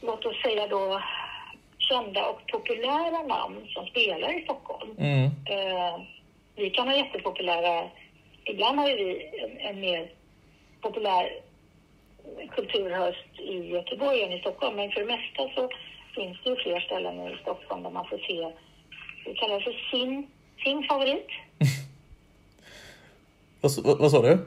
låt 0.00 0.24
oss 0.26 0.42
säga 0.42 0.66
då, 0.66 1.02
kända 1.78 2.26
och 2.26 2.46
populära 2.46 3.22
namn 3.22 3.68
som 3.74 3.86
spelar 3.86 4.38
i 4.38 4.42
Stockholm. 4.44 4.90
Mm. 4.98 5.24
Eh, 5.24 6.00
vi 6.56 6.70
kan 6.70 6.88
ha 6.88 6.96
jättepopulära, 6.96 7.88
ibland 8.44 8.78
har 8.78 8.86
vi 8.86 9.30
en, 9.42 9.58
en 9.58 9.80
mer 9.80 10.10
populär 10.80 11.40
kulturhöst 12.50 13.40
i 13.40 13.68
Göteborg 13.68 14.22
än 14.22 14.32
i 14.32 14.40
Stockholm, 14.40 14.76
men 14.76 14.90
för 14.90 15.00
det 15.00 15.06
mesta 15.06 15.54
så 15.54 15.68
finns 16.14 16.38
det 16.44 16.50
ju 16.50 16.56
fler 16.56 16.80
ställen 16.80 17.28
i 17.28 17.36
Stockholm 17.42 17.82
där 17.82 17.90
man 17.90 18.08
får 18.08 18.18
se, 18.18 18.52
kallar 19.34 19.60
för 19.60 19.90
sin, 19.90 20.26
sin 20.64 20.84
favorit. 20.88 21.26
Vad, 23.60 23.72
vad, 23.84 23.98
vad 23.98 24.10
sa 24.10 24.22
du? 24.22 24.38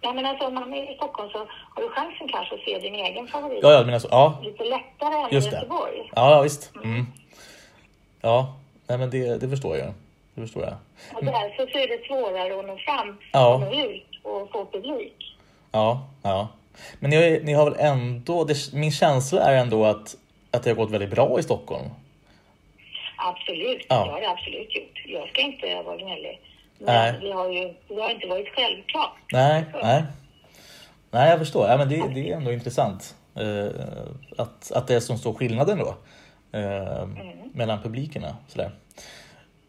Ja, 0.00 0.12
men 0.12 0.26
alltså 0.26 0.46
om 0.46 0.54
man 0.54 0.74
är 0.74 0.92
i 0.92 0.96
Stockholm 0.96 1.30
så 1.30 1.38
har 1.74 1.82
du 1.82 1.88
chansen 1.88 2.28
kanske 2.28 2.54
att 2.54 2.60
se 2.60 2.78
din 2.78 2.94
egen 2.94 3.26
favorit 3.26 3.58
Ja, 3.62 3.72
jag 3.72 3.86
menar 3.86 3.98
så. 3.98 4.08
Ja, 4.10 4.40
lite 4.42 4.64
lättare 4.64 5.14
än 5.14 5.28
Just 5.32 5.48
i. 5.48 5.54
Göteborg. 5.54 6.10
ja 6.14 6.40
visst. 6.42 6.72
Mm. 6.84 7.06
Ja, 8.20 8.54
nej, 8.86 8.98
men 8.98 9.10
det, 9.10 9.40
det 9.40 9.48
förstår 9.48 9.76
jag. 9.76 9.92
Det 10.34 10.40
förstår 10.40 10.62
jag. 10.62 10.74
Och 11.14 11.24
därför 11.24 11.72
så 11.72 11.78
är 11.78 11.88
det 11.88 12.06
svårare 12.06 12.60
att 12.60 12.66
nå 12.66 12.76
fram 12.76 13.18
Ja. 13.32 13.54
och 13.54 13.60
nå 13.60 13.84
ut 13.84 14.06
och 14.22 14.50
få 14.52 14.66
publik. 14.66 15.36
Ja, 15.72 16.08
ja. 16.22 16.48
Men 17.00 17.10
ni 17.10 17.40
ni 17.44 17.52
har 17.52 17.70
väl 17.70 17.80
ändå, 17.80 18.44
det, 18.44 18.72
min 18.72 18.92
känsla 18.92 19.40
är 19.40 19.56
ändå 19.56 19.84
att, 19.84 20.16
att 20.50 20.62
det 20.62 20.70
har 20.70 20.76
gått 20.76 20.90
väldigt 20.90 21.10
bra 21.10 21.38
i 21.38 21.42
Stockholm. 21.42 21.88
Absolut, 23.30 23.86
Ja. 23.88 24.04
det 24.04 24.10
har 24.10 24.20
det 24.20 24.30
absolut 24.30 24.76
gjort. 24.76 25.02
Jag 25.06 25.28
ska 25.28 25.40
inte 25.40 25.82
vara 25.82 25.96
gnällig. 25.96 26.40
Men 26.78 26.94
Nej. 26.94 27.14
det 27.20 27.32
har 27.32 27.48
ju 27.48 27.74
det 27.88 28.02
har 28.02 28.10
inte 28.10 28.26
varit 28.26 28.48
självklart. 28.56 29.12
Nej, 29.32 29.64
nej. 29.82 30.02
Nej, 31.10 31.30
jag 31.30 31.38
förstår. 31.38 31.68
Ja, 31.68 31.76
men 31.76 31.88
det, 31.88 32.08
det 32.14 32.30
är 32.32 32.36
ändå 32.36 32.52
intressant 32.52 33.14
eh, 33.34 33.84
att, 34.38 34.72
att 34.72 34.86
det 34.86 34.94
är 34.94 35.00
som 35.00 35.18
stor 35.18 35.34
skillnaden 35.34 35.78
då 35.78 35.94
eh, 36.58 37.06
mellan 37.54 37.82
publikerna. 37.82 38.36
Sådär. 38.48 38.70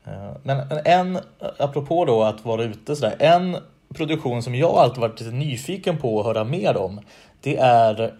Eh, 0.05 0.31
men 0.43 0.81
en, 0.85 1.19
apropå 1.59 2.05
då 2.05 2.23
att 2.23 2.45
vara 2.45 2.63
ute 2.63 2.95
sådär, 2.95 3.15
en 3.19 3.57
produktion 3.95 4.43
som 4.43 4.55
jag 4.55 4.71
alltid 4.71 5.01
varit 5.01 5.19
lite 5.19 5.35
nyfiken 5.35 5.97
på 5.97 6.19
att 6.19 6.25
höra 6.25 6.43
mer 6.43 6.77
om, 6.77 7.01
det 7.41 7.57
är 7.57 8.13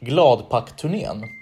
Gladpack-turnén. 0.00 1.22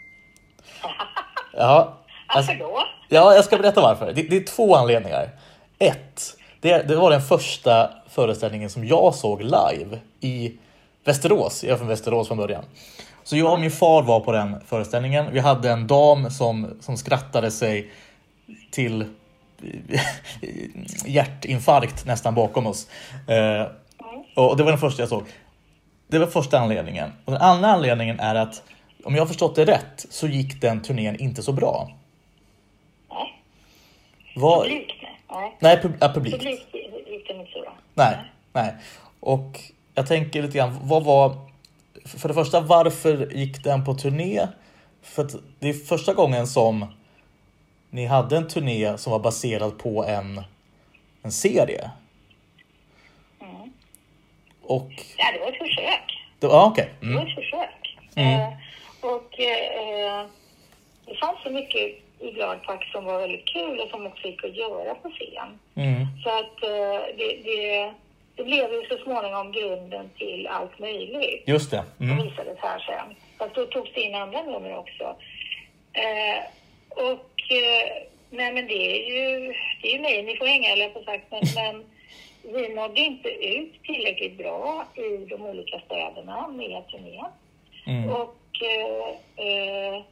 Ja, 1.53 1.99
alltså, 2.27 2.53
Varför 2.53 2.65
då? 2.65 2.79
Ja, 3.09 3.35
jag 3.35 3.45
ska 3.45 3.57
berätta 3.57 3.81
varför. 3.81 4.13
Det, 4.13 4.23
det 4.23 4.37
är 4.37 4.45
två 4.45 4.75
anledningar. 4.75 5.31
Ett, 5.79 6.37
det, 6.61 6.89
det 6.89 6.97
var 6.97 7.11
den 7.11 7.23
första 7.23 7.91
föreställningen 8.09 8.71
som 8.71 8.87
jag 8.87 9.15
såg 9.15 9.43
live 9.43 9.99
i 10.21 10.53
Västerås. 11.05 11.65
Jag 11.65 11.73
är 11.73 11.77
från 11.77 11.89
Västerås 11.89 12.29
från 12.29 12.37
början. 12.37 12.65
Så 13.25 13.37
jag 13.37 13.53
och 13.53 13.61
min 13.61 13.71
far 13.71 14.03
var 14.03 14.21
på 14.21 14.33
den 14.33 14.61
föreställningen. 14.67 15.27
Vi 15.33 15.39
hade 15.39 15.71
en 15.71 15.87
dam 15.87 16.31
som, 16.31 16.77
som 16.81 16.97
skrattade 16.97 17.51
sig 17.51 17.91
till 18.71 19.05
hjärtinfarkt 21.07 22.07
nästan 22.07 22.35
bakom 22.35 22.67
oss. 22.67 22.87
Eh, 23.27 23.67
och 24.35 24.57
det 24.57 24.63
var 24.63 24.71
den 24.71 24.81
första 24.81 25.03
jag 25.03 25.09
såg. 25.09 25.25
Det 26.09 26.19
var 26.19 26.27
första 26.27 26.59
anledningen. 26.59 27.13
Och 27.25 27.33
den 27.33 27.43
andra 27.43 27.69
anledningen 27.69 28.21
är 28.21 28.35
att 28.35 28.63
om 29.05 29.15
jag 29.15 29.23
har 29.23 29.27
förstått 29.27 29.55
det 29.55 29.65
rätt 29.65 30.07
så 30.11 30.27
gick 30.27 30.61
den 30.61 30.83
turnén 30.83 31.17
inte 31.17 31.43
så 31.43 31.53
bra. 31.53 31.91
Nej, 34.39 34.43
Vad... 34.43 34.63
publik 34.63 35.05
nej. 35.31 35.57
nej. 35.61 35.77
Pub 35.83 35.93
ja, 36.01 36.09
publik. 36.15 36.35
Publik 36.35 36.67
gick 37.07 37.29
det 37.29 37.35
inte 37.35 37.53
så 37.53 37.61
bra. 37.61 37.73
Nej, 37.95 38.17
nej. 38.53 38.75
Och 39.21 39.61
jag 39.95 40.07
tänker 40.07 40.43
lite 40.43 40.59
grann, 40.59 40.79
vad 40.83 41.05
var... 41.05 41.37
För 42.05 42.29
det 42.29 42.35
första, 42.35 42.61
varför 42.61 43.33
gick 43.33 43.65
den 43.65 43.85
på 43.85 43.95
turné? 43.95 44.47
För 45.03 45.29
det 45.59 45.69
är 45.69 45.73
första 45.73 46.15
gången 46.15 46.47
som 46.47 46.87
ni 47.91 48.07
hade 48.07 48.37
en 48.37 48.49
turné 48.49 48.99
som 48.99 49.11
var 49.13 49.19
baserad 49.19 49.79
på 49.79 50.05
en, 50.05 50.43
en 51.23 51.33
serie. 51.33 51.91
Mm. 53.41 53.73
Och... 54.63 54.91
Ja, 55.17 55.33
det 55.33 55.39
var 55.41 55.49
ett 55.49 55.59
försök. 55.59 56.25
Det, 56.39 56.47
ja, 56.47 56.67
okej. 56.67 56.91
Det 57.01 57.07
var 57.07 57.13
Mm. 57.13 57.27
ett 57.27 57.35
försök. 57.35 57.99
Mm. 58.15 58.41
Eh, 58.41 58.49
och 59.01 59.41
eh, 59.41 60.27
det 61.07 61.15
fanns 61.21 61.43
så 61.43 61.51
mycket 61.51 62.03
i 62.21 62.31
Gladpack 62.31 62.85
som 62.93 63.05
var 63.05 63.19
väldigt 63.19 63.45
kul 63.45 63.81
och 63.81 63.89
som 63.91 64.07
också 64.07 64.27
gick 64.27 64.45
att 64.45 64.57
göra 64.57 64.95
på 64.95 65.11
scen. 65.11 65.59
Mm. 65.75 66.07
Så 66.25 66.31
att 66.31 66.63
eh, 66.63 67.17
det, 67.17 67.43
det, 67.45 67.93
det 68.37 68.45
blev 68.45 68.73
ju 68.73 68.87
så 68.89 68.99
småningom 69.05 69.53
grunden 69.53 70.11
till 70.19 70.47
allt 70.47 70.79
möjligt. 70.79 71.43
Just 71.47 71.71
det. 71.71 71.85
Mm. 72.01 72.17
visades 72.17 72.59
här 72.59 72.79
sen. 72.79 73.17
Fast 73.39 73.55
då 73.55 73.67
togs 73.67 73.95
det 73.95 74.01
in 74.01 74.15
andra 74.15 74.43
nummer 74.43 74.77
också. 74.77 75.17
Eh, 75.93 76.45
och 76.89 77.41
eh, 77.51 78.03
nej 78.31 78.53
men 78.53 78.67
det 78.67 78.75
är 78.75 79.11
ju, 79.11 79.55
det 79.83 79.89
är 79.89 79.97
ju 79.97 80.01
mig 80.01 80.23
ni 80.23 80.37
får 80.37 80.47
hänga 80.47 80.69
eller 80.69 80.89
på 80.89 81.03
sagt 81.03 81.25
men, 81.31 81.43
men 81.55 81.85
vi 82.43 82.69
nådde 82.69 83.01
inte 83.01 83.29
ut 83.29 83.83
tillräckligt 83.83 84.39
bra 84.39 84.87
i 84.95 85.17
de 85.17 85.43
olika 85.43 85.81
städerna 85.81 86.49
med 86.49 86.89
turnén. 86.89 87.27
Mm. 87.87 88.11
Och 88.11 88.37
eh, 88.63 89.09
eh, 89.47 90.03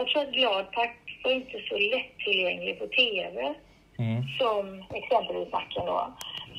jag 0.00 0.08
tror 0.08 0.22
att 0.22 0.32
Gladpack 0.32 0.96
var 1.24 1.30
inte 1.30 1.58
så 1.68 1.76
lättillgänglig 1.94 2.78
på 2.78 2.86
TV 2.86 3.54
Mm. 4.00 4.22
som 4.38 4.84
exempelvis 4.94 5.52
Macken 5.52 5.86
då. 5.86 6.12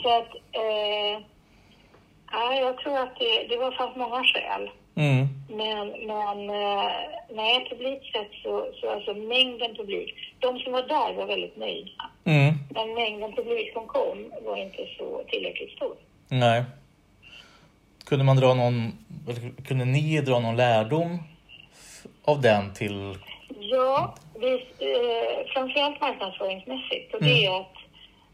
Så 0.03 0.17
att, 0.17 0.35
eh, 0.51 1.23
ja, 2.31 2.53
jag 2.53 2.77
tror 2.77 2.97
att 2.97 3.19
det, 3.19 3.47
det 3.49 3.57
var 3.57 3.71
fanns 3.71 3.95
många 3.95 4.23
skäl. 4.23 4.69
Mm. 4.95 5.27
Men, 5.49 5.87
men 6.07 6.49
eh, 6.49 6.91
nej, 7.29 7.67
publikt 7.69 8.05
sett 8.11 8.31
så, 8.43 8.71
så 8.81 8.89
alltså 8.89 9.13
mängden 9.13 9.75
publik, 9.75 10.13
de 10.39 10.59
som 10.59 10.73
var 10.73 10.83
där 10.83 11.13
var 11.13 11.25
väldigt 11.25 11.57
nöjda. 11.57 12.09
Mm. 12.25 12.53
Men 12.69 12.93
mängden 12.93 13.35
publik 13.35 13.73
som 13.73 13.87
kom 13.87 14.31
var 14.45 14.57
inte 14.57 14.87
så 14.97 15.23
tillräckligt 15.27 15.71
stor. 15.71 15.95
Nej. 16.29 16.63
Kunde 18.05 18.25
man 18.25 18.37
dra 18.37 18.53
någon, 18.53 18.91
eller 19.29 19.63
kunde 19.63 19.85
ni 19.85 20.21
dra 20.21 20.39
någon 20.39 20.55
lärdom 20.55 21.19
av 22.25 22.41
den 22.41 22.73
till... 22.73 23.15
Ja, 23.59 24.15
vi, 24.39 24.53
eh, 24.79 25.47
framförallt 25.53 26.01
marknadsföringsmässigt. 26.01 27.13
Och 27.13 27.23
det 27.23 27.45
är 27.45 27.59
att, 27.61 27.75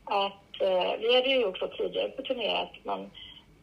att 0.04 0.62
eh, 0.62 1.00
vi 1.00 1.16
hade 1.16 1.30
ju 1.30 1.42
gjort 1.42 1.58
så 1.58 1.68
tidigare 1.68 2.10
på 2.10 2.22
turné 2.22 2.50
att 2.50 2.86
man 2.86 3.12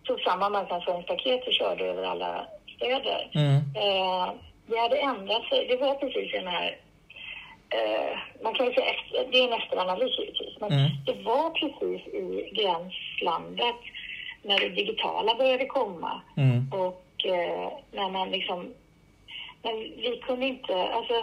tog 0.04 0.20
samma 0.20 0.48
marknadsföringspaket 0.48 1.46
och 1.46 1.52
körde 1.52 1.84
över 1.84 2.02
alla 2.02 2.46
städer. 2.76 3.30
Mm. 3.34 3.56
Eh, 3.56 4.32
det 4.66 4.78
hade 4.78 4.96
ändrat 4.96 5.44
sig. 5.48 5.66
Det 5.68 5.76
var 5.76 5.94
precis 5.94 6.32
den 6.32 6.46
här... 6.46 6.78
Eh, 7.70 8.18
man 8.42 8.54
kan 8.54 8.66
ju 8.66 8.74
säga 8.74 8.86
efter, 8.90 9.26
det 9.32 9.38
är 9.38 9.44
en 9.48 9.62
efteranalys 9.62 10.18
givetvis, 10.18 10.60
men 10.60 10.72
Mm. 10.72 10.90
det 11.06 11.22
var 11.22 11.50
precis 11.50 12.06
i 12.14 12.50
gränslandet 12.52 13.76
när 14.42 14.58
det 14.60 14.68
digitala 14.68 15.34
började 15.34 15.66
komma 15.66 16.20
Mm. 16.36 16.72
och 16.72 17.26
eh, 17.26 17.68
när 17.92 18.10
man 18.10 18.30
liksom... 18.30 18.74
Men 19.64 19.74
vi 19.76 20.22
kunde 20.26 20.46
inte... 20.46 20.74
Alltså, 20.88 21.14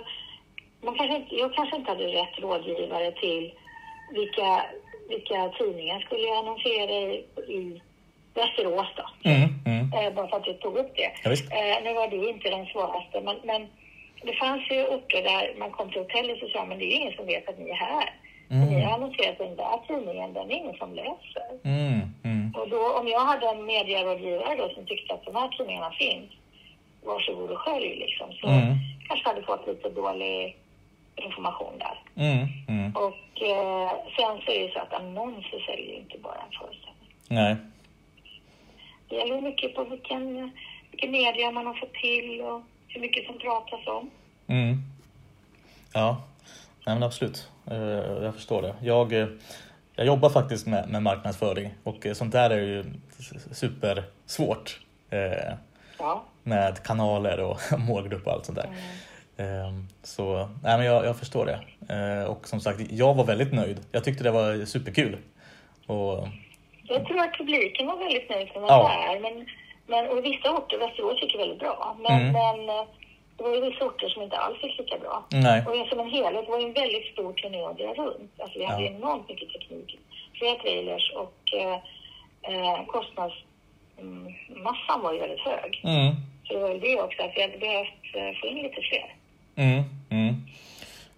man 0.81 0.95
kanske 0.95 1.15
inte, 1.15 1.35
jag 1.35 1.53
kanske 1.53 1.75
inte 1.75 1.91
hade 1.91 2.07
rätt 2.07 2.39
rådgivare 2.39 3.11
till 3.11 3.53
vilka, 4.13 4.65
vilka 5.09 5.49
tidningar 5.49 5.99
skulle 5.99 6.21
jag 6.21 6.37
annonsera 6.37 6.91
i, 6.91 7.25
i 7.47 7.81
Västerås 8.33 8.87
då. 8.95 9.29
Mm. 9.29 9.49
Mm. 9.65 9.93
Eh, 9.93 10.13
bara 10.13 10.27
för 10.27 10.37
att 10.37 10.47
jag 10.47 10.59
tog 10.59 10.77
upp 10.77 10.95
det. 10.95 11.11
Ja. 11.23 11.31
Eh, 11.31 11.83
nu 11.83 11.93
var 11.93 12.07
det 12.07 12.29
inte 12.29 12.49
den 12.49 12.65
svåraste, 12.65 13.21
men, 13.21 13.37
men 13.43 13.67
det 14.23 14.33
fanns 14.33 14.71
ju 14.71 14.87
orter 14.87 15.23
där 15.23 15.59
man 15.59 15.71
kom 15.71 15.89
till 15.89 16.01
hotellet 16.01 16.43
och 16.43 16.49
sa 16.49 16.65
men 16.65 16.79
det 16.79 16.85
är 16.85 16.95
ingen 16.95 17.13
som 17.13 17.25
vet 17.25 17.49
att 17.49 17.59
ni 17.59 17.69
är 17.69 17.75
här. 17.75 18.13
Mm. 18.51 18.69
Ni 18.69 18.81
har 18.81 18.93
annonserat 18.93 19.37
den 19.37 19.55
där 19.55 19.77
tidningen, 19.87 20.33
den 20.33 20.51
är 20.51 20.55
ingen 20.55 20.77
som 20.77 20.93
läser. 20.93 21.47
Mm. 21.63 22.01
Mm. 22.23 22.53
Och 22.57 22.69
då, 22.69 22.99
om 22.99 23.07
jag 23.07 23.19
hade 23.19 23.49
en 23.49 23.65
medierådgivare 23.65 24.55
då 24.55 24.69
som 24.69 24.85
tyckte 24.85 25.13
att 25.13 25.25
de 25.25 25.35
här 25.35 25.47
tidningarna 25.47 25.91
finns, 25.91 26.31
varsågod 27.03 27.51
och 27.51 27.57
skölj 27.57 27.95
liksom. 27.95 28.33
Så 28.33 28.47
Mm. 28.47 28.75
kanske 29.07 29.27
hade 29.29 29.41
fått 29.43 29.67
lite 29.67 29.89
dålig 29.89 30.57
information 31.15 31.73
där. 31.79 31.99
Mm. 32.15 32.47
Mm. 32.67 32.95
Och 32.95 33.41
eh, 33.41 33.91
sen 34.15 34.41
så 34.45 34.51
är 34.51 34.59
det 34.59 34.65
ju 34.65 34.71
så 34.71 34.79
att 34.79 34.93
annonser 34.93 35.59
säljer 35.67 35.87
ju 35.93 35.95
inte 35.99 36.17
bara 36.17 36.35
en 36.35 36.51
föreställning. 36.59 37.09
Nej. 37.27 37.55
Det 39.09 39.15
gäller 39.15 39.41
mycket 39.41 39.75
på 39.75 39.83
vilken, 39.83 40.51
vilken 40.91 41.11
media 41.11 41.51
man 41.51 41.65
har 41.67 41.73
fått 41.73 41.93
till 41.93 42.41
och 42.41 42.61
hur 42.87 43.01
mycket 43.01 43.25
som 43.25 43.39
pratas 43.39 43.87
om. 43.87 44.09
Mm. 44.47 44.77
Ja, 45.93 46.21
Nej, 46.85 46.95
men 46.95 47.03
absolut. 47.03 47.49
Eh, 47.71 47.77
Jag 48.23 48.35
förstår 48.35 48.61
det. 48.61 48.75
Jag, 48.81 49.13
eh, 49.13 49.27
jag 49.95 50.05
jobbar 50.05 50.29
faktiskt 50.29 50.67
med, 50.67 50.89
med 50.89 51.03
marknadsföring 51.03 51.69
och 51.83 52.05
eh, 52.05 52.13
sånt 52.13 52.31
där 52.31 52.49
är 52.49 52.61
ju 52.61 52.83
supersvårt. 53.51 54.79
Ja. 55.99 56.23
Med 56.43 56.83
kanaler 56.83 57.39
och 57.39 57.59
målgrupp 57.87 58.27
och 58.27 58.33
allt 58.33 58.45
sånt 58.45 58.57
där. 58.57 58.69
Eh, 59.37 59.71
Så 60.03 60.49
nej, 60.63 60.77
men 60.77 60.85
jag, 60.85 61.05
jag 61.05 61.17
förstår 61.19 61.45
det. 61.45 61.59
Eh, 61.95 62.23
Och 62.31 62.47
som 62.47 62.59
sagt, 62.59 62.79
jag 62.91 63.13
var 63.13 63.23
väldigt 63.25 63.53
nöjd. 63.53 63.79
Jag 63.91 64.03
tyckte 64.03 64.23
det 64.23 64.31
var 64.31 64.65
superkul. 64.65 65.17
Och, 65.87 66.27
Jag 66.83 67.05
tror 67.05 67.19
att 67.19 67.37
publiken 67.37 67.87
var 67.87 67.97
väldigt 67.97 68.29
nöjd 68.29 68.49
som 68.53 68.61
var 68.61 68.69
Ja. 68.69 68.91
där. 69.07 69.19
Men, 69.19 69.45
men, 69.87 70.07
och 70.09 70.25
vissa 70.25 70.51
orter, 70.57 70.77
Västerås 70.77 71.21
gick 71.21 71.39
väldigt 71.39 71.59
bra. 71.59 71.95
Men, 71.99 72.21
Mm. 72.21 72.33
men 72.33 72.67
det 73.37 73.43
var 73.43 73.55
ju 73.55 73.61
vissa 73.69 73.85
orter 73.85 74.09
som 74.09 74.21
inte 74.23 74.37
alls 74.37 74.63
gick 74.63 74.77
lika 74.79 74.97
bra. 74.99 75.23
nej. 75.31 75.65
Och 75.67 75.87
som 75.89 75.99
en 75.99 76.09
helhet 76.09 76.45
det 76.45 76.51
var 76.51 76.59
ju 76.59 76.65
en 76.67 76.73
väldigt 76.73 77.05
stor 77.13 77.33
turné 77.33 77.61
att 77.63 77.77
dra 77.77 77.93
runt. 78.03 78.31
Alltså 78.39 78.59
vi 78.59 78.65
hade 78.65 78.83
Ja. 78.83 78.89
enormt 78.91 79.29
mycket 79.29 79.49
teknik. 79.49 79.99
Flera 80.37 80.55
trailers 80.55 81.11
och 81.15 81.39
eh, 81.61 81.77
eh, 82.51 82.85
kostnadsmassan 82.87 85.01
var 85.03 85.13
ju 85.13 85.19
väldigt 85.19 85.39
hög. 85.51 85.81
Mm. 85.83 86.15
Så 86.51 86.57
det 86.57 86.63
var 86.63 86.73
ju 86.73 86.79
det 86.79 87.01
också, 87.01 87.23
att 87.23 87.31
vi 87.35 87.41
hade 87.41 87.57
behövt 87.57 88.15
eh, 88.15 88.41
få 88.41 88.47
in 88.47 88.63
lite 88.63 88.81
fler. 88.81 89.15
Mm, 89.55 89.83
mm. 90.09 90.35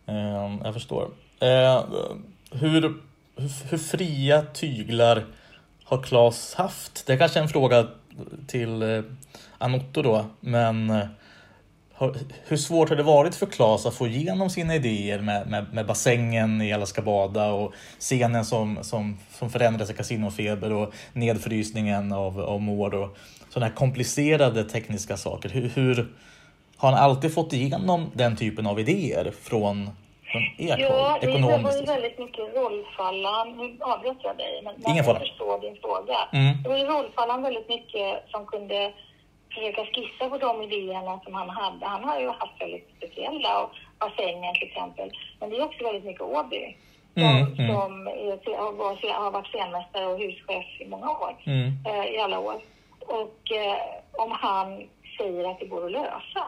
Eh, 0.08 0.58
jag 0.64 0.74
förstår. 0.74 1.04
Eh, 1.40 1.84
hur, 2.52 2.82
hur, 3.36 3.70
hur 3.70 3.78
fria 3.78 4.42
tyglar 4.42 5.24
har 5.84 6.04
Claes 6.04 6.56
haft? 6.56 7.08
Det 7.08 7.14
är 7.14 7.18
kanske 7.18 7.40
är 7.40 7.44
en 7.44 7.50
fråga 7.50 7.88
till 8.48 8.82
eh, 8.82 9.04
Anotto 9.58 10.02
då, 10.02 10.26
men 10.40 10.90
eh, 10.90 11.06
hur 12.48 12.58
svårt 12.58 12.90
har 12.90 12.96
det 12.96 13.04
varit 13.04 13.36
för 13.36 13.46
Claes 13.46 13.86
att 13.86 13.96
få 13.96 14.08
igenom 14.08 14.50
sina 14.50 14.76
idéer 14.76 15.20
med, 15.20 15.48
med, 15.48 15.74
med 15.74 15.86
bassängen 15.86 16.62
i 16.62 16.74
Alla 16.74 16.86
ska 16.86 17.02
bada 17.02 17.52
och 17.52 17.74
scenen 18.00 18.46
som, 18.46 18.80
som, 18.82 19.18
som 19.32 19.50
förändras 19.50 19.90
i 19.90 19.94
Casinofeber 19.94 20.74
och 20.74 20.94
nedfrysningen 21.14 22.12
av, 22.12 22.40
av 22.42 22.62
Mård 22.62 22.94
och 22.94 23.18
sådana 23.54 23.66
här 23.68 23.76
komplicerade 23.76 24.64
tekniska 24.64 25.18
saker. 25.18 25.49
Hur, 25.49 25.70
hur 25.76 25.95
har 26.78 26.91
han 26.91 26.99
alltid 27.04 27.34
fått 27.34 27.54
igenom 27.54 28.12
den 28.14 28.36
typen 28.36 28.68
av 28.68 28.80
idéer 28.80 29.32
från, 29.47 29.76
från 30.32 30.41
ert 30.68 30.80
Ja, 30.80 30.89
håll? 30.89 31.20
det 31.22 31.28
var 31.28 31.51
ju 31.58 31.64
liksom? 31.64 31.86
väldigt 31.86 32.20
mycket 32.20 32.45
rollfallan. 32.56 33.45
Nu 33.58 33.78
avbröt 33.80 34.18
jag 34.24 34.38
dig, 34.38 34.62
men 34.66 34.74
Ingen 34.91 35.06
jag 35.06 35.18
förstår 35.20 35.62
din 35.62 35.78
fråga. 35.82 36.18
Mm. 36.34 36.64
Det 36.64 36.70
var 36.70 36.78
ju 36.78 36.84
rollfallan 36.86 37.41
väldigt 37.43 37.70
mycket 37.70 38.10
som 38.32 38.45
kunde 38.45 38.91
försöka 39.54 39.82
skissa 39.93 40.30
på 40.30 40.38
de 40.38 40.54
idéerna 40.68 41.20
som 41.24 41.34
han 41.34 41.49
hade. 41.49 41.86
Han 41.86 42.04
har 42.04 42.20
ju 42.20 42.28
haft 42.28 42.62
väldigt 42.64 42.88
speciella, 42.97 43.51
och 43.64 43.70
bassängen 43.99 44.54
till 44.56 44.68
exempel. 44.68 45.12
Men 45.39 45.49
det 45.49 45.56
är 45.58 45.64
också 45.66 45.84
väldigt 45.84 46.06
mycket 46.06 46.22
Åby. 46.22 46.64
Som, 47.14 47.24
Mm, 47.24 47.54
mm. 47.60 47.68
som 47.76 48.08
är, 48.08 48.58
har, 48.58 48.72
varit, 48.72 49.12
har 49.12 49.32
varit 49.32 49.47
scenmästare 49.47 50.06
och 50.06 50.20
huschef 50.20 50.66
i 50.80 50.86
många 50.93 51.10
år. 51.10 51.36
Mm. 51.43 51.68
eh, 51.88 52.06
i 52.16 52.18
alla 52.20 52.39
år. 52.39 52.56
Och 53.08 53.51
eh, 53.51 53.78
om 54.12 54.32
han 54.32 54.88
säger 55.18 55.51
att 55.51 55.60
det 55.60 55.66
går 55.66 55.86
att 55.86 55.91
lösa. 55.91 56.43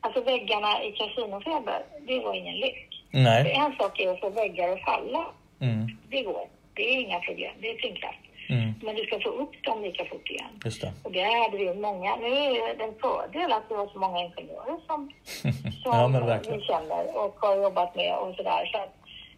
Alltså 0.00 0.20
väggarna 0.20 0.84
i 0.84 0.92
Casinofeber, 0.92 1.82
det 2.06 2.20
var 2.20 2.34
ingen 2.34 2.56
lek. 2.56 3.04
Nej. 3.10 3.52
en 3.52 3.76
sak 3.76 4.00
är 4.00 4.12
att 4.12 4.20
få 4.20 4.30
väggar 4.30 4.72
att 4.72 4.84
falla. 4.84 5.26
Mm. 5.60 5.98
Det 6.08 6.22
går. 6.22 6.48
Det 6.74 6.82
är 6.82 7.00
inga 7.00 7.20
problem. 7.20 7.52
Det 7.60 7.70
är 7.70 7.76
tyngdkraft. 7.76 8.18
Mm. 8.48 8.74
Men 8.82 8.96
du 8.96 9.04
ska 9.04 9.20
få 9.20 9.28
upp 9.28 9.64
dem 9.64 9.82
lika 9.82 10.04
fort 10.04 10.30
igen. 10.30 10.60
Just 10.64 10.80
det. 10.80 10.92
Och 11.02 11.12
det 11.12 11.22
hade 11.22 11.56
vi 11.58 11.74
många. 11.74 12.16
Nu 12.16 12.26
är 12.26 12.76
det 12.78 12.84
en 12.84 12.94
fördel 13.00 13.52
att 13.52 13.62
vi 13.68 13.74
har 13.74 13.86
så 13.86 13.98
många 13.98 14.20
ingenjörer 14.20 14.78
som, 14.86 15.10
som 15.82 16.14
Ja, 16.14 16.38
vi 16.50 16.60
känner 16.60 17.24
och 17.24 17.36
har 17.40 17.56
jobbat 17.56 17.96
med 17.96 18.16
och 18.16 18.34
sådär. 18.36 18.70
Så 18.72 18.78
att 18.78 18.94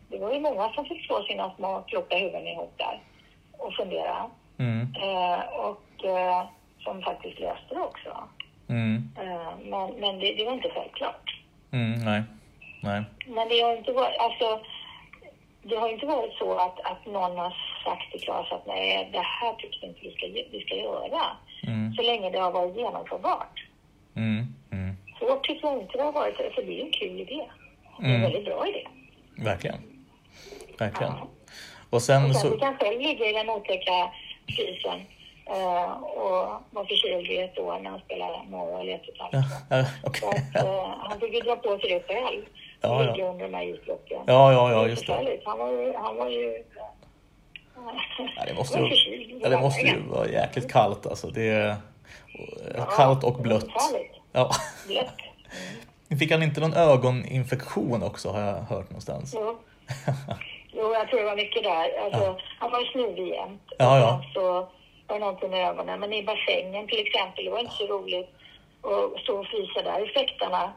det 0.08 0.18
var 0.18 0.32
ju 0.32 0.40
många 0.40 0.72
som 0.72 0.84
fick 0.84 1.06
slå 1.06 1.22
sina 1.22 1.54
små 1.56 1.82
kloka 1.86 2.16
huvuden 2.16 2.46
ihop 2.48 2.74
där 2.76 3.00
och 3.58 3.74
fundera. 3.74 4.30
Mm. 4.58 4.94
Eh, 5.02 5.40
och 5.68 6.04
eh, 6.04 6.44
som 6.84 7.02
faktiskt 7.02 7.40
löste 7.40 7.74
det 7.74 7.80
också. 7.80 8.28
Mm. 8.68 9.08
Eh, 9.18 9.52
men 9.64 10.00
men 10.00 10.18
det, 10.18 10.32
det 10.34 10.44
var 10.44 10.52
inte 10.52 10.70
självklart. 10.74 11.40
Mm. 11.72 11.92
Nej. 12.04 12.22
Nej. 12.82 13.02
Men 13.26 13.48
det 13.48 13.60
har 13.60 13.76
inte 13.76 13.92
varit, 13.92 14.16
alltså, 14.18 14.60
det 15.62 15.76
har 15.76 15.88
inte 15.88 16.06
varit 16.06 16.32
så 16.34 16.54
att, 16.54 16.80
att 16.80 17.06
någon 17.06 17.38
har 17.38 17.54
sagt 17.84 18.10
till 18.12 18.20
Claes 18.20 18.52
att 18.52 18.66
nej, 18.66 19.08
det 19.12 19.18
här 19.18 19.52
tycker 19.54 19.80
vi 19.80 19.86
inte 19.86 20.00
vi 20.02 20.10
ska, 20.12 20.26
vi 20.58 20.64
ska 20.66 20.74
göra. 20.76 21.22
Mm. 21.66 21.92
Så 21.94 22.02
länge 22.02 22.30
det 22.30 22.38
har 22.38 22.52
varit 22.52 22.76
genomförbart. 22.76 23.64
Mm. 24.16 24.46
Mm. 24.72 24.96
Så 25.18 25.36
tycker 25.42 25.66
jag 25.68 25.78
inte 25.80 25.98
det 25.98 26.02
har 26.04 26.12
varit, 26.12 26.36
för 26.36 26.62
det 26.62 26.80
är 26.80 26.84
en 26.84 26.92
kul 26.92 27.20
idé. 27.20 27.42
Det 27.98 28.04
är 28.06 28.08
en 28.08 28.14
Mm. 28.14 28.22
väldigt 28.22 28.44
bra 28.44 28.68
idé. 28.68 28.86
Verkligen. 29.38 29.76
Verkligen. 30.78 31.12
Ja. 31.12 31.28
Och 31.90 32.02
sen 32.02 32.24
Och 32.24 32.30
sen 32.36 32.40
så... 32.50 32.50
du 32.54 32.58
kan 32.58 32.76
själv 32.76 33.00
ligga 33.00 33.26
i 33.30 33.32
den 33.32 33.50
otäcka 33.50 34.10
frysen 34.56 35.00
eh, 35.46 35.92
och 35.92 36.62
vara 36.70 36.86
förkyld 36.86 37.30
i 37.30 37.38
ett 37.38 37.58
år 37.58 37.78
när 37.78 37.90
han 37.90 38.00
spelar 38.00 38.44
Mora 38.50 38.80
eller 38.80 38.94
ett 38.94 39.08
och 39.08 39.14
ett 39.14 39.20
halvt 39.20 40.24
att, 40.54 40.64
eh, 40.64 40.88
han 40.98 41.20
fick 41.20 41.34
ju 41.34 41.40
dra 41.40 41.56
på 41.56 41.78
sig 41.78 41.88
det 41.90 42.14
själv. 42.14 42.42
Ja, 42.80 43.04
ja. 43.04 43.24
Under 43.30 43.48
de 43.48 43.54
här 43.54 43.64
isblocken. 43.64 44.20
Ja, 44.26 44.52
ja, 44.52 44.70
ja, 44.70 44.78
var 44.78 44.88
just 44.88 45.06
det. 45.06 45.40
Han 45.44 45.58
var 45.58 45.70
ju... 45.70 45.92
Han 45.96 46.16
var 46.16 46.28
ju 46.28 46.64
Ja, 48.36 48.44
det 48.46 48.54
måste 48.54 48.80
var 48.80 48.88
ju, 48.88 49.38
ja, 49.42 49.48
det 49.48 49.60
måste 49.60 49.86
ju 49.86 50.00
vara 50.00 50.28
jäkligt 50.28 50.72
kallt 50.72 51.06
alltså. 51.06 51.26
Det 51.30 51.48
är 51.48 51.76
kallt 52.96 53.24
och 53.24 53.34
blött. 53.34 53.66
Ja. 54.32 54.50
Blött. 54.86 55.14
Fick 56.18 56.30
han 56.30 56.42
inte 56.42 56.60
någon 56.60 56.74
ögoninfektion 56.74 58.02
också 58.02 58.30
har 58.30 58.40
jag 58.40 58.54
hört 58.54 58.90
någonstans? 58.90 59.34
Jo. 59.34 59.58
jo, 60.72 60.94
jag 60.94 61.08
tror 61.08 61.20
det 61.20 61.26
var 61.26 61.36
mycket 61.36 61.62
där. 61.62 62.04
Alltså, 62.04 62.36
Han 62.58 62.70
var 62.70 62.80
ju 62.80 62.86
snuvig 62.86 63.28
jämt. 63.28 63.62
Ja, 63.78 63.98
ja. 63.98 64.22
Så 64.34 64.68
var 65.06 65.14
det 65.18 65.20
någonting 65.24 65.50
med 65.50 65.68
ögonen. 65.68 66.00
Men 66.00 66.12
i 66.12 66.22
bassängen 66.22 66.86
till 66.86 67.00
exempel, 67.06 67.44
det 67.44 67.50
var 67.50 67.58
inte 67.60 67.72
så 67.74 67.86
roligt 67.86 68.30
och 68.82 69.20
stå 69.22 69.38
och 69.40 69.46
frysa 69.46 69.82
där 69.82 70.04
i 70.04 70.08
fläktarna. 70.12 70.72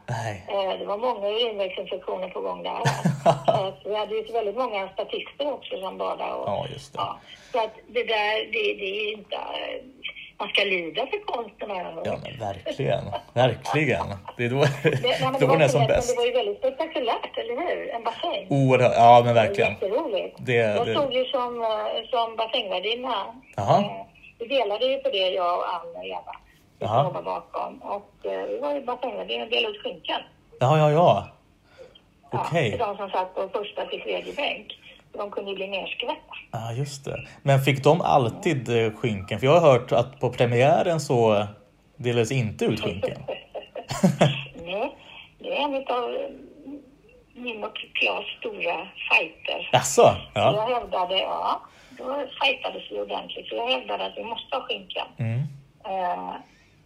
Eh, 0.48 0.78
det 0.78 0.84
var 0.86 0.98
många 0.98 1.28
urinvägsinfektioner 1.28 2.28
på 2.28 2.40
gång 2.40 2.62
där. 2.62 2.80
Så 3.46 3.66
att 3.66 3.80
vi 3.84 3.94
hade 3.96 4.14
ju 4.14 4.22
väldigt 4.32 4.56
många 4.56 4.88
statister 4.88 5.52
också 5.52 5.80
som 5.80 5.98
badade. 5.98 6.32
Och, 6.32 6.48
Ja, 6.48 6.66
just 6.72 6.92
det. 6.92 6.98
Ja, 6.98 7.18
så 7.52 7.58
att 7.64 7.74
det 7.88 8.02
där, 8.04 8.52
det, 8.52 8.74
det 8.80 8.90
är 9.00 9.12
inte... 9.12 9.36
eh, 9.36 9.82
Man 10.38 10.48
ska 10.48 10.64
lida 10.64 11.06
för 11.06 11.18
konsten 11.24 11.70
hört. 11.70 12.06
Ja, 12.06 12.16
men 12.22 12.38
verkligen. 12.48 13.04
Verkligen. 13.34 14.06
Det 14.36 14.44
är 14.44 14.48
då, 14.50 14.56
Det, 14.82 15.02
nej, 15.02 15.18
men 15.22 15.32
då 15.32 15.38
det, 15.38 15.46
var 15.46 15.52
var 15.52 15.58
den 15.58 15.68
som 15.68 15.80
lätt, 15.80 15.88
men 15.88 15.96
bäst. 15.96 16.10
det 16.10 16.16
var 16.16 16.26
ju 16.26 16.32
väldigt 16.32 16.58
spektakulärt, 16.58 17.38
eller 17.38 17.54
hur? 17.60 17.90
En 17.94 18.02
bassäng. 18.04 18.46
Oerhört. 18.50 18.92
Ja, 18.96 19.22
men 19.24 19.34
verkligen. 19.34 19.70
Jätteroligt. 19.72 20.36
Det- 20.38 20.52
jag 20.52 20.86
det- 20.86 20.94
stod 20.94 21.12
ju 21.14 21.24
som, 21.24 21.62
eh, 21.62 21.68
som 22.10 22.36
bassängvärdinna. 22.36 23.16
Vi 24.38 24.46
delade 24.46 24.86
ju 24.86 24.98
på 24.98 25.10
det, 25.10 25.28
jag 25.30 25.58
och 25.58 25.74
Ann 25.74 25.96
och 25.96 26.04
Eva. 26.04 26.36
Jaha. 26.78 27.04
jobbade 27.04 27.24
bakom. 27.24 27.82
Och 27.82 28.26
eh, 28.26 28.46
vi 28.46 28.58
var 28.58 28.74
ju 28.74 28.84
bassängvärdinna 28.84 29.44
och 29.44 29.50
delade 29.50 29.76
ut 29.76 29.82
skinkan. 29.82 30.20
Ja, 30.60 30.78
ja, 30.78 30.90
ja. 30.90 31.28
Ja, 32.30 32.44
Okej. 32.48 32.70
För 32.70 32.78
de 32.78 32.96
som 32.96 33.10
satt 33.10 33.34
på 33.34 33.48
första 33.48 33.84
till 33.86 34.00
tredje 34.00 34.32
bänk. 34.32 34.78
De 35.12 35.30
kunde 35.30 35.50
ju 35.50 35.56
bli 35.56 35.68
nerskvätta. 35.68 36.34
Ja, 36.52 36.72
just 36.72 37.04
det. 37.04 37.26
Men 37.42 37.60
fick 37.60 37.84
de 37.84 38.00
alltid 38.00 38.84
eh, 38.84 38.92
skinken? 38.92 39.40
För 39.40 39.46
jag 39.46 39.60
har 39.60 39.72
hört 39.72 39.92
att 39.92 40.20
på 40.20 40.30
premiären 40.30 41.00
så 41.00 41.46
delades 41.96 42.32
inte 42.32 42.64
ut 42.64 42.80
skinken. 42.80 43.22
Nej, 44.64 44.96
det 45.38 45.56
är 45.56 45.64
en 45.64 45.74
av 45.74 46.30
min 47.34 47.64
och 47.64 47.76
Klas 47.76 48.24
stora 48.38 48.88
fighter. 49.10 49.70
Jaså? 49.72 50.16
Ja. 50.34 50.54
Jag 50.54 50.74
hävdade, 50.74 51.18
ja, 51.18 51.60
då 51.98 52.26
fightades 52.42 52.82
vi 52.90 53.00
ordentligt. 53.00 53.48
Så 53.48 53.54
jag 53.54 53.70
hävdade 53.70 54.04
att 54.06 54.16
vi 54.16 54.24
måste 54.24 54.56
ha 54.56 54.62
skinkan. 54.62 55.08
Mm. 55.18 55.40
Eh, 55.84 56.34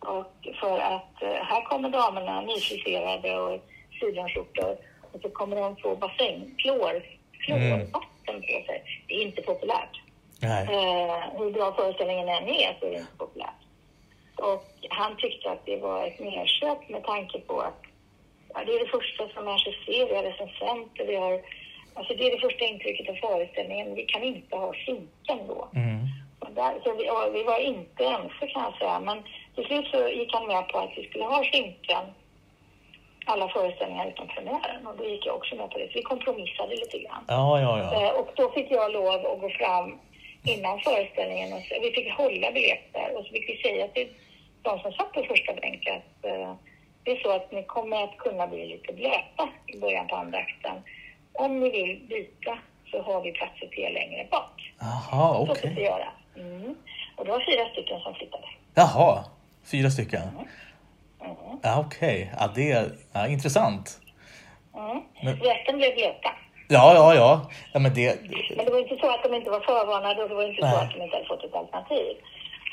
och 0.00 0.48
för 0.60 0.78
att 0.78 1.22
eh, 1.22 1.42
här 1.42 1.62
kommer 1.64 1.88
damerna 1.88 2.40
nyfriserade 2.40 3.40
och 3.40 3.60
sidenskjortor 4.00 4.76
och 5.12 5.20
så 5.22 5.28
kommer 5.28 5.56
de 5.56 5.76
få 5.76 5.96
bassäng, 5.96 6.54
klor, 6.58 7.02
klorvatten 7.44 8.40
på 8.40 8.66
sig. 8.66 9.04
Det 9.08 9.14
är 9.14 9.22
inte 9.22 9.42
populärt. 9.42 10.00
Nej. 10.42 10.62
Eh, 10.64 11.38
hur 11.38 11.50
bra 11.50 11.72
föreställningen 11.72 12.28
än 12.28 12.48
är 12.48 12.76
så 12.80 12.86
är 12.86 12.90
det 12.90 12.96
inte 12.96 13.16
populärt. 13.18 13.60
Och 14.36 14.64
han 14.90 15.16
tyckte 15.16 15.50
att 15.50 15.66
det 15.66 15.76
var 15.76 16.06
ett 16.06 16.20
merköp 16.20 16.88
med 16.88 17.04
tanke 17.04 17.40
på 17.40 17.60
att 17.60 17.82
ja, 18.54 18.64
det 18.66 18.72
är 18.72 18.84
det 18.84 18.90
första 18.90 19.28
som 19.28 19.44
människor 19.44 19.72
ser. 19.86 20.06
Vi 20.08 20.16
har 20.16 20.22
recensenter, 20.22 21.06
vi 21.06 21.16
har... 21.16 21.40
Alltså 22.00 22.14
det 22.14 22.26
är 22.26 22.30
det 22.30 22.46
första 22.48 22.64
intrycket 22.64 23.08
av 23.08 23.14
föreställningen. 23.14 23.94
Vi 23.94 24.02
kan 24.02 24.22
inte 24.22 24.56
ha 24.56 24.74
skinkan 24.74 25.40
då. 25.48 25.68
Mm. 25.74 26.06
Där, 26.54 26.72
så 26.84 26.94
vi, 26.94 27.04
vi 27.38 27.42
var 27.44 27.58
inte 27.58 28.04
ense 28.04 28.46
kan 28.52 28.62
jag 28.62 28.78
säga, 28.78 29.00
men 29.00 29.22
till 29.54 29.64
slut 29.64 29.86
så 29.86 30.08
gick 30.08 30.34
han 30.34 30.46
med 30.46 30.68
på 30.68 30.78
att 30.78 30.90
vi 30.96 31.08
skulle 31.08 31.24
ha 31.24 31.44
skinkan 31.44 32.04
alla 33.24 33.48
föreställningar 33.48 34.08
utom 34.08 34.28
premiären 34.28 34.86
och 34.86 34.96
då 34.96 35.04
gick 35.04 35.26
jag 35.26 35.36
också 35.36 35.54
med 35.54 35.70
på 35.70 35.78
det. 35.78 35.86
Så 35.86 35.92
vi 35.94 36.02
kompromissade 36.02 36.76
lite 36.76 36.98
grann. 36.98 37.24
Ja, 37.28 37.60
ja, 37.60 37.78
ja. 37.78 38.06
Eh, 38.06 38.10
och 38.20 38.30
då 38.36 38.50
fick 38.50 38.70
jag 38.70 38.92
lov 38.92 39.08
att 39.08 39.40
gå 39.40 39.50
fram 39.50 39.98
innan 40.44 40.80
föreställningen 40.80 41.52
och 41.52 41.62
så, 41.68 41.74
vi 41.82 41.90
fick 41.90 42.12
hålla 42.12 42.50
biljetter 42.50 43.16
och 43.16 43.24
så 43.24 43.32
fick 43.32 43.48
vi 43.48 43.56
säga 43.56 43.88
till 43.88 44.08
de 44.62 44.78
som 44.78 44.92
satt 44.92 45.12
på 45.12 45.22
första 45.22 45.52
bänk 45.54 45.86
att 45.86 46.24
eh, 46.24 46.52
det 47.04 47.10
är 47.10 47.22
så 47.22 47.30
att 47.30 47.52
ni 47.52 47.62
kommer 47.62 48.04
att 48.04 48.16
kunna 48.16 48.46
bli 48.46 48.66
lite 48.66 48.92
blöta 48.92 49.48
i 49.66 49.78
början 49.78 50.08
på 50.08 50.16
andra 50.16 50.38
akten. 50.38 50.76
Om 51.32 51.60
ni 51.60 51.70
vill 51.70 52.00
byta 52.08 52.58
så 52.90 53.02
har 53.02 53.22
vi 53.22 53.32
platser 53.32 53.66
till 53.66 53.82
er 53.84 53.90
längre 53.92 54.26
bak. 54.30 54.72
Jaha, 54.80 55.34
Så 55.34 55.42
okej. 55.52 55.56
fick 55.68 55.78
vi 55.78 55.82
göra. 55.84 56.08
Mm. 56.36 56.74
Och 57.16 57.24
det 57.24 57.30
var 57.30 57.40
fyra 57.40 57.68
stycken 57.72 58.00
som 58.00 58.14
flyttade. 58.14 58.44
Jaha, 58.74 59.24
fyra 59.72 59.90
stycken. 59.90 60.22
Mm. 60.22 60.46
Ja, 61.62 61.84
okej. 61.86 62.32
Ja, 62.38 62.50
det 62.54 62.72
är 62.72 62.90
ja, 63.12 63.26
intressant. 63.28 64.00
Mm. 64.76 65.02
Men- 65.22 65.36
Resten 65.40 65.76
blev 65.78 65.94
blöta. 65.94 66.30
Ja, 66.68 66.94
ja, 66.94 67.14
ja. 67.14 67.50
ja 67.72 67.78
men 67.80 67.94
det, 67.94 68.18
Men 68.56 68.64
det 68.64 68.70
var 68.72 68.78
inte 68.80 68.96
så 69.00 69.10
att 69.14 69.22
de 69.22 69.34
inte 69.34 69.50
var 69.50 69.60
förvarnade 69.60 70.22
och 70.22 70.28
det 70.28 70.34
var 70.34 70.48
inte 70.50 70.62
Nej. 70.62 70.70
så 70.72 70.76
att 70.78 70.92
de 70.92 71.02
inte 71.02 71.16
hade 71.16 71.26
fått 71.28 71.44
ett 71.44 71.54
alternativ. 71.54 72.16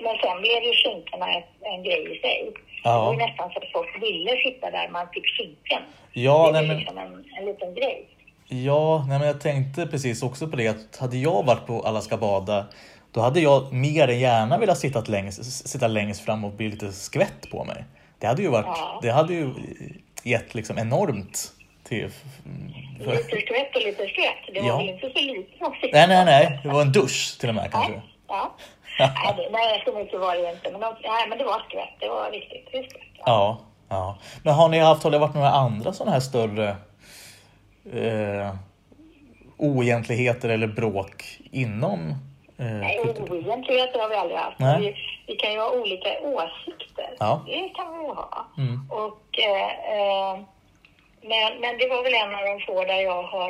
Men 0.01 0.15
sen 0.23 0.37
blev 0.41 0.63
ju 0.63 0.73
skinkorna 0.73 1.27
en 1.61 1.83
grej 1.83 2.17
i 2.17 2.19
sig. 2.21 2.51
Ja. 2.83 2.91
Det 2.91 2.97
var 3.05 3.15
nästan 3.27 3.51
så 3.53 3.59
att 3.59 3.71
folk 3.71 4.03
ville 4.03 4.31
sitta 4.45 4.71
där 4.71 4.89
man 4.89 5.07
fick 5.13 5.25
skinken. 5.37 5.81
Ja, 6.13 6.45
det 6.45 6.51
blev 6.51 6.67
men- 6.67 6.77
liksom 6.77 6.97
en, 6.97 7.25
en 7.39 7.45
liten 7.45 7.73
grej. 7.75 8.07
Ja, 8.49 9.05
nej, 9.09 9.19
men 9.19 9.27
jag 9.27 9.41
tänkte 9.41 9.87
precis 9.87 10.23
också 10.23 10.47
på 10.47 10.55
det 10.55 10.67
att 10.67 10.97
hade 10.99 11.17
jag 11.17 11.43
varit 11.45 11.65
på 11.67 11.81
Alla 11.81 12.01
ska 12.01 12.17
bada 12.17 12.65
då 13.11 13.21
hade 13.21 13.39
jag 13.39 13.73
mer 13.73 14.07
än 14.07 14.19
gärna 14.19 14.57
velat 14.57 14.77
sitta 14.77 15.01
längst, 15.07 15.67
sitta 15.67 15.87
längst 15.87 16.21
fram 16.25 16.45
och 16.45 16.51
bli 16.51 16.69
lite 16.69 16.91
skvätt 16.91 17.51
på 17.51 17.63
mig. 17.63 17.85
Det 18.19 18.27
hade 18.27 18.41
ju 18.41 18.47
varit, 18.49 18.65
Ja. 18.65 18.99
det 19.01 19.09
hade 19.09 19.33
ju 19.33 19.53
gett 20.23 20.55
liksom 20.55 20.77
enormt 20.77 21.51
till... 21.83 22.09
För, 23.03 23.11
Lite 23.11 23.23
skvätt 23.23 23.75
och 23.75 23.81
lite 23.81 24.07
skvätt. 24.07 24.53
Det 24.53 24.61
var 24.61 24.67
Ja. 24.67 24.77
väl 24.77 24.89
inte 24.89 25.09
så 25.09 25.19
lite 25.19 25.97
nej, 25.97 26.07
nej, 26.07 26.25
nej. 26.25 26.59
Det 26.63 26.69
var 26.69 26.81
en 26.81 26.91
dusch 26.91 27.37
till 27.39 27.49
och 27.49 27.55
med 27.55 27.71
kanske. 27.71 28.01
Ja. 28.27 28.55
ja. 28.99 29.35
nej, 29.51 29.83
så 29.85 29.93
mycket 29.93 30.19
var 30.19 30.35
det 30.35 30.51
inte. 30.51 30.71
Men, 30.71 30.81
de, 30.81 30.95
nej, 31.03 31.29
men 31.29 31.37
det 31.37 31.43
var 31.43 31.59
skvätt. 31.69 31.95
Det 31.99 32.07
var 32.07 32.31
riktigt 32.31 32.67
skvätt. 32.67 33.01
Ja. 33.17 33.23
Ja, 33.25 33.57
ja. 33.89 34.17
Men 34.43 34.53
har 34.53 34.69
ni 34.69 34.79
haft, 34.79 35.03
har 35.03 35.11
det 35.11 35.19
varit 35.19 35.35
några 35.35 35.51
andra 35.51 35.93
sådana 35.93 36.11
här 36.11 36.19
större 36.19 36.75
eh, 37.93 38.55
oegentligheter 39.57 40.49
eller 40.49 40.67
bråk 40.67 41.23
inom 41.51 41.99
eh, 42.57 42.65
Nej, 42.65 42.99
oegentligheter 43.29 43.99
har 43.99 44.09
vi 44.09 44.15
aldrig 44.15 44.39
haft. 44.39 44.81
Vi, 44.81 44.95
vi 45.27 45.35
kan 45.35 45.51
ju 45.53 45.59
ha 45.59 45.71
olika 45.71 46.09
åsikter. 46.21 47.15
Ja. 47.19 47.41
Det 47.45 47.69
kan 47.69 47.97
vi 47.97 48.03
ju 48.05 48.13
ha. 48.13 48.47
Mm. 48.57 48.91
Och, 48.91 49.39
eh, 49.39 49.93
eh, 49.93 50.39
men, 51.21 51.61
men 51.61 51.77
det 51.77 51.87
var 51.87 52.03
väl 52.03 52.13
en 52.13 52.35
av 52.35 52.45
de 52.45 52.65
få 52.65 52.83
där 52.85 53.01
jag 53.01 53.23
har... 53.23 53.49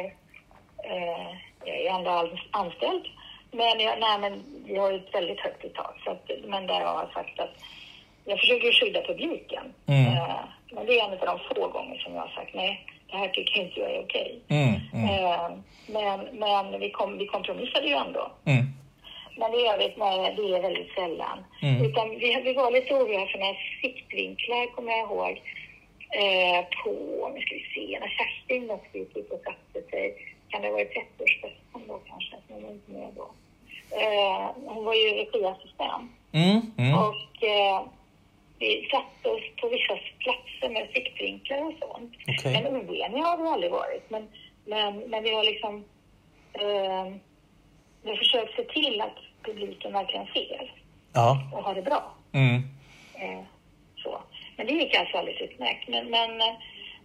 Eh, 0.83 1.27
jag 1.65 1.75
är 1.77 1.89
ändå 1.89 2.09
an- 2.09 2.39
anställd. 2.51 3.05
Men, 3.51 3.79
jag, 3.79 3.99
nej, 3.99 4.19
men 4.19 4.43
vi 4.65 4.77
har 4.77 4.91
ju 4.91 4.97
ett 4.97 5.15
väldigt 5.15 5.39
högt 5.39 5.65
i 5.65 5.69
tak. 5.69 5.95
Så 6.03 6.11
att, 6.11 6.29
men 6.45 6.67
där 6.67 6.79
jag 6.79 6.93
har 6.93 7.09
sagt 7.13 7.39
att 7.39 7.55
jag 8.25 8.39
försöker 8.39 8.71
skydda 8.71 9.01
publiken. 9.01 9.73
Mm. 9.87 10.05
Eh, 10.17 10.39
men 10.71 10.85
det 10.85 10.99
är 10.99 11.05
en 11.05 11.11
av 11.11 11.25
de 11.25 11.55
få 11.55 11.67
gånger 11.67 11.97
som 11.97 12.13
jag 12.15 12.21
har 12.21 12.27
sagt 12.27 12.53
nej, 12.53 12.85
det 13.11 13.17
här 13.17 13.27
tycker 13.27 13.61
inte 13.61 13.79
jag 13.79 13.91
är 13.95 14.03
okej. 14.03 14.39
Mm, 14.47 14.75
mm, 14.93 15.09
Eh, 15.09 15.49
men 15.87 16.19
men 16.39 16.79
vi, 16.79 16.89
kom, 16.91 17.17
vi 17.17 17.25
kompromissade 17.27 17.87
ju 17.87 17.93
ändå. 17.93 18.31
mm. 18.45 18.65
Men 19.39 19.53
i 19.53 19.67
övrigt, 19.67 19.97
nej, 19.97 20.33
det 20.37 20.55
är 20.55 20.61
väldigt 20.61 20.91
sällan. 20.93 21.43
Mm. 21.61 21.85
Utan 21.85 22.09
vi, 22.09 22.41
vi 22.43 22.53
var 22.53 22.71
lite 22.71 22.93
oroliga 22.93 23.25
för 23.27 23.39
några 23.39 23.55
siktvinklar, 23.81 24.75
kommer 24.75 24.91
jag 24.91 24.99
ihåg, 25.07 25.41
eh, 26.21 26.65
på, 26.83 26.91
nu 27.35 27.41
ska 27.41 27.55
vi 27.55 27.65
se, 27.75 27.99
när 27.99 28.07
Kerstin 28.17 28.71
åkte 28.71 28.97
ut 28.97 29.31
och 29.31 29.39
satte 29.43 29.89
sig, 29.89 30.15
kan 30.49 30.61
det 30.61 30.67
ha 30.67 30.73
varit 30.73 30.93
30-årsfesten 30.93 31.81
då 31.87 31.99
kanske, 32.09 32.35
hon 32.47 32.63
var 32.63 32.71
inte 32.71 32.91
med 32.91 33.09
då. 33.15 33.27
Eh, 33.97 34.49
hon 34.73 34.85
var 34.85 34.93
ju 34.93 35.09
regiassistent 35.11 36.11
Mm, 36.31 36.61
mm. 36.77 36.93
och 36.99 37.43
eh, 37.43 37.81
vi 38.59 38.87
satte 38.91 39.29
oss 39.29 39.43
på 39.61 39.67
vissa 39.67 39.97
platser 40.19 40.69
med 40.69 40.89
siktvinklar 40.93 41.57
och 41.67 41.73
sånt. 41.79 42.13
Okej. 42.27 42.63
Men 42.63 42.75
oeniga 42.75 43.23
har 43.25 43.37
vi 43.37 43.47
aldrig 43.49 43.71
varit. 43.71 44.09
Men, 44.09 44.27
men, 44.65 44.97
men 44.99 45.23
vi 45.23 45.33
har 45.35 45.43
liksom 45.43 45.83
eh, 46.53 47.13
vi 48.03 48.09
har 48.09 48.17
försökt 48.17 48.55
se 48.55 48.63
till 48.63 49.01
att 49.01 49.17
publiken 49.43 49.93
verkligen 49.93 50.27
ser 50.27 50.73
Ja. 51.13 51.37
och 51.53 51.63
har 51.63 51.75
det 51.75 51.81
bra. 51.81 52.13
Mm. 52.33 52.55
Eh, 53.13 53.43
så. 54.03 54.21
Men 54.57 54.67
det 54.67 54.73
gick 54.73 54.95
alltså 54.95 55.17
alldeles 55.17 55.41
utmärkt. 55.41 55.87
Men, 55.87 56.09
men 56.09 56.41
eh, 56.41 56.55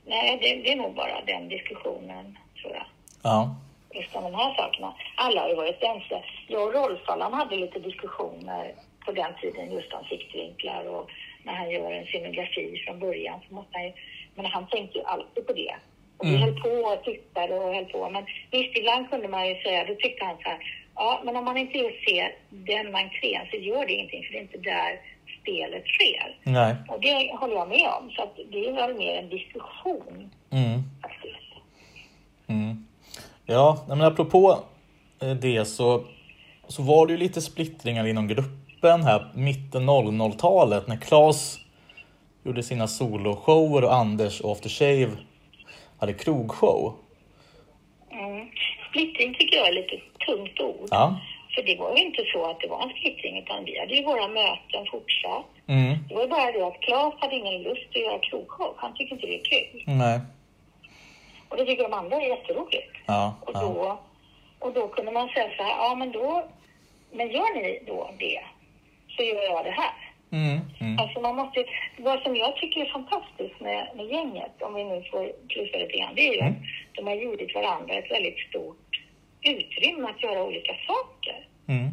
nej, 0.06 0.38
det, 0.42 0.54
det 0.62 0.72
är 0.72 0.76
nog 0.76 0.94
bara 0.94 1.20
den 1.26 1.48
diskussionen, 1.48 2.38
tror 2.62 2.72
jag. 2.74 2.86
Ja. 3.22 3.54
Just 3.94 4.16
om 4.16 4.22
de 4.24 4.34
här 4.34 4.54
sakerna. 4.54 4.94
Alla 5.16 5.40
har 5.40 5.48
ju 5.48 5.54
varit 5.54 5.82
ense. 5.82 6.22
Jag 6.48 6.62
och 6.68 6.74
Rolf 6.74 7.08
Allan 7.08 7.32
hade 7.32 7.56
lite 7.56 7.78
diskussioner 7.78 8.74
på 9.06 9.12
den 9.12 9.34
tiden 9.40 9.72
just 9.72 9.92
om 9.92 10.04
siktvinklar 10.04 10.84
och 10.84 11.10
när 11.44 11.52
han 11.54 11.70
gör 11.70 11.92
en 11.92 12.06
scenografi 12.06 12.82
från 12.86 12.98
början 12.98 13.40
så 13.48 13.54
måste 13.54 13.70
han 13.72 13.84
ju, 13.86 13.92
men 14.34 14.46
han 14.46 14.66
tänkte 14.66 14.98
ju 14.98 15.04
alltid 15.04 15.46
på 15.46 15.52
det. 15.52 15.74
Och 16.16 16.26
vi 16.26 16.30
Mm. 16.36 16.42
höll 16.42 16.60
på 16.62 16.68
och 16.68 17.04
tittade 17.04 17.54
och 17.54 17.74
höll 17.74 17.84
på. 17.84 18.10
Men 18.10 18.24
visst, 18.50 18.78
ibland 18.78 19.10
kunde 19.10 19.28
man 19.28 19.48
ju 19.48 19.54
säga, 19.62 19.84
då 19.84 19.94
tyckte 19.94 20.24
han 20.24 20.36
så 20.36 20.48
här, 20.48 20.58
ja, 20.94 21.22
men 21.24 21.36
om 21.36 21.44
man 21.44 21.56
inte 21.56 21.78
just 21.78 22.04
ser 22.08 22.34
den 22.50 22.86
entrén 22.96 23.46
så 23.50 23.56
gör 23.56 23.86
det 23.86 23.92
ingenting 23.92 24.22
för 24.24 24.32
det 24.32 24.38
är 24.38 24.42
inte 24.42 24.58
där 24.58 25.00
spelet 25.42 25.84
sker. 25.86 26.36
Nej. 26.42 26.74
Och 26.88 27.00
det 27.00 27.32
håller 27.40 27.54
jag 27.54 27.68
med 27.68 27.88
om. 28.00 28.10
Så 28.10 28.28
det 28.50 28.68
är 28.68 28.72
väl 28.72 28.94
mer 28.94 29.14
en 29.18 29.28
diskussion 29.28 30.30
Mm. 30.50 30.80
Mm. 32.48 32.86
Ja, 33.46 33.84
men 33.88 34.00
apropå 34.00 34.58
eh, 35.22 35.30
det 35.30 35.64
så, 35.64 36.04
så 36.68 36.82
var 36.82 37.06
det 37.06 37.12
ju 37.12 37.18
lite 37.18 37.40
splittringar 37.40 38.06
inom 38.06 38.28
gruppen 38.28 38.61
här 38.88 39.30
mitten 39.34 39.90
00-talet 39.90 40.88
när 40.88 40.96
Claes 40.96 41.58
gjorde 42.44 42.62
sina 42.62 42.88
soloshower 42.88 43.84
och 43.84 43.94
Anders 43.94 44.40
och 44.40 44.52
After 44.52 44.68
Shave 44.68 45.10
hade 45.98 46.12
krogshow. 46.12 46.94
Mm. 48.10 48.48
Splittring 48.90 49.34
tycker 49.34 49.56
jag 49.56 49.68
är 49.68 49.72
lite 49.72 49.96
tungt 50.26 50.60
ord. 50.60 50.88
Ja. 50.90 51.20
för 51.54 51.62
det 51.62 51.76
var 51.76 51.96
ju 51.96 52.02
inte 52.02 52.24
så 52.32 52.50
att 52.50 52.60
det 52.60 52.68
var 52.68 52.82
en 52.82 52.90
splittring 52.90 53.38
utan 53.38 53.64
vi 53.64 53.78
hade 53.78 53.94
ju 53.94 54.04
våra 54.04 54.28
möten 54.28 54.86
fortsatt. 54.90 55.46
Mm. 55.66 55.94
Det 56.08 56.14
var 56.14 56.26
bara 56.26 56.52
det 56.52 56.66
att 56.66 56.80
Claes 56.80 57.14
hade 57.18 57.36
ingen 57.36 57.62
lust 57.62 57.88
att 57.90 58.02
göra 58.02 58.18
krogshow. 58.18 58.74
Han 58.76 58.94
tycker 58.94 59.14
inte 59.14 59.26
det 59.26 59.40
är 59.40 59.44
kul. 59.44 59.82
Nej. 59.86 60.20
Och 61.48 61.56
det 61.56 61.64
tycker 61.64 61.82
de 61.82 61.92
andra 61.92 62.16
är 62.16 62.28
jätteroligt. 62.28 62.92
Ja. 63.06 63.34
Och 63.40 63.50
ja. 63.54 63.60
då, 63.60 63.98
och 64.66 64.72
då 64.72 64.88
kunde 64.88 65.12
man 65.12 65.28
säga 65.28 65.50
så 65.56 65.62
här, 65.62 65.76
ja 65.78 65.94
men 65.94 66.12
då, 66.12 66.44
men 67.12 67.30
gör 67.30 67.54
ni 67.54 67.82
då 67.86 68.10
det 68.18 68.40
så 69.16 69.22
gör 69.22 69.42
jag 69.42 69.64
det 69.64 69.70
här. 69.70 69.92
Mm. 70.32 70.60
Mm. 70.80 70.98
Alltså 70.98 71.20
man 71.20 71.36
måste, 71.36 71.64
vad 71.96 72.20
som 72.22 72.36
jag 72.36 72.56
tycker 72.56 72.80
är 72.80 72.92
fantastiskt 72.92 73.60
med, 73.60 73.88
med 73.96 74.06
gänget, 74.06 74.62
om 74.62 74.74
vi 74.74 74.84
nu 74.84 75.02
får 75.10 75.32
plussa 75.48 75.76
lite 75.78 75.98
grann, 75.98 76.14
det 76.14 76.28
är 76.28 76.32
ju 76.32 76.40
Mm. 76.40 76.52
att 76.52 76.94
de 76.94 77.06
har 77.06 77.14
givit 77.14 77.54
varandra 77.54 77.94
ett 77.94 78.10
väldigt 78.10 78.38
stort 78.48 79.00
utrymme 79.42 80.08
att 80.08 80.22
göra 80.22 80.42
olika 80.44 80.72
saker. 80.86 81.46
Mm. 81.68 81.88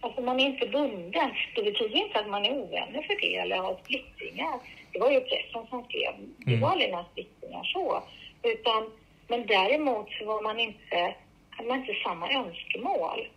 Alltså 0.00 0.20
man 0.20 0.40
är 0.40 0.44
inte 0.46 0.66
bunden. 0.66 1.30
Det 1.54 1.62
betyder 1.62 1.96
inte 1.96 2.18
att 2.20 2.28
man 2.28 2.44
är 2.44 2.52
ovänner 2.52 3.02
för 3.02 3.20
det 3.20 3.36
eller 3.36 3.56
har 3.56 3.76
splittringar. 3.84 4.54
Det 4.92 4.98
var 4.98 5.10
ju 5.10 5.20
pressen 5.20 5.66
som 5.70 5.84
skrev. 5.84 6.12
Det 6.38 6.50
Mm. 6.50 6.60
var 6.60 6.70
aldrig 6.70 6.90
några 6.90 7.04
splittringar 7.12 7.64
så. 7.64 8.02
Utan, 8.42 8.90
men 9.28 9.46
däremot 9.46 10.10
så 10.18 10.24
var 10.24 10.42
man 10.42 10.60
inte, 10.60 11.14
hade 11.50 11.68
man 11.68 11.78
inte 11.80 11.94
samma 12.04 12.30
önskemål. 12.32 13.28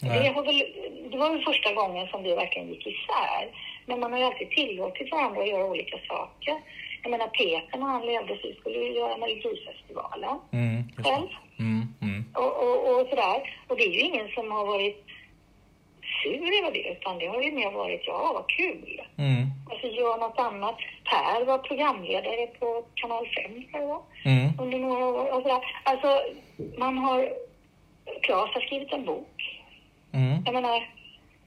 Det, 0.00 0.42
väl, 0.42 0.62
det 1.10 1.18
var 1.18 1.30
väl 1.30 1.44
första 1.44 1.72
gången 1.74 2.06
som 2.08 2.22
det 2.22 2.34
verkligen 2.34 2.68
gick 2.68 2.86
isär. 2.86 3.48
Men 3.86 4.00
man 4.00 4.12
har 4.12 4.18
ju 4.18 4.24
alltid 4.24 4.50
tillåtit 4.50 5.12
varandra 5.12 5.42
att 5.42 5.48
göra 5.48 5.64
olika 5.66 5.98
saker. 6.08 6.60
Jag 7.02 7.10
menar 7.10 7.26
Peter 7.28 7.78
när 7.78 7.86
han 7.86 8.06
levde 8.06 8.38
så 8.42 8.52
skulle 8.60 8.78
ju 8.78 8.92
göra 8.92 9.16
Melodifestivalen 9.16 10.38
Mm. 10.52 10.82
Själv. 10.96 11.28
Mm. 11.58 11.82
Mm. 12.02 12.24
Och, 12.34 12.52
och, 12.64 13.00
och 13.00 13.06
sådär. 13.08 13.62
Och 13.68 13.76
det 13.76 13.82
är 13.84 13.92
ju 13.94 14.00
ingen 14.00 14.28
som 14.28 14.50
har 14.50 14.66
varit 14.66 15.04
sur 16.22 16.58
över 16.58 16.72
det, 16.72 16.88
utan 16.92 17.18
det 17.18 17.26
har 17.26 17.42
ju 17.42 17.52
mer 17.52 17.70
varit, 17.70 18.02
ja 18.06 18.30
vad 18.34 18.48
kul. 18.48 19.00
Mm. 19.18 19.42
Alltså 19.70 19.86
gör 19.86 20.18
något 20.18 20.38
annat. 20.38 20.76
Per 21.04 21.44
var 21.44 21.58
programledare 21.58 22.46
på 22.46 22.84
kanal 22.94 23.26
5 23.44 23.52
tror 23.52 23.66
jag 23.72 23.80
det 23.82 23.86
var, 23.86 24.02
Mm. 24.24 24.48
under 24.60 24.78
några 24.78 25.06
år. 25.06 25.32
Och 25.36 25.42
sådär. 25.42 25.64
Alltså 25.82 26.20
man 26.78 26.98
har, 26.98 27.32
Claes 28.22 28.50
har 28.54 28.60
skrivit 28.60 28.92
en 28.92 29.04
bok. 29.04 29.59
Mm. 30.12 30.42
Jag 30.44 30.54
menar, 30.54 30.90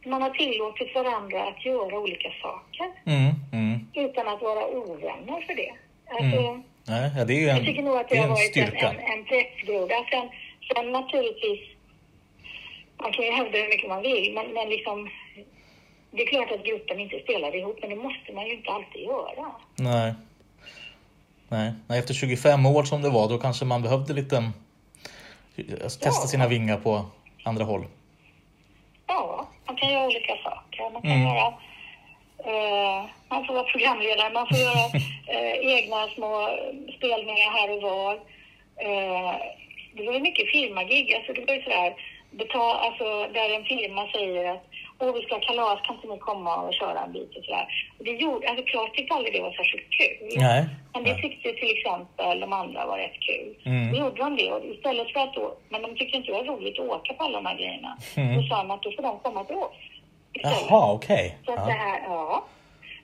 man 0.05 0.21
har 0.21 0.29
tillåtit 0.29 0.95
varandra 0.95 1.47
att 1.47 1.65
göra 1.65 1.99
olika 1.99 2.29
saker 2.41 2.87
Mm. 3.05 3.31
Mm. 3.53 3.87
utan 3.93 4.27
att 4.27 4.41
vara 4.41 4.65
ovänner 4.67 5.41
för 5.47 5.55
det. 5.55 5.73
Alltså, 6.09 6.39
Mm. 6.49 6.63
Nej, 6.87 7.11
ja, 7.17 7.25
det 7.25 7.33
är 7.33 7.49
en, 7.49 7.55
jag 7.57 7.65
tycker 7.65 7.83
nog 7.83 7.97
att 7.97 8.09
det 8.09 8.15
det 8.15 8.21
har 8.21 8.27
varit 8.29 8.57
en, 8.57 8.67
styrka. 8.67 8.89
en, 8.89 8.99
en. 8.99 9.25
Sen, 10.11 10.29
sen 10.75 10.91
naturligtvis, 10.91 11.59
man 12.97 13.11
kan 13.13 13.25
ju 13.25 13.31
hävda 13.31 13.57
hur 13.57 13.69
mycket 13.69 13.89
man 13.89 14.01
vill, 14.01 14.33
men, 14.33 14.53
men 14.53 14.69
liksom, 14.69 15.09
det 16.11 16.21
är 16.23 16.27
klart 16.27 16.51
att 16.51 16.65
gruppen 16.65 16.99
inte 16.99 17.19
spelar 17.19 17.55
ihop, 17.55 17.77
men 17.81 17.89
det 17.89 17.95
måste 17.95 18.33
man 18.33 18.45
ju 18.47 18.53
inte 18.53 18.69
alltid 18.71 19.01
göra. 19.01 19.51
Nej. 19.75 20.13
Nej. 21.49 21.71
Nej, 21.87 21.99
efter 21.99 22.13
25 22.13 22.65
år 22.65 22.83
som 22.83 23.01
det 23.01 23.09
var, 23.09 23.29
då 23.29 23.37
kanske 23.37 23.65
man 23.65 23.81
behövde 23.81 24.13
lite 24.13 24.51
testa 25.77 26.05
Ja. 26.05 26.11
sina 26.11 26.47
vingar 26.47 26.77
på 26.77 27.05
andra 27.43 27.63
håll. 27.63 27.85
Kan 29.83 29.93
göra 29.93 30.05
olika 30.05 30.35
saker. 30.43 30.89
Man 30.93 31.01
kan 31.01 31.11
Mm. 31.11 31.27
göra, 31.27 31.47
eh, 32.45 33.05
man 33.29 33.45
får 33.45 33.53
vara 33.53 33.63
programledare, 33.63 34.33
man 34.33 34.47
får 34.47 34.57
göra 34.57 34.85
eh, 35.27 35.75
egna 35.77 36.07
små 36.15 36.57
spelningar 36.97 37.49
här 37.57 37.71
och 37.75 37.81
var. 37.81 38.13
Eh, 38.85 39.33
det 39.95 40.03
var 40.05 40.13
ju 40.13 40.19
mycket 40.19 40.49
firmagig, 40.51 41.13
alltså 41.13 41.33
det 41.33 41.45
var 41.45 41.53
ju 41.55 41.63
sådär, 41.63 41.93
betal, 42.31 42.75
alltså 42.77 43.27
där 43.33 43.49
en 43.55 43.65
firma 43.65 44.07
säger 44.07 44.51
att 44.53 44.65
Åh, 45.03 45.13
vi 45.15 45.21
ska 45.21 45.35
ha 45.35 45.41
kalas, 45.41 45.81
kan 45.85 45.95
inte 45.95 46.07
ni 46.07 46.17
komma 46.19 46.53
och 46.65 46.73
köra 46.73 46.99
en 47.05 47.11
bit 47.11 47.37
och 47.37 47.43
sådär. 47.45 47.65
Och 47.97 48.03
det 48.05 48.11
gjorde, 48.11 48.47
alltså 48.49 48.63
klart 48.65 48.93
tyckte 48.95 49.13
aldrig 49.15 49.33
det 49.33 49.41
var 49.41 49.51
särskilt 49.53 49.89
kul. 49.99 50.17
Nej. 50.37 50.65
Men 50.93 51.03
det 51.03 51.15
tyckte 51.23 51.53
till 51.53 51.71
exempel 51.77 52.39
de 52.39 52.53
andra 52.53 52.85
var 52.85 52.97
rätt 52.97 53.19
kul. 53.29 53.49
Mm. 53.65 53.91
Då 53.91 53.97
gjorde 53.99 54.17
de 54.25 54.35
det. 54.37 54.51
Och 54.51 54.65
istället 54.65 55.13
för 55.13 55.19
att 55.19 55.33
då, 55.33 55.55
men 55.69 55.81
de 55.81 55.95
tyckte 55.95 56.17
inte 56.17 56.31
det 56.31 56.37
var 56.37 56.43
roligt 56.53 56.79
att 56.79 56.85
åka 56.95 57.13
på 57.13 57.23
alla 57.23 57.37
de 57.41 57.45
här 57.45 57.57
grejerna. 57.57 57.97
Mm. 58.15 58.35
Då 58.37 58.43
sa 58.47 58.55
de 58.57 58.71
att 58.71 58.83
då 58.83 58.91
får 58.91 59.03
de 59.03 59.19
komma 59.19 59.43
till 59.43 59.55
oss. 59.55 59.75
istället. 60.33 60.57
Jaha, 60.69 60.93
okej. 60.93 61.37
Så 61.45 61.51
att 61.53 61.65
det 61.65 61.71
Ja. 61.71 61.77
här, 61.77 62.01
ja. 62.07 62.45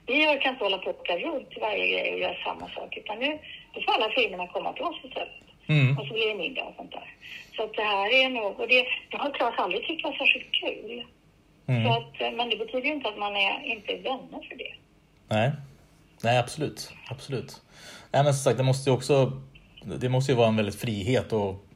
Vi 0.06 0.38
kan 0.42 0.52
inte 0.52 0.64
hålla 0.64 0.78
på 0.78 0.90
och 0.90 1.00
åka 1.00 1.18
runt 1.18 1.50
till 1.50 1.60
varje 1.60 1.86
grej 1.92 2.12
och 2.12 2.18
göra 2.18 2.34
samma 2.44 2.68
sak. 2.68 2.96
Utan 2.96 3.18
nu, 3.18 3.38
då 3.72 3.80
får 3.82 3.92
alla 3.92 4.08
firmorna 4.10 4.46
komma 4.46 4.72
till 4.72 4.82
oss 4.82 4.96
istället. 5.04 5.28
Mm. 5.68 5.98
Och 5.98 6.06
så 6.06 6.12
blir 6.14 6.28
det 6.28 6.34
middag 6.34 6.64
och 6.64 6.74
sånt 6.76 6.92
där. 6.92 7.14
Så 7.56 7.62
att 7.62 7.74
det 7.74 7.82
här 7.82 8.08
är 8.24 8.28
nog, 8.28 8.60
och 8.60 8.68
det, 8.68 8.86
det 9.10 9.16
har 9.16 9.30
Claes 9.30 9.58
aldrig 9.58 9.86
tyckt 9.86 10.04
var 10.04 10.12
särskilt 10.12 10.52
kul. 10.52 11.04
Så 11.70 11.74
Mm. 11.76 11.86
att, 11.92 12.20
eh, 12.20 12.30
men 12.36 12.50
det 12.50 12.56
betyder 12.56 12.82
ju 12.86 12.92
inte 12.94 13.08
att 13.08 13.18
man 13.18 13.36
är, 13.36 13.64
inte 13.64 13.92
är 13.92 14.02
vänner 14.02 14.46
för 14.48 14.56
det. 14.56 14.74
Nej. 15.28 15.50
Nej, 16.22 16.38
absolut. 16.38 16.92
Absolut. 17.10 17.62
Nej, 18.12 18.24
men 18.24 18.34
som 18.34 18.44
sagt, 18.44 18.56
det 18.58 18.62
måste 18.64 18.90
ju 18.90 18.96
också 18.96 19.32
det 19.84 20.08
måste 20.08 20.32
ju 20.32 20.36
vara 20.38 20.48
en 20.48 20.56
väldigt 20.56 20.80
frihet 20.80 21.32
och 21.32 21.66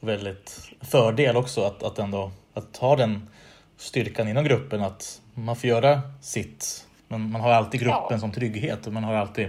och 0.00 0.08
väldigt 0.08 0.70
fördel 0.80 1.36
också 1.36 1.62
att, 1.62 1.82
att 1.82 1.98
ändå 1.98 2.30
att 2.54 2.76
ha 2.76 2.96
den 2.96 3.28
styrkan 3.76 4.28
inom 4.28 4.44
gruppen 4.44 4.82
att 4.82 5.22
man 5.34 5.56
får 5.56 5.70
göra 5.70 6.00
sitt. 6.22 6.86
Men 7.08 7.30
man 7.30 7.40
har 7.40 7.50
alltid 7.50 7.80
gruppen 7.80 8.06
Ja. 8.10 8.18
som 8.18 8.32
trygghet 8.32 8.86
och 8.86 8.92
man 8.92 9.04
har 9.04 9.14
alltid 9.14 9.46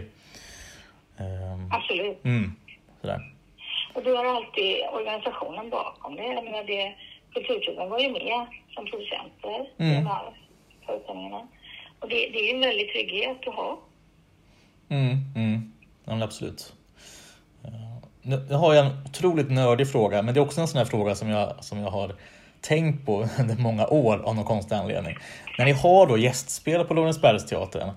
ehm, 1.18 1.72
Absolut. 1.72 2.26
mm, 2.26 2.56
sådär. 3.02 3.34
Och 3.94 4.04
du 4.04 4.14
har 4.16 4.26
alltid 4.26 4.76
organisationen 4.94 5.70
bakom. 5.70 6.18
Jag 6.18 6.44
menar 6.44 6.64
det, 6.64 6.96
Kulturklubben 7.34 7.90
var 7.90 8.00
ju 8.00 8.12
med 8.12 8.46
som 8.76 8.86
producenter 8.86 9.62
i 9.78 9.84
Mm. 9.84 10.04
de 10.04 10.10
här 10.10 10.24
föreställningarna. 10.86 11.48
Och 12.00 12.10
det, 12.10 12.16
det 12.16 12.40
är 12.40 12.44
ju 12.50 12.56
en 12.56 12.62
väldig 12.62 12.92
trygghet 12.92 13.48
att 13.48 13.56
ha. 13.56 13.80
Mm, 14.90 15.18
mm. 15.36 15.74
Ja, 16.06 16.24
absolut. 16.24 16.74
Eh, 17.64 17.72
Nu, 18.22 18.46
nu 18.50 18.56
har 18.56 18.74
jag 18.74 18.86
en 18.86 18.92
otroligt 19.06 19.52
nördig 19.52 19.92
fråga, 19.92 20.22
men 20.22 20.34
det 20.34 20.40
är 20.40 20.42
också 20.42 20.62
en 20.62 20.68
sån 20.68 20.78
här 20.78 20.86
fråga 20.86 21.16
som 21.16 21.30
jag, 21.30 21.64
som 21.64 21.80
jag 21.80 21.90
har 21.90 22.16
tänkt 22.62 23.06
på 23.06 23.18
under 23.40 23.56
många 23.56 23.88
år 23.88 24.18
av 24.26 24.36
någon 24.36 24.46
konstig 24.46 24.76
anledning. 24.76 25.18
När 25.58 25.66
ni 25.66 25.72
har 25.72 26.08
då 26.08 26.18
gästspel 26.18 26.84
på 26.86 26.94
Lorensbergsteatern, 26.94 27.92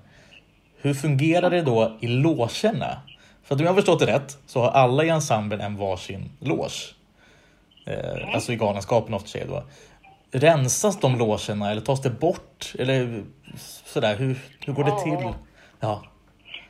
hur 0.81 0.95
fungerar 0.95 1.51
det 1.51 1.63
då 1.63 1.99
i 2.01 2.07
logerna? 2.07 3.03
För 3.43 3.55
att 3.55 3.61
om 3.61 3.67
jag 3.67 3.73
har 3.73 3.77
förstått 3.77 4.01
det 4.01 4.07
rätt 4.07 4.39
så 4.47 4.61
har 4.61 4.71
alla 4.71 5.05
i 5.05 5.09
ensemblen 5.09 5.61
en 5.61 5.77
varsin 5.77 6.31
loge. 6.41 6.95
Eh, 7.87 8.35
alltså 8.35 8.53
i 8.53 8.57
Galenskapen 8.57 9.21
säger 9.21 9.47
då. 9.47 9.63
Rensas 10.33 11.01
de 11.01 11.19
logerna 11.19 11.71
eller 11.71 11.81
tas 11.81 12.03
det 12.03 12.11
bort? 12.11 12.73
Eller 12.79 13.23
sådär, 13.85 14.17
hur, 14.17 14.39
hur 14.67 14.73
går 14.73 14.85
det 14.85 14.91
Ja. 14.91 14.99
till? 14.99 15.29
Ja, 15.81 16.03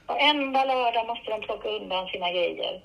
Varenda 0.07 0.65
lördag 0.65 1.07
måste 1.07 1.31
de 1.31 1.41
plocka 1.41 1.69
undan 1.69 2.07
sina 2.07 2.31
grejer. 2.31 2.83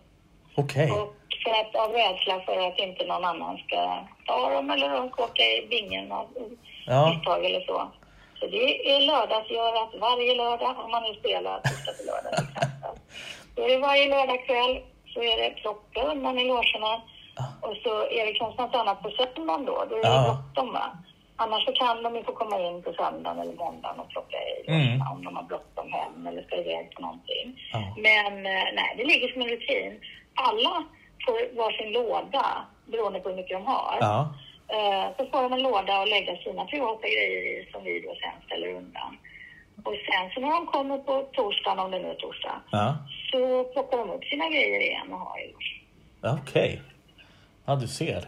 okej. 0.56 0.92
Och 0.92 1.14
för 1.44 1.52
att, 1.62 1.76
av 1.76 1.92
rädsla 1.94 2.40
för 2.46 2.68
att 2.68 2.80
inte 2.80 3.06
någon 3.06 3.26
annan 3.26 3.58
ska 3.58 4.00
ta 4.26 4.50
dem 4.50 4.70
eller 4.72 4.90
de 4.90 5.10
ska 5.10 5.24
åka 5.24 5.44
i 5.44 5.68
bingen 5.70 6.12
av 6.12 6.28
Ja. 6.86 7.10
misstag 7.10 7.46
eller 7.46 7.62
så. 7.62 7.92
Så 8.40 8.48
det 8.48 8.92
är 8.92 9.00
lördagsgörat 9.02 9.90
varje 10.02 10.36
lördag 10.36 10.76
om 10.86 10.92
man 10.92 11.04
nu 11.04 11.14
spelar 11.20 11.60
torsdag 11.62 11.94
till 11.94 12.06
lördag. 12.06 12.34
Då 13.56 13.62
är 13.64 13.70
det 13.70 13.78
varje 13.78 14.10
lördagkväll 14.10 14.80
så 15.14 15.20
är 15.24 15.38
det 15.42 15.50
plocka 15.62 16.04
undan 16.04 16.40
i 16.40 16.46
logerna 16.48 17.02
och 17.62 17.76
så 17.84 17.94
är 18.18 18.26
det 18.26 18.34
kanske 18.34 18.62
något 18.62 18.76
annat 18.76 19.04
på 19.04 19.10
söndagen 19.12 19.66
då. 19.66 19.86
Då 19.90 19.96
är 19.96 20.02
det 20.02 20.08
Ja. 20.08 20.24
bråttom 20.54 20.74
va. 20.74 20.86
Annars 21.40 21.66
så 21.66 21.72
kan 21.72 22.04
de 22.04 22.16
ju 22.16 22.24
få 22.24 22.32
komma 22.34 22.60
in 22.60 22.84
på 22.84 22.94
söndagen 22.94 23.40
eller 23.40 23.54
måndagen 23.56 24.00
och 24.00 24.10
plocka 24.10 24.38
i 24.38 24.72
Mm. 24.72 25.02
om 25.12 25.24
de 25.26 25.36
har 25.36 25.44
bråttom 25.44 25.92
hem 25.92 26.28
eller 26.28 26.44
ska 26.44 26.56
iväg 26.56 26.92
på 26.96 27.02
någonting. 27.02 27.46
Ja. 27.74 27.80
Men 27.98 28.34
eh, 28.46 28.68
nej, 28.80 28.94
det 28.98 29.04
ligger 29.06 29.28
som 29.34 29.42
en 29.42 29.48
rutin. 29.48 30.00
Alla 30.36 30.84
får 31.26 31.56
varsin 31.58 31.92
låda 31.94 32.46
beroende 32.86 33.20
på 33.20 33.30
hur 33.30 33.36
mycket 33.36 33.58
de 33.58 33.66
har. 33.66 33.98
Ja. 34.02 34.34
Eh, 34.76 35.06
Så 35.18 35.26
får 35.32 35.42
de 35.44 35.54
en 35.54 35.62
låda 35.64 36.02
och 36.02 36.08
lägga 36.08 36.38
sina 36.38 36.66
privata 36.66 37.08
grejer 37.08 37.42
i 37.62 37.70
som 37.72 37.84
vi 37.84 38.00
då 38.00 38.14
sen 38.22 38.46
ställer 38.46 38.68
undan. 38.68 39.18
Och 39.86 39.94
sen 40.08 40.30
så 40.34 40.40
när 40.42 40.50
de 40.50 40.66
kommer 40.68 40.98
på 40.98 41.22
torsdagen, 41.34 41.80
om 41.80 41.92
det 41.92 42.00
nu 42.00 42.10
är 42.10 42.16
torsdag, 42.16 42.62
Ja. 42.72 42.96
så 43.32 43.64
plockar 43.64 43.98
de 43.98 44.10
upp 44.10 44.24
sina 44.26 44.50
grejer 44.50 44.80
igen 44.80 45.14
och 45.14 45.20
har 45.20 45.40
i 45.40 45.54
Okej. 46.42 46.82
Ja, 47.68 47.76
du 47.76 47.88
ser. 47.88 48.24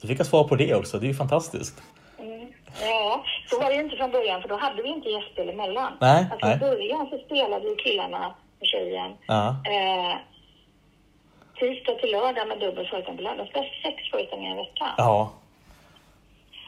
Du 0.00 0.08
fick 0.08 0.18
jag 0.20 0.26
svar 0.26 0.44
på 0.48 0.54
det 0.56 0.74
också. 0.74 0.98
Det 0.98 1.06
är 1.06 1.08
ju 1.08 1.14
fantastiskt. 1.14 1.82
Mm. 2.18 2.52
Ja, 2.80 3.24
så 3.50 3.60
var 3.60 3.70
det 3.70 3.76
inte 3.76 3.96
från 3.96 4.10
början 4.10 4.42
för 4.42 4.48
då 4.48 4.56
hade 4.56 4.82
vi 4.82 4.88
inte 4.88 5.08
gästspel 5.08 5.48
emellan. 5.48 5.92
Nej, 6.00 6.26
alltså, 6.32 6.46
nej. 6.46 6.56
I 6.56 6.58
början 6.58 7.06
så 7.10 7.18
spelade 7.18 7.68
ju 7.68 7.76
killarna 7.76 8.34
och 8.60 8.66
tjejen 8.66 9.10
Ja. 9.26 9.48
eh, 9.48 10.16
tisdag 11.58 11.94
till 11.94 12.10
lördag 12.10 12.48
med 12.48 12.58
dubbel 12.60 12.86
föreställning 12.86 13.16
på 13.16 13.22
lördag. 13.22 13.46
Så 13.54 13.64
sex 13.82 14.10
föreställningar 14.10 14.52
i 14.54 14.56
veckan. 14.56 14.88
Ja. 14.96 15.32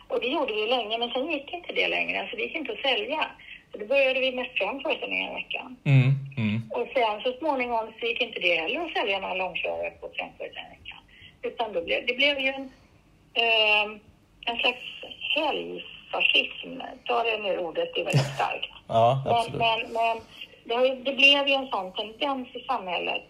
Och 0.09 0.21
det 0.21 0.27
gjorde 0.29 0.53
vi 0.55 0.67
länge, 0.67 0.99
men 0.99 1.11
sen 1.11 1.31
gick 1.31 1.53
inte 1.53 1.73
det 1.73 1.89
längre. 1.89 2.29
Så 2.31 2.37
det 2.37 2.43
gick 2.43 2.55
inte 2.55 2.73
att 2.73 2.79
sälja. 2.79 3.27
Så 3.73 3.79
då 3.79 3.87
började 3.87 4.21
vi 4.21 4.33
med 4.33 4.47
fem 4.61 4.81
föreställningar 4.81 5.31
i 5.31 5.35
veckan. 5.35 5.77
Mm, 5.85 6.11
mm. 6.43 6.71
Och 6.75 6.87
sen 6.95 7.21
så 7.25 7.39
småningom 7.39 7.93
så 8.01 8.07
gick 8.07 8.21
inte 8.21 8.41
det 8.41 8.55
heller 8.61 8.81
att 8.81 8.93
sälja 8.93 9.19
några 9.21 9.35
långkörare 9.35 9.91
på 10.01 10.07
fem 10.19 10.29
föreställningar. 10.39 10.80
Utan 11.43 11.73
då 11.73 11.85
blev, 11.85 12.07
det 12.07 12.15
blev 12.15 12.39
ju 12.39 12.49
en, 12.49 12.71
eh, 13.35 13.85
en 14.47 14.57
slags 14.57 14.85
helgfascism. 15.37 16.81
Ta 17.05 17.23
det 17.23 17.39
nu 17.39 17.59
ordet, 17.59 17.95
det 17.95 18.01
är 18.01 18.05
väldigt 18.05 18.35
starkt. 18.35 18.69
Ja, 18.89 19.23
Men, 19.25 19.35
absolut. 19.35 19.59
men, 19.59 19.93
men 19.93 20.21
det, 20.65 21.11
det 21.11 21.17
blev 21.17 21.49
ju 21.49 21.55
en 21.55 21.69
sån 21.69 21.93
tendens 21.93 22.49
i 22.55 22.61
samhället 22.61 23.23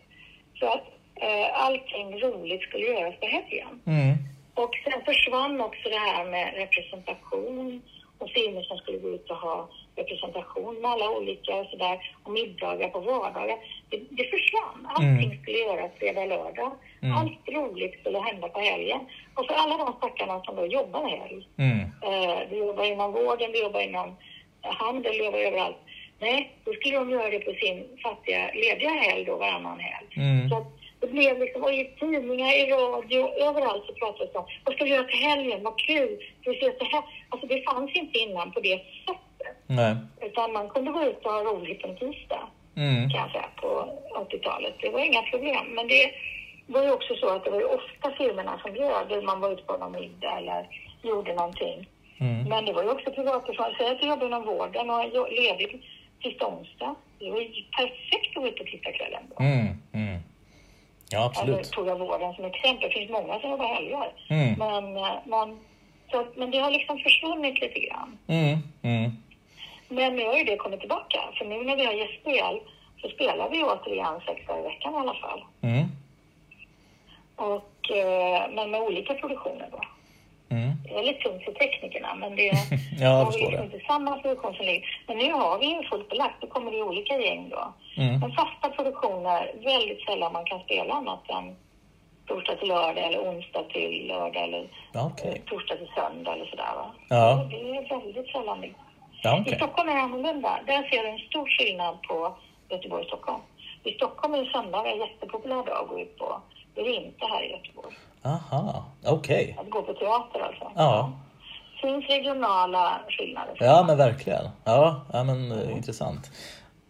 så 0.59 0.67
att 0.67 0.87
eh, 1.15 1.63
allting 1.65 2.21
roligt 2.21 2.63
skulle 2.63 2.85
göras 2.85 3.15
på 3.21 3.27
helgen. 3.27 3.81
Mm. 3.87 4.15
Och 4.55 4.71
sen 4.85 5.05
försvann 5.05 5.61
också 5.61 5.89
det 5.89 5.99
här 5.99 6.25
med 6.25 6.55
representation 6.55 7.83
och 8.19 8.31
filmer 8.31 8.63
som 8.63 8.79
skulle 8.79 8.99
gå 8.99 9.09
ut 9.09 9.31
och 9.31 9.37
ha 9.37 9.69
representation 9.97 10.75
med 10.81 10.91
alla 10.91 11.11
olika 11.11 11.55
och 11.55 11.67
sådär 11.67 11.99
och 12.25 12.33
middagar 12.33 12.89
på 12.89 13.01
vardagar. 13.01 13.59
Det, 13.91 13.97
det 14.11 14.25
försvann. 14.25 14.89
Allting 14.95 15.43
skulle 15.43 15.59
göras 15.59 15.91
fredag, 15.99 16.25
lördag. 16.25 16.73
Mm. 17.03 17.17
Allt 17.17 17.49
roligt 17.49 18.01
skulle 18.01 18.19
hända 18.19 18.49
på 18.49 18.61
helgen. 18.61 19.01
Och 19.35 19.47
för 19.47 19.55
alla 19.55 19.77
de 19.77 19.93
stackarna 19.93 20.43
som 20.45 20.57
då 20.57 20.67
jobbar 20.67 21.09
helg, 21.09 21.47
Mm. 21.59 21.79
eh, 21.81 22.39
du 22.51 22.57
jobbar 22.57 22.85
inom 22.85 23.13
vården, 23.13 23.53
du 23.53 23.59
jobbar 23.63 23.81
inom 23.81 24.17
handel, 24.63 25.13
du 25.13 25.25
jobbar 25.25 25.39
överallt. 25.39 25.77
Nej, 26.19 26.53
då 26.65 26.73
skulle 26.73 26.97
de 26.99 27.11
göra 27.11 27.31
det 27.31 27.39
på 27.41 27.53
sin 27.53 27.99
fattiga 28.03 28.51
lediga 28.55 28.91
helg 28.91 29.25
då, 29.25 29.37
varannan 29.37 29.81
helg. 29.81 30.07
Mm. 30.17 30.49
Så 30.51 30.67
det 31.01 31.07
blev 31.07 31.39
liksom, 31.39 31.63
och 31.65 31.73
i 31.73 31.85
tidningar, 32.01 32.53
i 32.53 32.71
radio, 32.71 33.29
överallt 33.49 33.85
så 33.87 33.95
pratades 33.95 34.33
det 34.33 34.39
om 34.39 34.47
vad 34.65 34.75
ska 34.75 34.85
vi 34.85 34.91
göra 34.91 35.05
till 35.05 35.19
helgen, 35.29 35.63
vad 35.63 35.79
kul, 35.79 36.19
ska 36.41 36.51
vi 36.51 36.61
se 36.61 36.73
så 36.79 36.85
här? 36.85 37.03
Alltså 37.29 37.47
det 37.47 37.63
fanns 37.63 37.95
inte 37.97 38.19
innan 38.19 38.53
på 38.53 38.61
det 38.61 38.79
sättet. 38.79 39.21
Nej. 39.79 39.95
Utan 40.21 40.53
man 40.53 40.69
kunde 40.69 40.91
gå 40.91 41.03
ut 41.03 41.25
och 41.27 41.33
ha 41.33 41.41
roligt 41.41 41.85
en 41.85 41.97
tisdag, 41.97 42.43
Mm. 42.77 43.11
säga, 43.11 43.45
på 43.61 43.69
80-talet. 44.25 44.75
Det 44.83 44.91
var 44.91 45.01
inga 45.01 45.23
problem. 45.23 45.65
Men 45.77 45.89
det 45.89 46.11
var 46.67 46.83
ju 46.85 46.93
också 46.93 47.15
så 47.15 47.29
att 47.29 47.45
det 47.45 47.51
var 47.51 47.59
ju 47.59 47.65
ofta 47.65 48.11
filmerna 48.19 48.59
som 48.63 48.73
bjöd. 48.73 49.25
Man 49.25 49.41
var 49.41 49.51
ute 49.53 49.63
på 49.63 49.77
någon 49.77 49.93
middag 49.93 50.39
eller 50.39 50.67
gjorde 51.03 51.35
någonting. 51.35 51.87
Mm. 52.21 52.49
Men 52.49 52.65
det 52.65 52.73
var 52.73 52.83
ju 52.83 52.91
också 52.91 53.11
privatpersoner. 53.11 53.75
Säg 53.79 53.87
att 53.91 54.01
du 54.01 54.07
jobbar 54.09 54.27
inom 54.27 54.45
vården 54.45 54.91
och 54.91 55.01
är 55.03 55.43
ledig 55.43 55.83
tisdag, 56.23 56.47
onsdag. 56.47 56.95
Det 57.19 57.31
var 57.31 57.39
ju 57.41 57.49
perfekt 57.79 58.29
att 58.37 58.43
gå 58.43 58.49
ut 58.49 58.61
och 58.61 58.67
titta 58.67 58.93
kvällen 58.93 59.23
då. 59.37 59.45
Mm. 59.45 59.67
Mm. 59.93 60.19
Ja, 61.11 61.25
Alltså, 61.25 61.41
absolut. 61.43 61.71
tog 61.71 61.89
jag 61.89 61.99
vården 61.99 62.35
som 62.35 62.45
exempel. 62.45 62.89
Det 62.89 62.95
finns 62.99 63.11
många 63.11 63.41
som 63.41 63.51
jobbar 63.51 63.75
helger. 63.75 64.13
Mm. 64.29 64.55
Men, 64.59 64.97
eh, 64.97 65.19
men, 65.27 65.59
så, 66.11 66.27
men 66.37 66.51
det 66.51 66.59
har 66.59 66.71
liksom 66.71 66.99
försvunnit 66.99 67.61
lite 67.61 67.81
grann. 67.81 68.19
Men 69.91 70.17
nu 70.17 70.27
har 70.27 70.37
ju 70.37 70.45
det 70.45 70.57
kommit 70.57 70.81
tillbaka. 70.81 71.21
För 71.39 71.45
nu 71.45 71.65
när 71.65 71.77
vi 71.77 71.85
har 71.85 71.93
gästspel 71.93 72.61
så 73.03 73.09
spelar 73.09 73.49
vi 73.51 73.63
återigen 73.65 74.21
sex 74.27 74.47
dagar 74.47 74.61
i 74.61 74.63
veckan 74.63 74.95
i 74.95 74.97
alla 74.97 75.15
fall. 75.15 75.45
Mm. 75.63 75.85
Och, 77.37 77.91
eh, 77.97 78.51
men 78.55 78.71
med 78.71 78.81
olika 78.81 79.15
produktioner 79.15 79.69
då. 79.73 79.81
Mm. 80.57 80.71
Det 80.85 80.99
är 80.99 81.03
lite 81.03 81.21
tungt 81.23 81.45
för 81.45 81.53
teknikerna, 81.53 82.15
men 82.15 82.37
det 82.37 82.43
Ja, 83.01 83.19
jag 83.19 83.27
förstår 83.27 83.51
liksom 83.51 83.69
det. 83.69 83.75
inte 83.75 83.87
samma 83.87 84.19
produktion 84.21 84.55
som 84.55 84.67
ligger. 84.67 85.03
Men 85.07 85.19
nu 85.19 85.33
har 85.33 85.59
vi 85.59 85.67
ju 85.67 85.83
fullt 85.83 86.09
belagt, 86.09 86.35
då 86.41 86.47
kommer 86.47 86.71
det 86.71 86.77
i 86.79 86.83
olika 86.83 87.19
gäng 87.19 87.49
då. 87.49 87.73
Mm. 87.97 88.21
Men 88.21 88.33
fasta 88.33 88.69
produktioner, 88.69 89.53
väldigt 89.65 90.05
sällan 90.05 90.33
man 90.33 90.45
kan 90.45 90.61
spela 90.61 90.95
annat 90.95 91.31
än 91.31 91.57
torsdag 92.27 92.57
till 92.57 92.69
lördag 92.69 93.05
eller 93.05 93.19
onsdag 93.19 93.63
till 93.63 94.07
lördag 94.09 94.43
eller 94.43 94.65
eh, 94.95 95.09
torsdag 95.47 95.77
till 95.77 95.91
söndag 95.95 96.33
eller 96.33 96.47
sådär 96.47 96.73
va. 96.77 96.87
Ja. 97.09 97.47
Det 97.51 97.57
det 97.57 97.77
är 97.77 97.89
väldigt 97.89 98.33
sällan 98.33 98.61
det. 98.61 98.71
Ja, 99.23 99.39
I 99.39 99.41
okej. 99.43 99.57
Stockholm 99.57 99.89
är 99.89 99.95
det 99.95 100.01
annorlunda. 100.01 100.61
Där 100.67 100.83
ser 100.91 101.03
du 101.03 101.09
en 101.09 101.19
stor 101.19 101.47
skillnad 101.49 102.03
på 102.03 102.37
Göteborg 102.71 103.03
och 103.03 103.09
Stockholm. 103.09 103.41
I 103.85 103.93
Stockholm 103.93 104.35
är 104.35 104.45
söndagar 104.45 104.93
en 104.93 104.99
jättepopulär 104.99 105.57
dag 105.57 105.83
att 105.83 105.89
gå 105.89 106.01
ut 106.01 106.19
på. 106.19 106.41
Det 106.75 106.81
är 106.81 107.05
inte 107.05 107.27
här 107.27 107.43
i 107.43 107.51
Göteborg. 107.51 107.95
Aha, 108.23 108.85
okej. 109.05 109.57
Att 109.61 109.71
gå 109.71 109.83
på 109.83 109.93
teater 109.93 110.41
alltså. 110.41 110.73
Ja. 110.77 111.13
Det 111.75 111.87
finns 111.89 112.07
regionala 112.09 113.01
skillnader. 113.09 113.57
Ja, 113.61 113.85
men 113.87 113.97
verkligen. 113.97 114.45
Ja, 114.65 115.01
ja 115.13 115.25
men 115.25 115.53
eh, 115.53 115.77
intressant. 115.77 116.31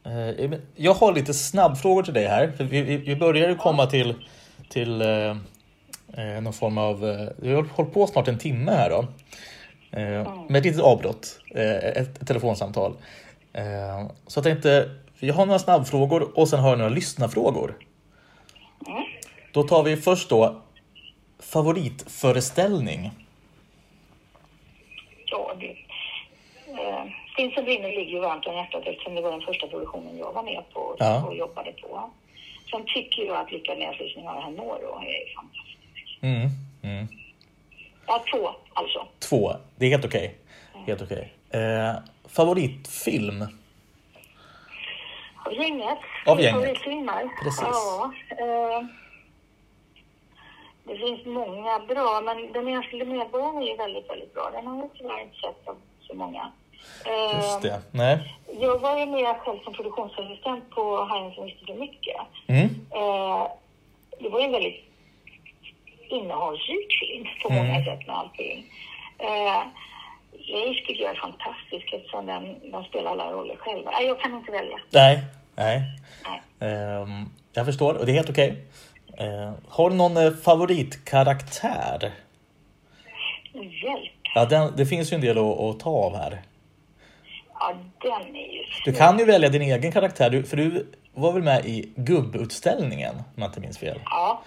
Eh, 0.06 0.50
Jag 0.76 0.94
har 0.94 1.12
lite 1.12 1.34
snabbfrågor 1.34 2.02
till 2.02 2.14
dig 2.14 2.26
här. 2.26 2.46
Vi, 2.58 2.96
vi, 2.96 3.16
börjar 3.16 3.48
ju 3.48 3.56
komma 3.56 3.86
till, 3.86 4.14
till 4.68 5.00
eh, 5.02 5.36
någon 6.42 6.52
form 6.52 6.78
av... 6.78 7.00
Vi 7.36 7.54
har 7.54 7.62
hållit 7.62 7.94
på 7.94 8.06
snart 8.06 8.28
en 8.28 8.38
timme 8.38 8.72
här 8.72 8.90
då. 8.90 9.04
Eh, 9.92 10.34
med 10.48 10.58
ett 10.58 10.64
litet 10.64 10.82
avbrott, 10.82 11.40
eh, 11.54 11.76
ett, 11.76 12.26
telefonsamtal. 12.26 12.92
Eh, 13.52 14.06
så 14.26 14.38
jag 14.38 14.44
tänkte, 14.44 14.90
jag 15.20 15.34
har 15.34 15.46
några 15.46 15.58
snabbfrågor 15.58 16.38
och 16.38 16.48
sen 16.48 16.60
har 16.60 16.68
jag 16.70 16.78
några 16.78 16.90
lyssnarfrågor. 16.90 17.74
Mm. 18.86 19.02
Då 19.52 19.62
tar 19.62 19.82
vi 19.82 19.96
först 19.96 20.28
då 20.28 20.62
favoritföreställning. 21.38 23.10
Ja, 25.26 25.54
det, 25.60 25.76
eh, 27.42 27.54
som 27.54 27.64
brinner 27.64 27.88
ligger 27.88 28.12
ju 28.12 28.20
varmt 28.20 28.46
om 28.46 28.54
hjärtat 28.56 28.82
eftersom 28.86 29.14
det 29.14 29.20
var 29.22 29.30
den 29.30 29.40
första 29.40 29.66
produktionen 29.66 30.18
jag 30.18 30.32
var 30.32 30.42
med 30.42 30.62
på 30.72 30.80
och, 30.80 30.96
Ja. 30.98 31.26
och 31.26 31.36
jobbade 31.36 31.72
på. 31.72 32.10
Sen 32.70 32.82
tycker 32.94 33.22
jag 33.22 33.36
att 33.36 33.52
Lyckad 33.52 33.78
nedfrysning 33.78 34.28
av 34.28 34.40
Hanoro 34.42 35.00
är 35.02 35.34
fantastisk. 35.36 36.18
Mm, 36.22 36.48
mm. 36.82 37.08
Ja, 38.10 38.22
två 38.32 38.50
alltså. 38.74 39.06
Två, 39.18 39.52
det 39.76 39.86
är 39.86 39.90
helt 39.90 40.04
okej. 40.04 40.34
Helt 40.86 41.02
okej. 41.02 41.32
Eh, 41.50 41.94
favoritfilm? 42.28 43.42
Av 45.46 45.52
gänget? 45.54 45.98
Av 46.26 46.40
gänget. 46.40 46.54
Favoritfilmer? 46.60 47.28
Precis. 47.42 47.62
Ja. 47.62 48.12
Eh, 48.30 48.82
det 50.84 50.96
finns 50.98 51.26
många 51.26 51.78
bra, 51.78 52.20
men 52.24 52.52
Den 52.52 52.68
enskilde 52.68 53.04
medborgaren 53.04 53.62
är 53.62 53.66
ju 53.66 53.76
väldigt, 53.76 54.10
väldigt 54.10 54.34
bra. 54.34 54.50
Den 54.52 54.66
har 54.66 54.76
jag 54.78 54.90
tyvärr 54.94 55.22
inte 55.22 55.36
sett 55.36 55.68
av 55.68 55.76
så 56.00 56.14
många. 56.14 56.52
Eh, 57.06 57.36
Just 57.36 57.62
det. 57.62 57.80
Nej. 57.90 58.36
Jag 58.60 58.78
var 58.78 58.98
ju 58.98 59.06
med 59.06 59.36
själv 59.36 59.58
som 59.64 59.72
produktionsassistent 59.72 60.70
på 60.70 61.04
Herren 61.04 61.34
som 61.34 61.44
visste 61.44 61.74
mycket. 61.74 62.16
Mm. 62.46 62.64
Eh, 62.90 63.46
det 64.18 64.28
var 64.28 64.40
ju 64.40 64.46
en 64.46 64.52
väldigt 64.52 64.89
innehållsrik 66.10 66.88
film 67.00 67.26
på 67.42 67.48
Mm. 67.50 67.66
många 67.66 67.84
sätt 67.84 68.06
med 68.06 68.16
allting. 68.16 68.64
Eh, 69.18 69.62
Leif 70.32 70.86
tycker 70.86 71.02
jag 71.02 71.10
är 71.16 71.20
fantastisk 71.20 71.92
eftersom 71.92 72.26
den, 72.26 72.70
den 72.70 72.84
spelar 72.84 73.10
alla 73.10 73.32
roller 73.32 73.56
själva. 73.56 73.90
Nej, 73.90 74.06
jag 74.06 74.20
kan 74.20 74.34
inte 74.36 74.52
välja. 74.52 74.78
Nej. 74.90 75.22
Nej. 75.56 75.82
Nej. 76.24 76.70
Ehm, 76.70 77.24
jag 77.52 77.66
förstår 77.66 77.94
och 77.94 78.06
det 78.06 78.12
är 78.12 78.14
helt 78.14 78.30
okej. 78.30 78.64
Eh, 79.18 79.52
har 79.68 79.90
du 79.90 79.96
någon 79.96 80.16
eh, 80.16 80.30
favoritkaraktär? 80.32 82.12
Hjälp! 83.52 84.12
Ja, 84.34 84.44
den, 84.44 84.72
det 84.76 84.86
finns 84.86 85.12
ju 85.12 85.14
en 85.14 85.20
del 85.20 85.38
att, 85.38 85.60
att 85.60 85.80
ta 85.80 85.90
av 85.90 86.16
här. 86.16 86.42
Ja, 87.58 87.74
den 88.02 88.36
är 88.36 88.52
ju... 88.52 88.64
Du 88.84 88.92
kan 88.92 89.18
ju 89.18 89.24
välja 89.24 89.48
din 89.48 89.62
egen 89.62 89.92
karaktär, 89.92 90.30
du, 90.30 90.42
för 90.42 90.56
du 90.56 90.86
var 91.14 91.32
väl 91.32 91.42
med 91.42 91.66
i 91.66 91.92
gubbutställningen 91.96 93.14
om 93.16 93.22
jag 93.36 93.46
inte 93.48 93.60
minns 93.60 93.78
fel? 93.78 94.00
Ja. 94.04 94.42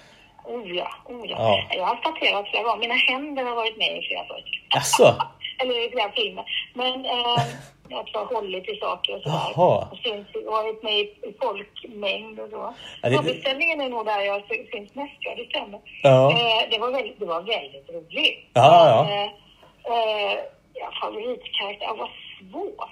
Oh 0.55 0.67
ja, 0.77 0.87
oh 1.05 1.21
ja. 1.29 1.35
Ja. 1.39 1.75
Jag 1.77 1.85
har 1.85 1.95
statuerat 1.95 2.47
flera 2.49 2.63
gånger. 2.63 2.79
Mina 2.79 2.93
händer 2.93 3.43
har 3.43 3.55
varit 3.55 3.77
med 3.77 3.97
i 3.97 4.01
flera 4.07 4.23
föreställningar. 4.27 4.67
Jaså? 4.75 5.15
Eller 5.61 5.87
i 5.87 5.91
flera 5.91 6.11
filmer. 6.11 6.45
Men 6.73 7.05
eh, 7.05 7.43
jag 7.89 8.05
har 8.13 8.25
hållit 8.25 8.69
i 8.69 8.75
saker 8.79 9.15
och 9.15 9.21
sådär. 9.21 9.51
Jaha. 9.55 9.87
Och 9.91 9.97
syns, 9.97 10.27
varit 10.45 10.83
med 10.83 10.93
i, 10.99 11.13
folkmängd 11.41 12.39
och 12.39 12.49
så. 12.49 12.73
Ja, 13.01 13.09
det- 13.09 13.17
Föreställningen 13.23 13.81
är 13.81 13.89
nog 13.89 14.05
där 14.05 14.19
jag 14.21 14.41
sy- 14.49 14.67
syns 14.71 14.95
mest, 14.95 15.13
ja 15.19 15.35
det 15.35 15.45
stämmer. 15.49 15.79
Ja. 16.03 16.31
Eh, 16.31 16.69
det, 16.71 16.77
var 16.79 16.91
väldigt, 16.91 17.19
det 17.19 17.25
var 17.25 17.41
väldigt 17.41 17.89
roligt. 17.89 18.49
Ja, 18.53 18.87
ja. 18.89 19.03
Men, 19.03 19.13
eh, 19.17 20.31
eh, 20.31 20.39
ja, 20.73 20.91
favoritkaraktär, 21.01 21.95
vad 21.97 22.09
svårt. 22.39 22.89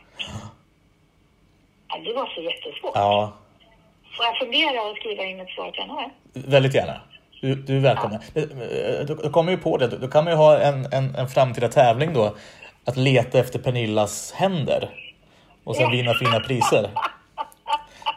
Ja, 1.87 1.97
det 2.05 2.13
var 2.13 2.25
så 2.35 2.41
jättesvårt. 2.41 2.91
Ja, 2.95 3.31
Får 4.17 4.25
jag 4.25 4.37
fundera 4.37 4.81
och 4.83 4.97
skriva 4.97 5.23
in 5.23 5.39
ett 5.39 5.49
svar 5.49 5.71
till 5.71 5.81
henne? 5.83 6.09
väldigt 6.33 6.75
gärna. 6.75 7.01
Du, 7.41 7.55
du 7.55 7.75
är 7.77 7.79
välkommen. 7.81 8.19
Eh, 8.35 9.05
Då, 9.07 9.15
då 9.15 9.29
kommer 9.29 9.51
ju 9.51 9.57
på 9.57 9.77
det, 9.77 9.87
då 9.87 10.07
kan 10.07 10.23
man 10.23 10.33
ju 10.33 10.37
ha 10.37 10.57
en, 10.59 10.85
en, 10.93 11.15
en 11.15 11.27
framtida 11.27 11.67
tävling 11.67 12.13
då. 12.13 12.35
Att 12.85 12.97
leta 12.97 13.39
efter 13.39 13.59
Pernillas 13.59 14.31
händer. 14.31 14.89
Och 15.63 15.75
sen 15.75 15.83
Ja. 15.85 15.89
vinna 15.91 16.13
fina 16.13 16.39
priser. 16.39 16.89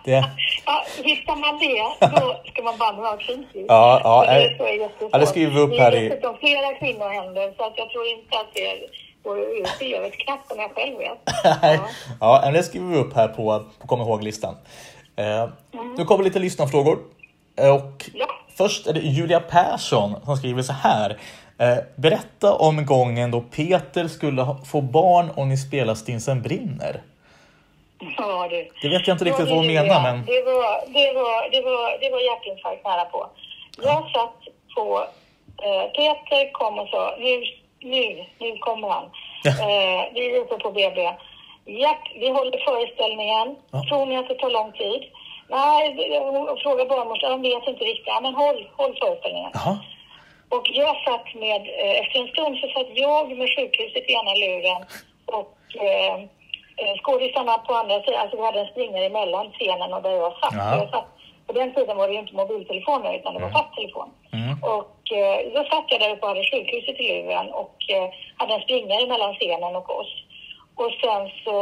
Det, 0.04 0.24
Ja, 0.66 0.84
hittar 1.04 1.36
man 1.36 1.58
det, 1.58 2.10
då 2.20 2.36
ska 2.52 2.62
man 2.62 2.78
banne 2.78 3.18
fint 3.26 3.46
ut. 3.54 3.64
Ja, 3.68 4.00
ja, 4.04 4.24
För 4.26 4.34
det 4.40 4.56
tror 4.56 4.68
jag 4.68 4.76
är. 4.80 4.90
Ja, 5.12 5.18
det 5.18 5.26
skriver 5.26 5.52
vi 5.54 5.60
upp 5.60 5.78
här 5.78 5.90
Det 5.90 5.96
är 5.98 6.08
dessutom 6.10 6.36
flera 6.36 6.74
kvinnohänder, 6.74 7.52
så 7.56 7.64
att 7.66 7.72
jag 7.76 7.90
tror 7.90 8.06
inte 8.06 8.36
att 8.38 8.54
det 8.54 8.78
går 9.22 9.38
ut 9.38 9.82
i 9.82 9.94
övrigt, 9.94 10.18
knappt 10.18 10.48
som 10.48 10.60
jag 10.60 10.70
själv 10.74 10.98
vet. 10.98 11.18
Ja. 11.62 11.78
Ja, 12.20 12.40
men 12.44 12.52
det 12.52 12.62
skriver 12.62 12.86
vi 12.90 12.96
upp 12.96 13.14
här 13.14 13.28
på, 13.28 13.64
på 13.80 13.86
kom 13.86 14.00
ihåg-listan. 14.00 14.54
Eh, 15.16 15.48
Nu 15.96 16.04
kommer 16.04 16.24
lite 16.24 16.38
lyssnarfrågor. 16.38 16.98
Eh, 17.58 17.74
Och 17.74 18.10
Ja. 18.14 18.26
Först 18.56 18.86
är 18.86 18.92
det 18.92 19.00
Julia 19.00 19.40
Persson 19.40 20.16
som 20.24 20.36
skriver 20.36 20.62
så 20.62 20.72
här. 20.72 21.16
Eh, 21.58 21.76
berätta 21.96 22.54
om 22.54 22.86
gången 22.86 23.30
då 23.30 23.40
Peter 23.40 24.08
skulle 24.08 24.46
få 24.70 24.80
barn 24.80 25.30
om 25.36 25.48
ni 25.48 25.56
spelar 25.56 25.94
Stinsen 25.94 26.42
brinner. 26.42 27.02
Ja, 28.16 28.48
du. 28.50 28.70
Det 28.82 28.88
vet 28.88 29.06
jag 29.08 29.14
inte 29.14 29.24
riktigt 29.24 29.48
Ja, 29.48 29.54
vad 29.54 29.64
hon 29.64 29.66
menar, 29.66 30.02
men... 30.02 30.24
Det 30.24 30.42
var, 30.42 30.92
det 30.96 31.12
var, 31.12 31.50
det 31.50 31.62
var, 31.62 32.00
det 32.00 32.10
var 32.10 32.20
hjärtinfarkt 32.20 32.84
nära 32.84 33.04
på. 33.04 33.26
Jag 33.82 34.10
satt 34.10 34.40
på... 34.76 35.06
Eh, 35.62 35.90
Peter 35.92 36.52
kom 36.52 36.78
och 36.78 36.88
sa, 36.88 37.16
nu 37.18 37.44
nu, 37.84 38.24
nu 38.38 38.58
kommer 38.58 38.88
han. 38.88 39.04
Eh, 39.46 40.02
vi 40.14 40.20
är 40.30 40.42
ute 40.42 40.56
på 40.56 40.70
BB. 40.70 41.00
Japp, 41.66 42.04
vi 42.14 42.28
håller 42.28 42.58
föreställningen. 42.68 43.56
Ja. 43.70 43.84
Tror 43.88 44.06
ni 44.06 44.16
att 44.16 44.28
det 44.28 44.34
tar 44.34 44.50
lång 44.50 44.72
tid? 44.72 45.02
Nej, 45.48 46.18
hon 46.18 46.58
frågar 46.62 46.86
barnmorskan, 46.86 47.30
de 47.30 47.42
vet 47.42 47.68
inte 47.68 47.84
riktigt. 47.84 48.06
Ja, 48.06 48.20
men 48.22 48.34
håll, 48.34 48.68
håll. 48.76 48.96
Jaha. 49.52 49.78
Och 50.48 50.66
jag 50.72 50.96
satt 51.06 51.34
med, 51.34 51.62
eh, 51.80 52.00
efter 52.00 52.20
en 52.20 52.28
stund 52.28 52.58
så 52.58 52.66
satt 52.68 52.90
jag 52.94 53.38
med 53.38 53.48
sjukhuset 53.56 54.10
i 54.10 54.12
ena 54.12 54.34
luren 54.34 54.80
och 55.26 55.56
eh, 55.86 56.14
eh, 56.80 56.94
skådisarna 57.02 57.58
på 57.58 57.74
andra 57.74 58.02
sidan. 58.02 58.20
Alltså 58.20 58.36
vi 58.36 58.44
hade 58.44 58.60
en 58.60 58.72
springare 58.72 59.04
emellan 59.06 59.52
scenen 59.52 59.92
och 59.92 60.02
där 60.02 60.10
jag 60.10 60.32
satt. 60.32 60.54
Ja. 60.54 60.76
Jag 60.78 60.90
satt 60.90 61.08
på 61.46 61.52
den 61.52 61.74
tiden 61.74 61.96
var 61.96 62.08
det 62.08 62.14
ju 62.14 62.20
inte 62.20 62.34
mobiltelefoner 62.34 63.14
utan 63.18 63.34
det 63.34 63.40
var 63.40 63.50
fast 63.50 63.74
telefon. 63.74 64.10
Mm. 64.32 64.52
Och 64.62 65.12
eh, 65.18 65.38
då 65.54 65.60
satt 65.64 65.84
jag 65.88 66.00
där 66.00 66.12
uppe 66.12 66.22
och 66.22 66.28
hade 66.28 66.50
sjukhuset 66.50 67.00
i 67.00 67.08
luren 67.08 67.46
och 67.62 67.76
eh, 67.88 68.08
hade 68.36 68.54
en 68.54 68.60
springare 68.60 69.06
mellan 69.06 69.34
scenen 69.34 69.76
och 69.76 69.98
oss. 70.00 70.12
Och 70.76 70.90
sen 71.02 71.22
så 71.44 71.54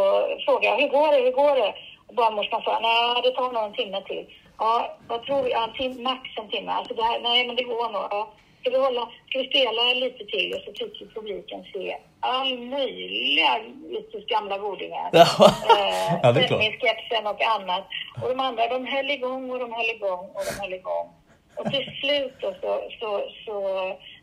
frågade 0.45 0.67
jag, 0.67 0.77
hur 0.81 0.89
går 0.89 1.13
det, 1.13 1.21
hur 1.27 1.33
går 1.33 1.55
det? 1.57 1.75
Och 2.13 2.17
barnmorskan 2.17 2.63
sa, 2.63 2.79
nej 2.81 3.23
det 3.23 3.31
tar 3.31 3.53
nog 3.53 3.65
en 3.65 3.73
timme 3.73 4.03
till. 4.03 4.27
Ja, 4.59 4.97
vad 5.09 5.23
tror 5.25 5.43
vi? 5.43 5.51
Ja, 5.51 5.65
en 5.65 5.73
tim- 5.73 6.03
max 6.03 6.21
en 6.37 6.49
timme. 6.51 6.73
Alltså 6.73 6.95
det 6.95 7.03
här, 7.03 7.21
nej 7.21 7.47
men 7.47 7.57
det 7.57 7.63
går 7.63 7.93
nog. 7.93 8.03
Ja. 8.11 8.33
Ska 8.61 8.71
vi, 8.71 8.79
hålla, 8.79 9.09
ska 9.29 9.39
vi 9.39 9.49
spela 9.49 9.83
lite 9.95 10.25
till 10.25 10.55
och 10.55 10.61
så 10.67 10.73
tycker 10.73 11.07
publiken 11.15 11.65
se 11.73 11.97
all 12.21 12.59
möjliga 12.59 13.61
lite 13.91 14.19
gamla 14.35 14.59
godingar. 14.59 15.11
Eh, 15.15 16.19
ja, 16.23 16.33
det 16.33 16.41
är 16.41 16.49
klart. 16.49 16.81
sketchen 16.81 17.27
och 17.27 17.43
annat. 17.43 17.85
Och 18.23 18.29
de 18.29 18.41
andra, 18.41 18.69
de 18.69 18.87
höll 18.87 19.11
igång 19.11 19.51
och 19.51 19.59
de 19.59 19.73
höll 19.73 19.91
igång 19.91 20.25
och 20.35 20.43
de 20.49 20.63
höll 20.63 20.73
igång. 20.73 21.09
Och 21.57 21.71
till 21.73 21.87
slut 22.01 22.35
då 22.41 22.55
så, 22.61 22.83
så, 23.01 23.23
så 23.47 23.55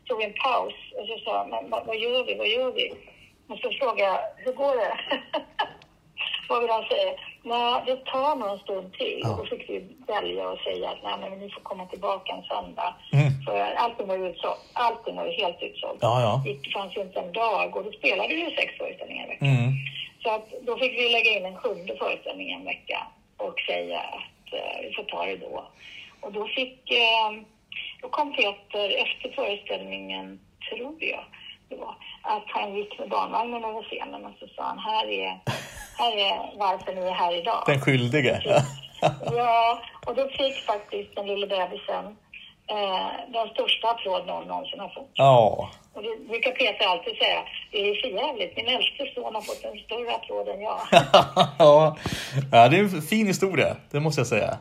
tog 0.07 0.17
vi 0.17 0.25
en 0.25 0.33
paus 0.33 0.73
och 0.97 1.07
så 1.07 1.17
sa 1.25 1.47
men 1.51 1.69
vad, 1.69 1.85
vad 1.85 1.97
gör 1.97 2.23
vi, 2.23 2.35
vad 2.35 2.47
gör 2.47 2.71
vi? 2.71 2.93
Och 3.49 3.57
så 3.57 3.71
frågade 3.79 4.01
jag, 4.11 4.19
hur 4.37 4.53
går 4.53 4.75
det? 4.75 4.93
vad 6.49 6.61
vill 6.61 6.71
han 6.71 6.83
säga? 6.83 7.13
Nej, 7.43 7.83
det 7.85 7.95
tar 7.95 8.35
nog 8.35 8.49
en 8.49 8.59
stund 8.59 8.93
till. 8.93 9.19
Ja. 9.23 9.31
Och 9.31 9.37
då 9.37 9.45
fick 9.45 9.69
vi 9.69 9.79
välja 10.07 10.49
och 10.49 10.59
säga 10.59 10.89
att 10.89 11.03
nej, 11.03 11.29
men 11.29 11.39
ni 11.39 11.49
får 11.49 11.61
komma 11.61 11.85
tillbaka 11.85 12.33
en 12.33 12.43
söndag. 12.43 12.95
Mm. 13.11 13.29
För 13.45 13.73
allting 13.73 14.07
var 14.07 14.17
utsålt. 14.29 14.59
Allting 14.73 15.15
var 15.15 15.25
ju 15.25 15.31
helt 15.31 15.61
utsålt. 15.61 15.97
Ja, 16.01 16.21
ja. 16.21 16.41
Det 16.63 16.69
fanns 16.69 16.97
ju 16.97 17.01
inte 17.01 17.19
en 17.19 17.31
dag 17.31 17.75
och 17.75 17.83
då 17.83 17.91
spelade 17.91 18.35
vi 18.35 18.49
ju 18.49 18.55
sex 18.55 18.77
föreställningar 18.77 19.25
i 19.25 19.29
veckan. 19.29 19.47
Mm. 19.47 19.73
Så 20.23 20.29
att 20.29 20.47
då 20.61 20.77
fick 20.77 20.93
vi 20.93 21.09
lägga 21.09 21.31
in 21.37 21.45
en 21.45 21.57
sjunde 21.57 21.97
föreställning 21.97 22.51
en 22.51 22.65
vecka 22.65 23.07
och 23.37 23.59
säga 23.67 23.99
att 23.99 24.53
eh, 24.53 24.81
vi 24.83 24.93
får 24.95 25.03
ta 25.03 25.25
det 25.25 25.35
då. 25.35 25.67
Och 26.21 26.31
då 26.33 26.47
fick, 26.47 26.91
eh, 26.91 27.31
då 28.01 28.09
kom 28.09 28.33
Peter 28.33 29.03
efter 29.03 29.31
föreställningen, 29.35 30.39
tror 30.69 30.95
jag 30.99 31.23
det 31.69 31.75
var, 31.75 31.95
att 32.21 32.43
han 32.47 32.75
gick 32.75 32.99
med 32.99 33.09
barnvagnen 33.09 33.63
över 33.63 33.83
scenen 33.83 34.25
och 34.25 34.33
så 34.39 34.47
sa 34.47 34.63
han, 34.63 34.79
här 34.79 35.07
är, 35.07 35.39
är 36.07 36.57
varför 36.57 36.93
ni 36.93 37.01
är 37.01 37.11
här 37.11 37.35
idag. 37.35 37.63
Den 37.65 37.81
skyldige. 37.81 38.41
Ja, 39.31 39.81
och 40.05 40.15
då 40.15 40.27
fick 40.27 40.65
faktiskt 40.65 41.15
den 41.15 41.27
lilla 41.27 41.47
bebisen 41.47 42.05
eh, 42.69 43.31
den 43.33 43.49
största 43.49 43.87
applåd 43.89 44.27
någon 44.27 44.47
någonsin 44.47 44.79
har 44.79 44.89
fått. 44.89 45.11
Ja. 45.13 45.69
Och 45.93 46.03
det 46.03 46.27
brukar 46.27 46.51
Peter 46.51 46.85
alltid 46.85 47.17
säga, 47.17 47.39
det 47.71 47.77
är 47.89 48.01
för 48.01 48.07
jävligt. 48.07 48.55
Min 48.55 48.67
äldste 48.67 49.11
son 49.15 49.35
har 49.35 49.41
fått 49.41 49.63
en 49.63 49.79
större 49.79 50.15
applåd 50.15 50.47
än 50.47 50.61
jag. 50.61 50.79
ja. 51.59 51.97
ja, 52.51 52.67
det 52.67 52.77
är 52.77 52.81
en 52.81 53.01
fin 53.01 53.27
historia, 53.27 53.75
det 53.91 53.99
måste 53.99 54.19
jag 54.21 54.27
säga. 54.27 54.57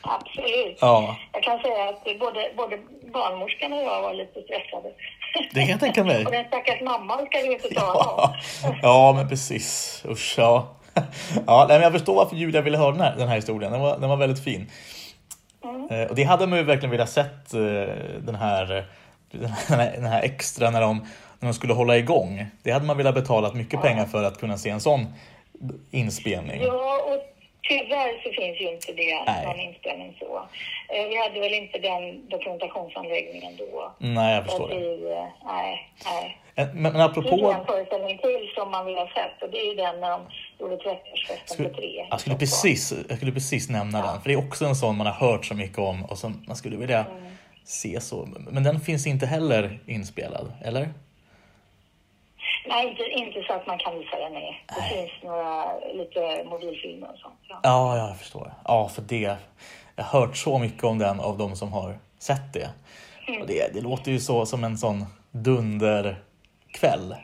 Absolut. 0.00 0.78
Ja, 0.80 1.16
Jag 1.32 1.42
kan 1.42 1.58
säga 1.58 1.88
att 1.88 2.04
både, 2.04 2.52
både 2.56 2.78
barnmorskan 3.12 3.72
och 3.72 3.82
jag 3.82 4.02
var 4.02 4.14
lite 4.14 4.42
stressade. 4.42 4.88
Det 5.52 5.60
kan 5.60 5.68
jag 5.68 5.80
tänka 5.80 6.04
mig. 6.04 6.26
och 6.26 6.32
den 6.32 6.44
stackars 6.44 6.80
mamman 6.80 7.26
ska 7.26 7.38
vi 7.38 7.52
inte 7.52 7.68
tala 7.74 7.94
Ja, 7.94 8.34
om. 8.64 8.74
ja 8.82 9.12
men 9.16 9.28
precis. 9.28 10.02
Usch, 10.08 10.34
ja. 10.38 10.68
Ja, 11.46 11.66
nej, 11.68 11.76
men 11.76 11.82
jag 11.82 11.92
förstår 11.92 12.14
varför 12.14 12.36
Julia 12.36 12.60
ville 12.60 12.78
höra 12.78 12.92
den 12.92 13.00
här, 13.00 13.14
den 13.16 13.28
här 13.28 13.36
historien. 13.36 13.72
Den 13.72 13.80
var, 13.80 13.98
den 13.98 14.08
var 14.08 14.16
väldigt 14.16 14.44
fin. 14.44 14.70
Eh, 15.90 16.02
Och 16.08 16.14
det 16.14 16.24
hade 16.24 16.46
man 16.46 16.58
ju 16.58 16.64
verkligen 16.64 16.90
velat 16.90 17.10
sett 17.10 17.54
eh, 17.54 17.60
den 18.20 18.34
här, 18.34 18.84
den 19.30 19.50
här, 19.50 19.92
den 19.92 20.04
här 20.04 20.22
extra 20.22 20.70
när 20.70 20.80
de, 20.80 20.98
när 21.40 21.48
de 21.48 21.54
skulle 21.54 21.72
hålla 21.72 21.96
igång. 21.96 22.46
Det 22.62 22.70
hade 22.70 22.84
man 22.86 22.96
velat 22.96 23.14
betalat 23.14 23.54
mycket 23.54 23.82
pengar 23.82 24.04
för 24.06 24.24
att 24.24 24.40
kunna 24.40 24.58
se 24.58 24.70
en 24.70 24.80
sån 24.80 25.06
inspelning. 25.90 26.62
Ja, 26.62 26.98
och 27.06 27.33
tyvärr 27.68 28.12
så 28.22 28.28
finns 28.40 28.60
ju 28.60 28.66
inte 28.74 28.92
det, 28.92 29.22
Nej. 29.26 29.46
någon 29.46 29.60
inspelning 29.60 30.16
så. 30.20 30.36
Eh, 30.94 31.04
Vi 31.10 31.16
hade 31.22 31.40
väl 31.40 31.54
inte 31.62 31.78
den 31.78 32.28
dokumentationsanläggningen 32.28 33.56
då. 33.56 33.92
Nej, 33.98 34.34
jag 34.34 34.44
förstår 34.44 34.68
det. 34.68 34.74
eh, 35.16 35.24
nej, 35.44 35.88
nej. 36.04 36.38
Eh, 36.56 36.66
Men, 36.66 36.82
men 36.82 36.92
Det 36.92 36.98
är 37.00 37.04
apropå... 37.04 37.50
en 37.60 37.66
föreställning 37.66 38.18
till 38.18 38.50
som 38.54 38.70
man 38.70 38.86
vill 38.86 38.94
ha 38.96 39.06
sett 39.08 39.42
och 39.42 39.50
det 39.50 39.58
är 39.60 39.64
ju 39.70 39.74
den 39.74 40.00
när 40.00 40.10
de 40.10 40.20
gjorde 40.60 40.76
30-årsfesten 40.76 41.68
på 41.68 41.74
tre. 41.74 42.06
jag, 42.10 42.20
skulle 42.20 42.36
precis, 42.36 42.92
jag 43.08 43.16
skulle 43.16 43.32
precis 43.32 43.68
nämna 43.68 44.02
den, 44.06 44.22
för 44.22 44.28
det 44.28 44.34
är 44.34 44.38
också 44.48 44.64
en 44.64 44.74
sån 44.76 44.96
man 44.96 45.06
har 45.06 45.28
hört 45.28 45.44
så 45.44 45.54
mycket 45.54 45.78
om 45.78 46.04
och 46.04 46.18
som 46.18 46.44
man 46.46 46.56
skulle 46.56 46.76
vilja 46.76 47.04
se 47.64 48.00
så. 48.00 48.28
Men 48.50 48.62
den 48.64 48.80
finns 48.80 49.06
inte 49.06 49.26
heller 49.26 49.78
inspelad, 49.86 50.52
eller? 50.64 50.88
Nej, 52.66 52.88
inte, 52.88 53.02
inte 53.02 53.42
så 53.46 53.52
att 53.52 53.66
man 53.66 53.78
kan 53.78 53.98
visa 53.98 54.16
den 54.18 54.36
i. 54.36 54.60
Det 54.66 54.94
finns 54.96 55.22
några 55.22 55.78
lite 55.78 56.44
mobilfilmer 56.44 57.10
och 57.12 57.18
sånt. 57.18 57.40
Ja. 57.48 57.60
Ja, 57.62 57.96
ja, 57.96 58.08
jag 58.08 58.18
förstår. 58.18 58.52
Ja, 58.64 58.88
för 58.88 59.02
det. 59.02 59.36
Jag 59.96 60.04
har 60.04 60.20
hört 60.20 60.36
så 60.36 60.58
mycket 60.58 60.84
om 60.84 60.98
den 60.98 61.20
av 61.20 61.38
de 61.38 61.56
som 61.56 61.72
har 61.72 61.98
sett 62.18 62.52
det. 62.52 62.70
Och 63.40 63.46
det, 63.46 63.74
det 63.74 63.80
låter 63.80 64.10
ju 64.10 64.20
så 64.20 64.46
som 64.46 64.64
en 64.64 64.78
sån 64.78 65.06
dunderkväll. 65.30 67.14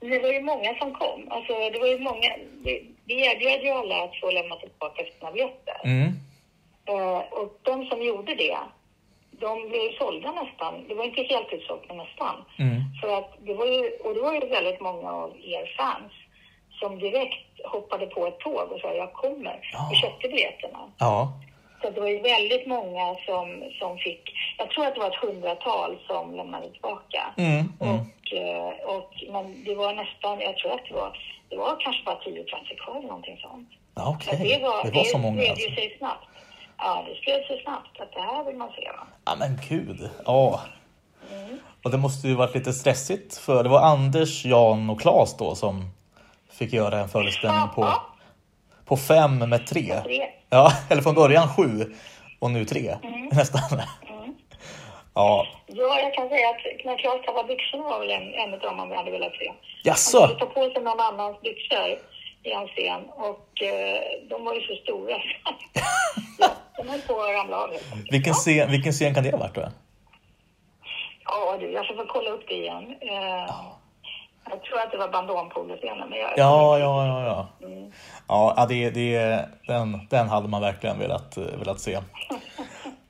Det 0.00 0.18
var 0.18 0.32
ju 0.32 0.40
många 0.40 0.74
som 0.74 0.94
kom. 0.94 1.28
Alltså, 1.30 1.52
det 1.52 1.78
var 1.78 1.86
ju 1.86 1.98
många. 1.98 2.36
Vi 3.04 3.26
erbjöd 3.26 3.62
ju 3.62 3.70
alla 3.70 4.04
att 4.04 4.20
få 4.20 4.30
lämna 4.30 4.56
tillbaka 4.56 5.02
sina 5.18 5.32
biljetter. 5.32 5.80
Mm. 5.84 6.12
Eh, 6.84 7.18
och 7.18 7.58
de 7.62 7.86
som 7.86 8.02
gjorde 8.02 8.34
det, 8.34 8.58
de 9.40 9.68
blev 9.68 9.88
sålda 9.98 10.30
nästan. 10.42 10.72
Det 10.88 10.94
var 10.94 11.04
inte 11.04 11.22
helt 11.22 11.52
utsålt, 11.52 11.82
men 11.88 11.96
nästan. 11.96 12.36
Mm. 12.58 12.76
Så 13.00 13.06
att 13.18 13.30
det 13.46 13.54
var 13.54 13.66
ju, 13.66 13.90
och 14.04 14.14
det 14.14 14.20
var 14.20 14.32
ju 14.34 14.40
väldigt 14.58 14.80
många 14.80 15.10
av 15.12 15.30
er 15.54 15.74
fans 15.78 16.12
som 16.80 16.98
direkt 16.98 17.46
hoppade 17.64 18.06
på 18.06 18.26
ett 18.26 18.38
tåg 18.40 18.72
och 18.72 18.80
sa 18.80 18.92
jag 18.94 19.12
kommer 19.12 19.56
Ja. 19.72 19.88
och 19.90 19.96
köpte 19.96 20.28
biljetterna. 20.28 20.78
Ja. 20.98 21.32
Så 21.82 21.90
det 21.90 22.00
var 22.00 22.08
ju 22.08 22.20
väldigt 22.20 22.66
många 22.66 23.16
som, 23.26 23.64
som 23.78 23.98
fick, 23.98 24.22
jag 24.58 24.70
tror 24.70 24.86
att 24.86 24.94
det 24.94 25.00
var 25.00 25.08
ett 25.10 25.22
hundratal 25.24 25.98
som 26.06 26.34
lämnade 26.36 26.70
tillbaka. 26.70 27.22
Mm. 27.36 27.52
Mm. 27.58 27.64
Och, 27.80 28.32
eh, 28.32 28.96
och, 28.96 29.12
men 29.32 29.64
det 29.64 29.74
var 29.74 29.92
nästan, 29.94 30.40
jag 30.40 30.56
tror 30.56 30.72
att 30.72 30.84
det 30.88 30.94
var, 30.94 31.18
det 31.48 31.56
var 31.56 31.76
kanske 31.80 32.02
bara 32.04 32.16
tio 32.16 32.44
kvar 32.44 32.96
eller 32.96 33.08
någonting 33.08 33.38
sånt. 33.42 33.68
Ja, 33.94 34.18
Så 34.20 34.30
okej. 34.36 34.48
det 34.58 34.62
var, 34.62 34.84
Det 34.84 34.90
var 34.90 35.04
så 35.04 35.18
många 35.18 35.36
spred 35.36 35.50
alltså. 35.50 35.68
ju 35.68 35.74
sig 35.74 35.94
snabbt. 35.98 36.26
Ja, 36.82 37.04
det 37.08 37.14
spred 37.14 37.44
sig 37.46 37.62
snabbt 37.62 38.00
att 38.00 38.12
det 38.12 38.20
här 38.20 38.44
vill 38.44 38.56
man 38.56 38.70
se 38.72 38.88
va. 38.92 39.06
Ja, 39.24 39.36
men 39.38 39.58
gud. 39.68 40.10
Ja. 40.26 40.60
Mm. 41.32 41.58
Och 41.84 41.90
det 41.90 41.96
måste 41.98 42.28
ju 42.28 42.34
varit 42.34 42.54
lite 42.54 42.72
stressigt 42.72 43.38
för 43.38 43.62
det 43.62 43.68
var 43.68 43.80
Anders, 43.80 44.44
Jan 44.44 44.90
och 44.90 45.00
Claes 45.00 45.36
då 45.36 45.54
som 45.54 45.90
fick 46.52 46.72
göra 46.72 46.98
en 46.98 47.08
föreställning 47.08 47.68
på, 47.74 47.82
Ja. 47.82 48.06
på 48.84 48.96
fem 48.96 49.38
med 49.38 49.66
tre. 49.66 50.00
Tre. 50.04 50.28
Ja, 50.50 50.72
eller 50.90 51.02
från 51.02 51.14
början 51.14 51.48
sju 51.48 51.94
och 52.38 52.50
nu 52.50 52.64
tre 52.64 52.96
Mm. 53.02 53.28
nästan. 53.32 53.80
Ja, 55.14 55.46
Ja, 55.66 56.00
jag 56.00 56.14
kan 56.14 56.28
säga 56.28 56.48
att 56.50 56.84
när 56.84 56.98
Claes 56.98 57.26
tappade 57.26 57.48
byxorna 57.48 57.82
var 57.82 58.00
väl 58.00 58.10
en, 58.10 58.34
en 58.34 58.54
av 58.54 58.60
dem 58.60 58.76
man 58.76 58.92
hade 58.92 59.10
velat 59.10 59.32
se. 59.32 59.46
Han 59.48 59.56
jaså? 59.84 60.18
skulle 60.26 60.38
ta 60.40 60.46
på 60.46 60.70
sig 60.70 60.82
någon 60.82 61.00
annans 61.00 61.40
byxor 61.40 61.88
i 62.42 62.50
en 62.52 62.66
scen 62.68 63.02
och 63.16 63.62
eh, 63.62 64.00
de 64.30 64.44
var 64.44 64.54
ju 64.54 64.60
så 64.60 64.74
stora. 64.82 65.12
ja, 66.38 66.48
de 66.76 66.88
höll 66.88 67.00
på 67.00 67.20
att 67.22 67.34
ramla 67.34 67.56
av. 67.56 67.70
Vilken 68.10 68.34
scen, 68.34 68.70
vilken 68.70 68.92
scen 68.92 69.14
kan 69.14 69.24
det 69.24 69.30
ha 69.30 69.38
varit 69.38 69.54
då? 69.54 69.68
Ja, 71.24 71.56
du, 71.60 71.70
jag 71.72 71.86
får 71.86 71.94
väl 71.94 72.06
kolla 72.06 72.30
upp 72.30 72.44
det 72.48 72.54
igen. 72.54 72.96
Eh, 73.00 73.54
Jag 74.50 74.62
tror 74.62 74.80
att 74.80 74.90
det 74.90 74.98
var 74.98 75.08
bandonpoloscenen. 75.08 76.08
Ja, 76.12 76.32
ja, 76.36 76.78
ja, 76.78 77.24
ja. 77.24 77.66
Mm. 77.66 77.92
Ja, 78.28 78.66
det, 78.68 78.90
det, 78.90 79.44
den, 79.66 80.06
den 80.10 80.28
hade 80.28 80.48
man 80.48 80.60
verkligen 80.60 80.98
velat, 80.98 81.36
eh, 81.36 81.44
velat 81.58 81.80
se. 81.80 81.98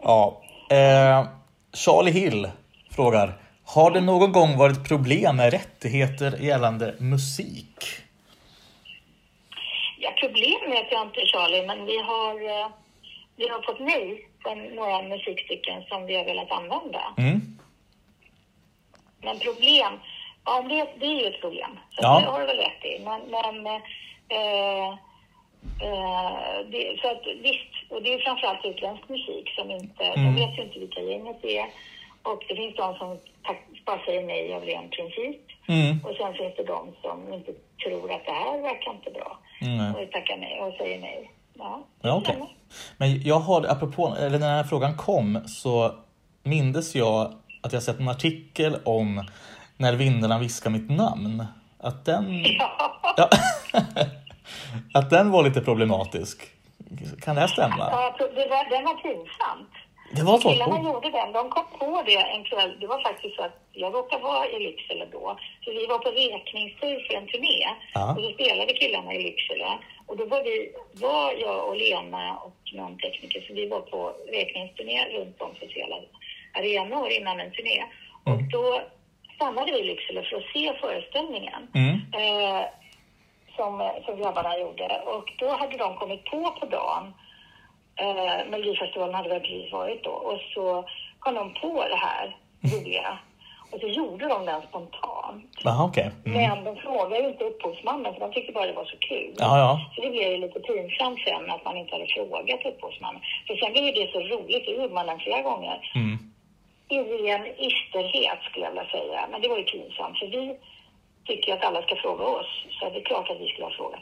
Ja. 0.02 0.40
Eh, 0.70 1.26
Charlie 1.72 2.10
Hill 2.10 2.48
frågar, 2.90 3.32
har 3.64 3.90
det 3.90 4.00
någon 4.00 4.32
gång 4.32 4.56
varit 4.58 4.88
problem 4.88 5.36
med 5.36 5.50
rättigheter 5.52 6.36
gällande 6.40 6.94
musik? 6.98 7.84
Ja, 10.02 10.10
problem 10.20 10.70
vet 10.70 10.92
jag 10.92 11.02
inte, 11.06 11.26
Charlie, 11.26 11.66
men 11.66 11.86
vi 11.86 11.98
har, 11.98 12.34
eh, 12.34 12.68
vi 13.36 13.48
har 13.48 13.62
fått 13.62 13.80
nej 13.80 14.28
på 14.42 14.54
några 14.54 15.02
musikstycken 15.02 15.82
som 15.88 16.06
vi 16.06 16.16
har 16.16 16.24
velat 16.24 16.50
använda. 16.52 17.14
Mm. 17.18 17.40
Men 19.22 19.38
problem, 19.38 19.92
ja 20.44 20.62
det, 20.62 20.86
det 21.00 21.06
är 21.06 21.20
ju 21.20 21.26
ett 21.26 21.40
problem. 21.40 21.78
Så 21.90 21.98
Ja. 22.02 22.20
det 22.20 22.26
har 22.30 22.40
du 22.40 22.46
väl 22.46 22.56
rätt 22.56 22.84
i. 22.84 22.98
Men, 23.04 23.20
men 23.30 23.66
eh, 23.66 24.88
eh, 25.88 26.64
det, 26.70 26.98
så 27.02 27.08
att, 27.10 27.26
visst, 27.42 27.72
och 27.92 28.02
det 28.02 28.14
är 28.14 28.18
framförallt 28.18 28.64
utländsk 28.64 29.08
musik 29.08 29.48
som 29.54 29.70
inte, 29.70 30.04
Mm. 30.04 30.24
de 30.34 30.40
vet 30.40 30.58
ju 30.58 30.62
inte 30.62 30.78
vilka 30.78 31.00
gänget 31.00 31.44
är. 31.44 31.66
Och 32.22 32.44
det 32.48 32.56
finns 32.56 32.76
de 32.76 32.94
som 32.98 33.18
bara 33.84 34.04
säger 34.04 34.22
nej 34.22 34.54
av 34.54 34.64
ren 34.64 34.88
princip. 34.90 35.40
Mm. 35.74 36.00
Och 36.04 36.14
sen 36.16 36.34
finns 36.34 36.56
det 36.56 36.64
de 36.64 36.82
som 37.02 37.32
inte 37.34 37.52
tror 37.84 38.12
att 38.12 38.24
det 38.26 38.32
här 38.32 38.62
verkar 38.62 38.90
inte 38.90 39.10
bra. 39.10 39.38
Mm. 39.60 39.94
Och 39.94 40.12
tackar 40.12 40.36
nej 40.36 40.60
och 40.60 40.74
säger 40.74 41.00
nej. 41.00 41.30
Ja, 41.58 41.82
Ja, 42.02 42.20
stämmer. 42.24 42.46
Men 42.96 43.22
jag 43.22 43.38
har, 43.38 43.66
apropå, 43.68 44.14
eller 44.18 44.38
när 44.38 44.46
den 44.48 44.56
här 44.56 44.64
frågan 44.64 44.96
kom 44.96 45.40
så 45.46 45.94
mindes 46.42 46.94
jag 46.94 47.34
att 47.62 47.72
jag 47.72 47.82
sett 47.82 48.00
en 48.00 48.08
artikel 48.08 48.76
om 48.84 49.26
när 49.76 49.92
vindarna 49.96 50.38
viskar 50.38 50.70
mitt 50.70 50.90
namn. 50.90 51.44
Att 51.78 52.04
den, 52.04 52.44
Ja. 52.58 52.90
ja, 53.16 53.28
att 54.94 55.10
den 55.10 55.30
var 55.30 55.42
lite 55.42 55.60
problematisk. 55.60 56.42
Kan 57.20 57.36
det 57.36 57.48
stämma? 57.48 57.88
Ja, 57.90 58.14
det 58.18 58.48
var, 58.48 58.70
den 58.70 58.84
var 58.84 58.94
pinsamt. 58.94 59.70
Det 60.16 60.22
var 60.22 60.38
så? 60.38 60.48
Killarna 60.50 60.82
gjorde 60.82 61.10
den. 61.10 61.32
De 61.32 61.50
kom 61.50 61.64
på 61.78 62.02
det 62.06 62.16
en 62.16 62.44
kväll. 62.44 62.76
Det 62.80 62.86
var 62.86 63.02
faktiskt 63.02 63.36
så 63.36 63.42
att 63.42 63.56
jag 63.72 63.94
råkade 63.94 64.22
vara 64.22 64.48
i 64.48 64.58
Lycksele 64.58 65.06
då. 65.12 65.38
Så 65.64 65.70
vi 65.70 65.86
var 65.86 65.98
på 65.98 66.10
räkningstur 66.10 67.06
för 67.06 67.14
en 67.14 67.26
turné. 67.26 67.58
Ja. 67.94 68.14
Och 68.14 68.22
så 68.24 68.30
spelade 68.32 68.72
killarna 68.72 69.14
i 69.14 69.22
Lycksele. 69.22 69.78
Och 70.06 70.16
då 70.16 70.24
var, 70.24 70.42
vi, 70.42 70.72
var 70.92 71.32
jag 71.32 71.68
och 71.68 71.76
Lena 71.76 72.36
och 72.36 72.60
någon 72.72 72.98
tekniker, 72.98 73.44
så 73.46 73.54
vi 73.54 73.68
var 73.68 73.80
på 73.80 74.12
räkningsturné 74.32 75.04
runt 75.16 75.40
om 75.42 75.54
för 75.54 75.66
hela 75.66 75.96
arenor 76.58 77.08
innan 77.10 77.40
en 77.40 77.52
turné. 77.52 77.84
Och 78.24 78.42
då 78.42 78.80
stannade 79.34 79.72
vi 79.72 79.78
i 79.78 79.84
Lycksele 79.84 80.22
för 80.22 80.36
att 80.36 80.52
se 80.52 80.72
föreställningen. 80.80 81.62
Mm. 81.74 81.94
Eh, 82.20 82.64
som, 83.56 83.90
som 84.04 84.18
grabbarna 84.20 84.58
gjorde. 84.58 85.02
Och 85.06 85.32
då 85.38 85.48
hade 85.48 85.76
de 85.76 85.96
kommit 85.96 86.24
på 86.24 86.50
på 86.60 86.66
dagen 86.66 87.14
Eh, 87.96 88.50
Melodifestivalen 88.50 89.14
hade 89.14 89.28
väl 89.28 89.40
precis 89.40 89.72
varit 89.72 90.04
då. 90.04 90.10
Och 90.10 90.38
så 90.54 90.84
kom 91.18 91.34
de 91.34 91.54
på 91.54 91.84
det 91.88 91.96
här 91.96 92.36
roliga. 92.62 93.18
Och 93.70 93.80
så 93.80 93.86
gjorde 93.86 94.28
de 94.28 94.46
den 94.46 94.62
spontant. 94.68 95.44
Jaha, 95.64 95.84
okej. 95.84 96.10
Mm. 96.26 96.36
Men 96.38 96.64
de 96.64 96.76
frågade 96.76 97.22
ju 97.22 97.28
inte 97.28 97.44
upphovsmannen 97.44 98.14
för 98.14 98.20
de 98.20 98.32
tyckte 98.32 98.52
bara 98.52 98.66
det 98.66 98.72
var 98.72 98.84
så 98.84 98.96
kul. 98.96 99.34
Ja, 99.38 99.58
ja. 99.58 99.80
Så 99.94 100.00
det 100.02 100.10
blev 100.10 100.32
ju 100.32 100.38
lite 100.38 100.60
pinsamt 100.60 101.20
sen 101.20 101.50
att 101.50 101.64
man 101.64 101.76
inte 101.76 101.94
hade 101.94 102.06
frågat 102.06 102.66
upphovsmannen. 102.66 103.22
För 103.46 103.56
sen 103.56 103.72
blev 103.72 103.84
ju 103.84 103.92
det 103.92 104.12
så 104.12 104.20
roligt, 104.20 104.66
då 104.66 104.72
gjorde 104.72 104.94
man 104.94 105.06
den 105.06 105.18
flera 105.18 105.42
gånger. 105.42 105.92
Mm. 105.94 106.18
I 106.88 106.98
ren 106.98 107.46
isterhet 107.46 108.38
skulle 108.42 108.64
jag 108.64 108.70
vilja 108.70 108.90
säga. 108.90 109.28
Men 109.30 109.40
det 109.42 109.48
var 109.48 109.58
ju 109.58 109.64
pinsamt 109.64 110.18
för 110.18 110.26
vi 110.26 110.56
tycker 111.24 111.54
att 111.54 111.64
alla 111.64 111.82
ska 111.82 111.96
fråga 111.96 112.24
oss. 112.24 112.66
Så 112.70 112.90
det 112.90 113.00
är 113.00 113.04
klart 113.04 113.30
att 113.30 113.40
vi 113.40 113.48
skulle 113.48 113.66
ha 113.66 113.72
frågat 113.72 114.00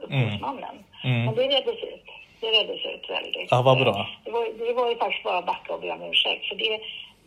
upphovsmannen. 0.00 0.76
Mm. 1.04 1.24
Men 1.24 1.34
det 1.34 1.42
reddes 1.42 1.82
ut. 1.94 2.08
Det 2.40 2.46
reddes 2.46 2.84
ut 2.94 3.10
väldigt. 3.10 3.50
Ja, 3.50 3.62
vad 3.62 3.78
bra. 3.78 4.08
Det 4.24 4.30
var, 4.30 4.66
det 4.66 4.72
var 4.72 4.88
ju 4.90 4.96
faktiskt 4.96 5.24
bara 5.24 5.38
att 5.38 5.46
backa 5.46 5.74
och 5.74 5.80
be 5.80 5.90
om 5.92 6.02
ursäkt. 6.02 6.48
För 6.48 6.54
det, 6.56 6.80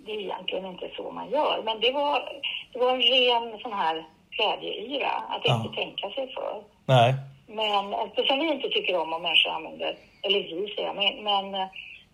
det 0.06 0.12
är 0.12 0.20
egentligen 0.20 0.66
inte 0.66 0.90
så 0.96 1.12
man 1.12 1.30
gör. 1.30 1.62
Men 1.66 1.80
det 1.80 1.92
var, 1.92 2.42
det 2.74 2.80
var 2.80 2.92
en 2.94 3.02
ren 3.02 3.60
sån 3.62 3.74
här 3.74 4.06
glädjeyra. 4.30 5.12
Att 5.30 5.42
Ja. 5.44 5.56
inte 5.64 5.76
tänka 5.76 6.10
sig 6.10 6.34
för. 6.34 6.62
Nej. 6.86 7.14
Men 7.48 7.94
eftersom 7.94 8.40
vi 8.40 8.52
inte 8.52 8.70
tycker 8.70 8.98
om 9.02 9.14
om 9.14 9.22
människor 9.22 9.50
använder, 9.52 9.98
eller 10.22 10.40
vi 10.40 10.74
säger 10.76 10.94
men, 10.94 11.24
men 11.24 11.54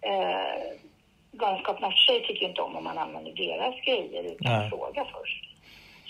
eh, 0.01 0.45
Galenskaparnas 1.31 1.95
tjej 1.95 2.25
tycker 2.27 2.45
inte 2.49 2.61
om 2.61 2.75
om 2.75 2.83
man 2.83 2.97
använder 2.97 3.31
deras 3.31 3.75
grejer 3.85 4.23
utan 4.23 4.51
Nej. 4.59 4.69
fråga 4.69 5.05
först. 5.13 5.43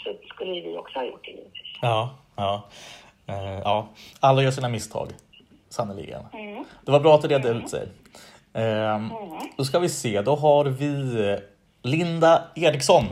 Så 0.03 0.13
skulle 0.33 0.61
vi 0.61 0.77
också 0.77 0.99
ha 0.99 1.05
gjort 1.05 1.25
det 1.25 1.31
givetvis. 1.31 1.77
Ja, 1.81 2.09
ja. 2.35 2.61
Eh, 3.27 3.59
ja. 3.63 3.87
Alla 4.19 4.41
gör 4.43 4.51
sina 4.51 4.69
misstag. 4.69 5.07
Sannerligen. 5.75 6.21
Mm. 6.33 6.65
Det 6.85 6.91
var 6.91 6.99
bra 6.99 7.15
att 7.15 7.21
det 7.21 7.27
redde 7.27 7.49
ut 7.49 7.69
sig. 7.69 7.87
Ehm, 8.53 9.09
Då 9.57 9.63
ska 9.65 9.79
vi 9.79 9.89
se, 9.89 10.21
då 10.21 10.35
har 10.35 10.65
vi 10.65 11.29
eh, 11.31 11.37
Linda 11.83 12.43
Eriksson 12.55 13.03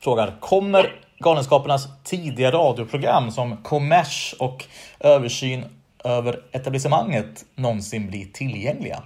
frågar, 0.00 0.34
kommer 0.40 0.92
Galenskaparnas 1.18 2.02
tidiga 2.04 2.50
radioprogram 2.50 3.30
som 3.30 3.56
kommers 3.62 4.34
och 4.38 4.64
översyn 5.00 5.64
över 6.04 6.42
etablissemanget 6.52 7.44
någonsin 7.54 8.06
bli 8.10 8.26
tillgängliga? 8.32 9.02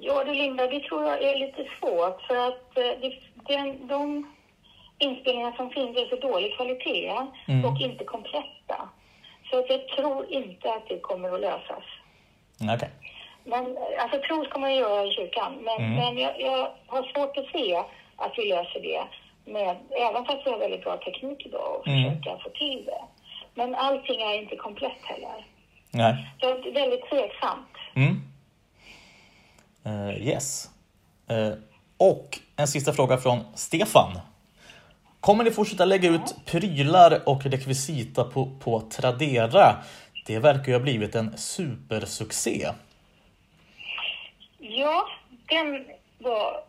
Ja 0.00 0.24
du 0.24 0.34
Linda, 0.34 0.66
det 0.66 0.80
tror 0.80 1.04
jag 1.04 1.22
är 1.22 1.38
lite 1.38 1.64
svårt 1.80 2.22
för 2.22 2.36
att 2.48 2.76
eh, 2.78 3.00
det, 3.00 3.12
den, 3.54 3.86
de 3.88 4.26
inspelningar 4.98 5.52
som 5.52 5.70
finns 5.70 5.96
är 5.96 6.06
så 6.16 6.28
dålig 6.28 6.56
kvalitet 6.56 7.12
Mm. 7.48 7.64
och 7.64 7.80
inte 7.80 8.04
kompletta. 8.04 8.88
Så 9.52 9.58
att 9.58 9.70
jag 9.70 9.88
tror 9.88 10.32
inte 10.32 10.72
att 10.74 10.88
det 10.88 10.98
kommer 11.00 11.32
att 11.34 11.40
lösas. 11.40 11.84
Mm, 12.60 12.74
Okej. 12.74 12.90
Men 13.44 13.78
alltså 13.98 14.18
tro 14.28 14.44
ska 14.44 14.58
man 14.58 14.72
ju 14.74 14.80
göra 14.80 15.04
i 15.06 15.10
kyrkan. 15.12 15.52
Men, 15.64 15.76
Mm. 15.84 15.94
men 15.94 16.18
jag, 16.18 16.40
jag 16.40 16.70
har 16.86 17.02
svårt 17.02 17.36
att 17.36 17.46
se 17.52 17.76
att 18.16 18.32
vi 18.38 18.44
löser 18.48 18.80
det. 18.80 19.02
Med, 19.52 19.76
även 19.90 20.24
fast 20.24 20.46
vi 20.46 20.50
har 20.50 20.58
väldigt 20.58 20.84
bra 20.84 20.96
teknik 20.96 21.46
idag 21.46 21.76
och 21.80 21.88
Mm. 21.88 22.02
försöka 22.04 22.38
få 22.38 22.48
till 22.50 22.84
det. 22.86 23.02
Men 23.54 23.74
allting 23.74 24.20
är 24.22 24.34
inte 24.42 24.56
komplett 24.56 25.02
heller. 25.02 25.46
Nej. 25.90 26.26
Så 26.40 26.46
det 26.54 26.68
är 26.68 26.72
väldigt 26.74 27.08
tveksamt. 27.10 27.68
Mm. 27.94 28.22
Eh, 29.84 30.28
yes. 30.28 30.70
Eh, 31.30 31.52
och 31.96 32.38
en 32.56 32.66
sista 32.66 32.92
fråga 32.92 33.16
från 33.16 33.38
Stefan. 33.54 34.10
Kommer 35.22 35.44
ni 35.44 35.50
fortsätta 35.50 35.84
lägga 35.84 36.08
ut 36.08 36.36
prylar 36.46 37.22
och 37.26 37.44
rekvisita 37.44 38.24
på, 38.24 38.50
på 38.64 38.80
Tradera? 38.80 39.76
Det 40.26 40.38
verkar 40.38 40.66
ju 40.66 40.72
ha 40.72 40.80
blivit 40.80 41.14
en 41.14 41.38
supersuccé. 41.38 42.68
Ja, 44.58 45.06
den 45.48 45.84
var 46.18 46.60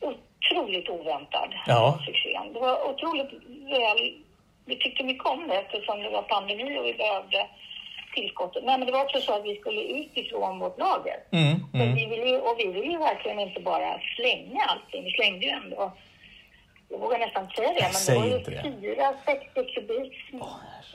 otroligt 0.00 0.88
oväntad, 0.88 1.54
Ja. 1.66 1.98
succén. 2.06 2.52
Det 2.52 2.60
var 2.60 2.90
otroligt 2.90 3.32
väl... 3.70 4.14
Vi 4.64 4.76
tyckte 4.76 5.04
mycket 5.04 5.26
om 5.26 5.48
det 5.48 5.54
eftersom 5.54 6.02
det 6.02 6.10
var 6.10 6.22
pandemi 6.22 6.78
och 6.78 6.86
vi 6.86 6.94
behövde 6.94 7.46
tillskottet. 8.14 8.64
Nej, 8.64 8.78
men 8.78 8.86
det 8.86 8.92
var 8.92 9.04
också 9.04 9.20
så 9.20 9.32
att 9.34 9.44
vi 9.44 9.56
skulle 9.56 9.82
ut 9.82 10.10
ifrån 10.14 10.58
vårt 10.58 10.78
lager. 10.78 11.16
Mm, 11.30 11.54
mm. 11.74 11.94
vi 11.94 12.06
ville, 12.06 12.38
och 12.38 12.54
vi 12.58 12.66
ville 12.66 12.92
ju 12.92 12.98
verkligen 12.98 13.40
inte 13.40 13.60
bara 13.60 14.00
slänga 14.16 14.62
allting. 14.64 15.04
Vi 15.04 15.10
slängde 15.10 15.46
ju 15.46 15.50
ändå, 15.50 15.92
jag 16.88 16.98
vågar 16.98 17.18
nästan 17.18 17.48
säga 17.56 17.68
det, 17.68 17.82
men 17.82 17.92
Säg 17.92 18.14
det 18.14 18.20
var 18.20 18.26
ju 18.26 18.80
fyra 18.80 19.14
60 19.24 19.74
kubik 19.74 20.12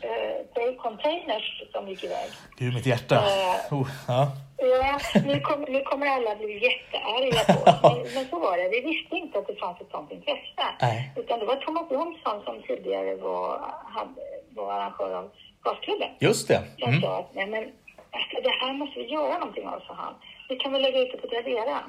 eh, 0.02 0.76
containers 0.78 1.64
som 1.72 1.88
gick 1.88 2.04
iväg. 2.04 2.30
Gud, 2.58 2.74
mitt 2.74 2.86
hjärta. 2.86 3.16
Eh. 3.16 3.74
Oh, 3.74 3.90
ja. 4.08 4.28
Ja, 4.58 5.00
nu, 5.26 5.40
kom, 5.40 5.62
nu 5.62 5.82
kommer 5.82 6.08
alla 6.08 6.36
bli 6.36 6.54
jättearga 6.70 7.54
på. 7.54 7.88
Men, 8.04 8.14
men 8.14 8.26
så 8.30 8.40
var 8.40 8.58
det. 8.58 8.70
Vi 8.70 8.82
visste 8.82 9.16
inte 9.16 9.40
att 9.40 9.48
det 9.48 9.56
fanns 9.56 9.82
ett 9.82 9.92
sånt 9.92 10.12
intresse. 10.12 10.66
Nej. 10.82 11.12
Utan 11.16 11.40
det 11.40 11.46
var 11.46 11.56
Thomas 11.56 11.92
Jonsson 11.92 12.44
som 12.46 12.62
tidigare 12.68 13.16
var, 13.16 13.60
hade, 13.86 14.22
var 14.56 14.74
arrangör 14.74 15.14
av 15.18 15.32
Gasklubben. 15.64 16.10
Just 16.20 16.48
det. 16.48 16.62
Som 16.80 16.90
Mm. 16.90 17.02
sa 17.02 17.20
att 17.20 17.36
nej, 17.36 17.48
men, 17.48 17.64
alltså, 18.12 18.42
det 18.44 18.50
här 18.62 18.74
måste 18.74 19.00
vi 19.00 19.06
göra 19.14 19.38
någonting 19.40 19.68
av, 19.68 19.80
sa 19.88 19.94
han. 19.94 20.14
Vi 20.50 20.56
kan 20.56 20.72
väl 20.74 20.82
lägga 20.82 21.00
ut 21.00 21.12
det 21.12 21.18
på 21.18 21.28
Tradera? 21.28 21.80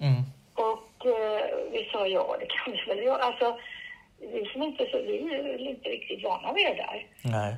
Mm. 0.00 0.22
Och 0.58 1.06
eh, 1.06 1.44
vi 1.72 1.88
sa 1.92 2.06
ja, 2.06 2.36
det 2.40 2.46
kan 2.46 2.72
vi 2.72 2.94
väl 2.94 3.04
göra. 3.04 3.22
Alltså, 3.22 3.58
vi 4.20 4.48
som 4.52 4.62
inte 4.62 4.86
så, 4.90 4.98
vi 4.98 5.18
är 5.34 5.68
inte 5.68 5.88
riktigt 5.88 6.24
vana 6.24 6.52
vid 6.52 6.66
det 6.66 6.74
där. 6.74 7.06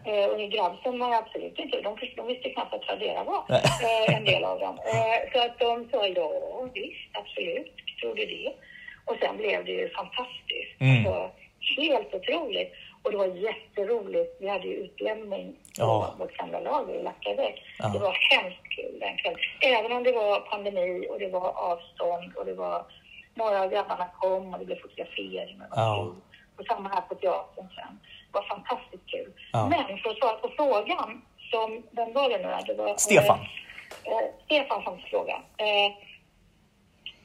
Eh, 0.06 0.26
och 0.30 0.40
i 0.40 0.46
Grabsen 0.46 0.98
var 0.98 1.14
absolut 1.14 1.58
inte, 1.58 1.80
de, 1.80 1.96
de 2.16 2.26
visste 2.26 2.50
knappt 2.50 2.72
vad 2.72 2.82
Tradera 2.82 3.24
var, 3.24 3.44
eh, 3.50 4.16
en 4.16 4.24
del 4.24 4.44
av 4.44 4.60
dem. 4.60 4.78
Eh, 4.90 5.32
så 5.32 5.38
att 5.46 5.58
de 5.58 5.88
sa 5.90 6.06
ja, 6.06 6.30
visst, 6.74 7.10
absolut, 7.12 7.74
trodde 8.00 8.26
det. 8.26 8.52
Och 9.04 9.16
sen 9.20 9.36
blev 9.36 9.64
det 9.64 9.72
ju 9.72 9.88
fantastiskt. 9.88 10.80
Mm. 10.80 11.06
Alltså, 11.06 11.30
helt 11.76 12.14
otroligt. 12.14 12.72
Och 13.02 13.10
det 13.10 13.16
var 13.16 13.26
jätteroligt. 13.26 14.36
Vi 14.40 14.48
hade 14.48 14.66
ju 14.66 14.74
utlämning 14.74 15.52
på 15.52 15.58
Ja. 15.78 16.14
vårt 16.18 16.36
gamla 16.36 16.60
lager 16.60 16.94
i 16.94 17.02
Lackabäck. 17.02 17.62
Ja. 17.78 17.88
Det 17.88 17.98
var 17.98 18.12
hemskt 18.30 18.68
kul 18.76 18.98
den 19.00 19.16
kvällen. 19.16 19.38
Även 19.60 19.92
om 19.92 20.02
det 20.02 20.12
var 20.12 20.40
pandemi 20.40 21.06
och 21.10 21.18
det 21.18 21.28
var 21.28 21.48
avstånd 21.72 22.36
och 22.36 22.46
det 22.46 22.54
var 22.54 22.84
några 23.34 23.62
av 23.62 23.70
grabbarna 23.70 24.06
kom 24.20 24.52
och 24.54 24.58
det 24.58 24.64
blev 24.64 24.80
fotografering 24.82 25.60
och 25.60 25.66
Ja. 25.78 26.12
och 26.58 26.66
samma 26.66 26.88
här 26.88 27.00
på 27.00 27.14
teatern 27.14 27.68
sen. 27.74 28.00
Det 28.32 28.38
var 28.38 28.42
fantastiskt 28.42 29.06
kul. 29.10 29.32
Ja. 29.52 29.66
Men 29.68 29.98
för 29.98 30.10
att 30.10 30.18
svara 30.18 30.36
på 30.36 30.48
frågan, 30.56 31.22
som, 31.50 31.82
vem 31.90 32.12
var 32.12 32.28
det 32.30 32.38
nu 32.38 32.54
det 32.66 32.74
var? 32.82 32.94
Stefan. 32.96 33.38
Eh, 34.04 34.12
eh, 34.12 34.18
Stefan 34.44 34.82
som 34.84 34.98
fråga. 34.98 35.42
Eh, 35.56 35.92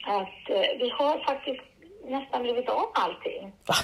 att 0.06 0.50
eh, 0.50 0.78
vi 0.78 0.90
har 0.90 1.18
faktiskt 1.24 1.62
nästan 2.04 2.42
blivit 2.42 2.68
av 2.68 2.80
med 2.80 2.88
allting. 2.94 3.52
Va? 3.66 3.74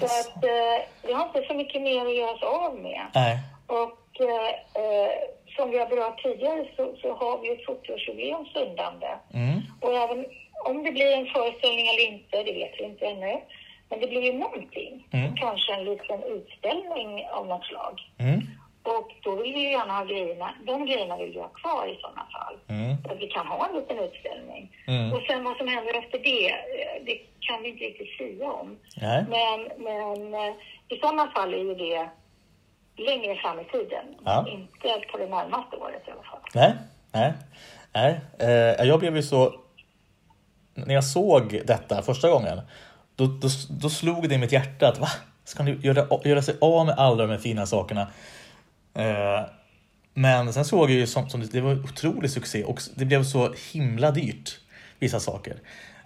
Så 0.00 0.06
att 0.06 0.44
eh, 0.44 0.78
vi 1.02 1.12
har 1.12 1.26
inte 1.26 1.42
så 1.48 1.54
mycket 1.54 1.82
mer 1.82 2.06
att 2.06 2.16
göra 2.16 2.30
oss 2.30 2.42
av 2.42 2.78
med. 2.78 3.02
Nej. 3.14 3.38
Och 3.66 4.20
eh, 4.20 4.48
eh, 4.82 5.12
som 5.56 5.70
vi 5.70 5.78
har 5.78 5.86
berört 5.86 6.22
tidigare 6.22 6.66
så, 6.76 6.96
så 7.02 7.14
har 7.14 7.38
vi 7.38 7.52
ett 7.52 7.66
40-årsjubileum 7.66 8.44
stundande. 8.50 9.10
Mm. 9.34 9.62
Och 9.80 9.92
även 9.92 10.26
om 10.64 10.82
det 10.84 10.92
blir 10.92 11.12
en 11.12 11.26
föreställning 11.26 11.86
eller 11.88 12.06
inte, 12.12 12.42
det 12.42 12.52
vet 12.52 12.74
vi 12.78 12.84
inte 12.84 13.06
ännu. 13.06 13.40
Men 13.88 14.00
det 14.00 14.06
blir 14.06 14.22
ju 14.22 14.32
någonting. 14.32 15.08
Mm. 15.12 15.36
Kanske 15.36 15.74
en 15.74 15.84
liten 15.84 16.22
utställning 16.22 17.26
av 17.30 17.46
något 17.46 17.64
slag. 17.64 18.00
Mm. 18.18 18.40
Och 18.86 19.08
då 19.22 19.34
vill 19.34 19.54
vi 19.54 19.60
ju 19.60 19.70
gärna 19.70 19.92
ha 19.92 20.04
grejerna, 20.04 20.54
de 20.66 20.86
grejerna 20.86 21.16
vill 21.16 21.32
vi 21.32 21.40
ha 21.40 21.48
kvar 21.48 21.86
i 21.86 22.00
sådana 22.00 22.26
fall. 22.34 22.56
Mm. 22.68 22.96
Så 23.02 23.12
att 23.12 23.18
vi 23.18 23.26
kan 23.26 23.46
ha 23.46 23.68
en 23.68 23.76
liten 23.76 23.98
utställning. 23.98 24.62
Mm. 24.86 25.12
Och 25.12 25.22
sen 25.28 25.44
vad 25.44 25.56
som 25.56 25.68
händer 25.68 25.94
efter 26.02 26.18
det, 26.18 26.50
eh, 26.50 27.04
det 27.06 27.16
kan 27.40 27.62
vi 27.62 27.68
inte 27.68 27.84
riktigt 27.84 28.16
säga 28.18 28.46
om. 28.52 28.78
Nej. 28.96 29.24
Men, 29.28 29.58
men 29.84 30.34
eh, 30.34 30.54
i 30.88 30.96
sådana 31.00 31.30
fall 31.30 31.54
är 31.54 31.58
ju 31.58 31.74
det 31.74 32.08
längre 32.96 33.36
fram 33.36 33.60
i 33.60 33.64
tiden. 33.64 34.06
Ja. 34.24 34.46
Inte 34.48 35.06
på 35.12 35.18
det 35.18 35.26
närmaste 35.26 35.76
året 35.76 36.02
i 36.08 36.10
alla 36.10 36.22
fall. 36.22 36.40
Nej, 36.54 36.72
nej, 37.12 37.32
nej. 37.92 38.20
Eh, 38.38 38.86
jag 38.86 39.00
blev 39.00 39.16
ju 39.16 39.22
så... 39.22 39.54
När 40.74 40.94
jag 40.94 41.04
såg 41.04 41.60
detta 41.64 42.02
första 42.02 42.30
gången, 42.30 42.60
då, 43.16 43.24
då, 43.26 43.48
då 43.80 43.88
slog 43.88 44.28
det 44.28 44.34
i 44.34 44.38
mitt 44.38 44.52
hjärta 44.52 44.88
att 44.88 44.98
va? 44.98 45.08
Ska 45.44 45.62
ni 45.62 45.78
göra, 45.82 46.06
göra 46.24 46.42
sig 46.42 46.54
av 46.60 46.86
med 46.86 46.94
alla 46.98 47.26
de 47.26 47.30
här 47.30 47.38
fina 47.38 47.66
sakerna? 47.66 48.06
Eh, 48.96 49.44
men 50.14 50.52
sen 50.52 50.64
såg 50.64 50.90
jag 50.90 50.96
ju 50.96 51.06
som, 51.06 51.28
som 51.28 51.46
det, 51.52 51.60
var 51.60 51.72
otrolig 51.72 52.30
succé 52.30 52.64
och 52.64 52.80
det 52.94 53.04
blev 53.04 53.24
så 53.24 53.54
himla 53.72 54.10
dyrt, 54.10 54.60
vissa 54.98 55.20
saker. 55.20 55.56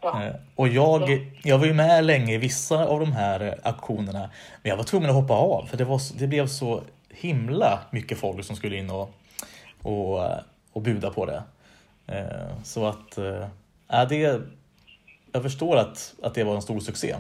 Ja. 0.02 0.24
Eh, 0.24 0.34
och 0.54 0.68
jag, 0.68 1.26
jag 1.42 1.58
var 1.58 1.66
ju 1.66 1.74
med 1.74 2.04
länge 2.04 2.34
i 2.34 2.38
vissa 2.38 2.86
av 2.86 3.00
de 3.00 3.12
här 3.12 3.40
eh, 3.40 3.52
auktionerna, 3.62 4.30
men 4.62 4.70
jag 4.70 4.76
var 4.76 4.84
tvungen 4.84 5.10
att 5.10 5.16
hoppa 5.16 5.34
av 5.34 5.66
för 5.66 5.76
det, 5.76 5.84
var, 5.84 6.00
det 6.18 6.26
blev 6.26 6.46
så 6.46 6.82
himla 7.08 7.80
mycket 7.90 8.18
folk 8.18 8.44
som 8.44 8.56
skulle 8.56 8.76
in 8.76 8.90
och, 8.90 9.14
och, 9.82 10.30
och 10.72 10.82
buda 10.82 11.10
på 11.10 11.26
det. 11.26 11.42
Så 12.64 12.86
att, 12.86 13.18
ja, 13.88 14.04
det, 14.04 14.40
jag 15.32 15.42
förstår 15.42 15.76
att, 15.76 16.14
att 16.22 16.34
det 16.34 16.44
var 16.44 16.54
en 16.54 16.62
stor 16.62 16.80
succé. 16.80 17.16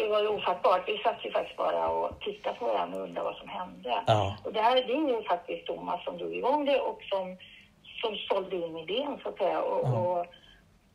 Det 0.00 0.08
var 0.08 0.20
ju 0.22 0.28
ofattbart. 0.28 0.88
Vi 0.88 0.98
satt 0.98 1.24
ju 1.24 1.30
faktiskt 1.30 1.56
bara 1.56 1.88
och 1.88 2.20
tittade 2.20 2.58
på 2.58 2.64
varandra 2.64 2.98
och 2.98 3.04
undrade 3.04 3.24
vad 3.24 3.36
som 3.36 3.48
hände. 3.48 4.02
Ja. 4.06 4.36
Och 4.44 4.52
det 4.52 4.60
här 4.60 4.74
det 4.74 4.92
är 4.92 5.16
ju 5.16 5.22
faktiskt 5.22 5.66
Thomas 5.66 6.04
som 6.04 6.18
drog 6.18 6.34
igång 6.34 6.64
det 6.64 6.80
och 6.80 7.00
som, 7.10 7.36
som 8.00 8.16
sålde 8.16 8.56
in 8.56 8.76
idén 8.76 9.18
så 9.22 9.28
att 9.28 9.38
säga. 9.38 9.60
Och, 9.60 9.84
och, 9.98 10.26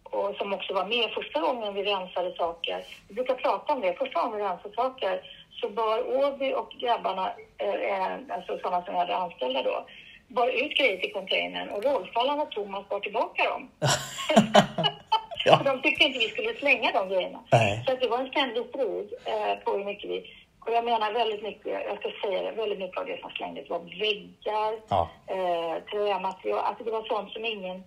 och 0.03 0.36
som 0.36 0.53
också 0.53 0.74
var 0.74 0.86
med 0.86 1.10
första 1.10 1.39
gången 1.39 1.74
vi 1.74 1.84
rensade 1.84 2.36
saker. 2.36 2.84
Vi 3.08 3.14
brukar 3.14 3.36
prata 3.36 3.74
om 3.74 3.82
det. 3.82 3.93
Första 3.93 4.22
gången 4.22 4.38
vi 4.38 4.43
rensade 4.43 4.76
saker 4.76 5.22
så 5.51 5.70
bar 5.70 6.26
Åby 6.26 6.53
och 6.53 6.70
grabbarna, 6.80 7.32
eh, 7.58 7.70
eh, 7.70 8.18
alltså 8.30 8.58
sådana 8.58 8.86
som 8.86 8.93
jag 8.93 9.01
hade 9.01 9.16
anställda 9.16 9.64
då, 9.64 9.86
bar 10.28 10.47
ut 10.47 10.78
grejer 10.78 10.97
till 10.97 11.14
containern 11.14 11.70
och 11.70 11.84
Rolfallan 11.84 12.39
och 12.39 12.51
Thomas 12.51 12.89
bar 12.89 12.99
tillbaka 12.99 13.43
dem. 13.43 13.70
Ja. 15.46 15.58
För 15.58 15.66
de 15.66 15.82
tyckte 15.82 16.04
inte 16.04 16.20
vi 16.20 16.30
skulle 16.30 16.54
slänga 16.54 16.91
de 16.91 17.10
grejerna. 17.10 17.39
Nej. 17.52 17.84
Så 17.86 17.93
att 17.93 18.00
det 18.02 18.08
var 18.08 18.20
en 18.20 18.30
ständig 18.32 18.66
strid 18.70 19.14
eh, 19.26 19.56
på 19.64 19.72
hur 19.78 19.86
mycket 19.86 20.10
vi... 20.10 20.20
Och 20.66 20.72
jag 20.74 20.86
menar 20.86 21.12
väldigt 21.14 21.43
mycket, 21.43 21.82
jag 21.89 21.98
ska 22.00 22.10
säga 22.28 22.41
det, 22.43 22.52
väldigt 22.52 22.80
mycket 22.80 22.98
av 22.98 23.06
det 23.06 23.22
som 23.22 23.30
slängdes 23.32 23.70
var 23.70 23.80
väggar, 23.80 24.72
Ja. 24.89 25.10
eh, 25.28 25.84
trämaterial. 25.91 26.60
Alltså 26.60 26.84
det 26.84 26.91
var 26.91 27.04
sånt 27.04 27.32
som 27.32 27.46
ingen, 27.46 27.84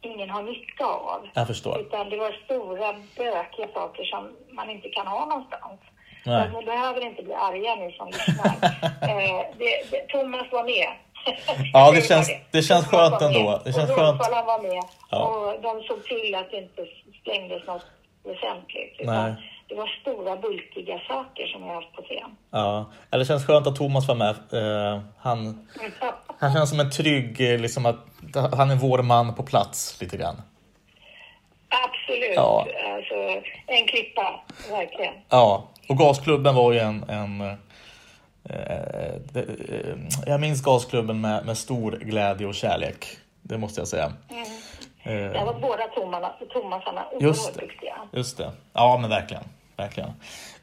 ingen 0.00 0.30
har 0.30 0.42
nytta 0.42 0.84
av. 0.84 1.28
Jag 1.34 1.46
förstår. 1.46 1.80
Utan 1.80 2.10
det 2.10 2.16
var 2.16 2.32
stora 2.44 2.92
bökiga 3.16 3.68
saker 3.74 4.04
som 4.04 4.36
man 4.50 4.70
inte 4.70 4.88
kan 4.88 5.06
ha 5.06 5.24
någonstans. 5.26 5.80
Nej. 6.26 6.50
Så 6.52 6.58
ni 6.60 6.64
behöver 6.66 7.00
inte 7.06 7.22
bli 7.22 7.34
arga 7.34 7.74
ni 7.74 7.92
som 7.92 8.06
lyssnar. 8.06 8.46
eh, 9.10 9.44
det, 9.58 9.90
det, 9.90 10.00
Thomas 10.08 10.52
var 10.52 10.64
med. 10.64 10.88
Ja, 11.72 11.92
det 11.92 12.02
känns- 12.08 12.30
det 12.50 12.62
känns 12.62 12.86
skönt 12.86 13.22
ändå. 13.22 13.60
Det 13.64 13.72
känns 13.72 13.90
och 13.90 13.96
skönt. 13.96 14.20
Rolf 14.20 14.46
var 14.46 14.62
med. 14.62 14.82
Ja. 15.10 15.18
Och 15.26 15.62
de 15.62 15.82
såg 15.82 16.04
till 16.04 16.34
att 16.34 16.50
det 16.50 16.56
inte 16.56 16.82
slängdes 17.24 17.66
något 17.66 17.86
väsentligt. 18.24 19.00
Nej. 19.04 19.34
Det 19.68 19.74
var 19.74 19.86
stora 20.00 20.36
bulkiga 20.36 20.98
saker 21.08 21.46
som 21.46 21.66
jag 21.66 21.74
haft 21.74 21.92
på 21.96 22.02
scen. 22.02 22.36
Ja. 22.50 22.90
Eller 23.10 23.18
det 23.24 23.28
känns 23.28 23.46
skönt 23.46 23.66
att 23.66 23.76
Thomas 23.76 24.08
var 24.08 24.14
med. 24.14 24.28
Eh, 24.52 25.00
Han, 25.18 25.68
han 26.40 26.52
känns 26.52 26.70
som 26.70 26.80
en 26.80 26.90
trygg, 26.90 27.40
liksom 27.60 27.86
att 27.86 27.96
han 28.56 28.70
är 28.70 28.76
vår 28.76 29.02
man 29.02 29.34
på 29.34 29.42
plats 29.42 30.00
lite 30.00 30.16
grann. 30.16 30.42
Absolut. 31.68 32.34
Ja. 32.36 32.66
Alltså, 32.94 33.14
en 33.66 33.86
klippa, 33.86 34.40
verkligen. 34.70 35.14
Ja, 35.28 35.64
och 35.88 35.96
gasklubben 35.98 36.54
var 36.54 36.72
ju 36.72 36.78
en... 36.78 37.04
en 37.08 37.40
eh, 37.40 37.54
jag 40.26 40.40
minns 40.40 40.62
gasklubben 40.62 41.20
med, 41.20 41.46
med 41.46 41.58
stor 41.58 41.92
glädje 41.92 42.46
och 42.46 42.54
kärlek. 42.54 43.06
Det 43.42 43.58
måste 43.58 43.80
jag 43.80 43.88
säga. 43.88 44.12
Där 45.04 45.34
Eh, 45.34 45.44
var 45.44 45.60
båda 45.60 45.82
Just 47.20 47.40
oerhört 47.48 47.60
duktiga. 47.60 47.94
just 48.12 48.36
det. 48.36 48.50
Ja, 48.72 48.98
men 49.00 49.10
verkligen. 49.10 49.42
verkligen. 49.76 50.08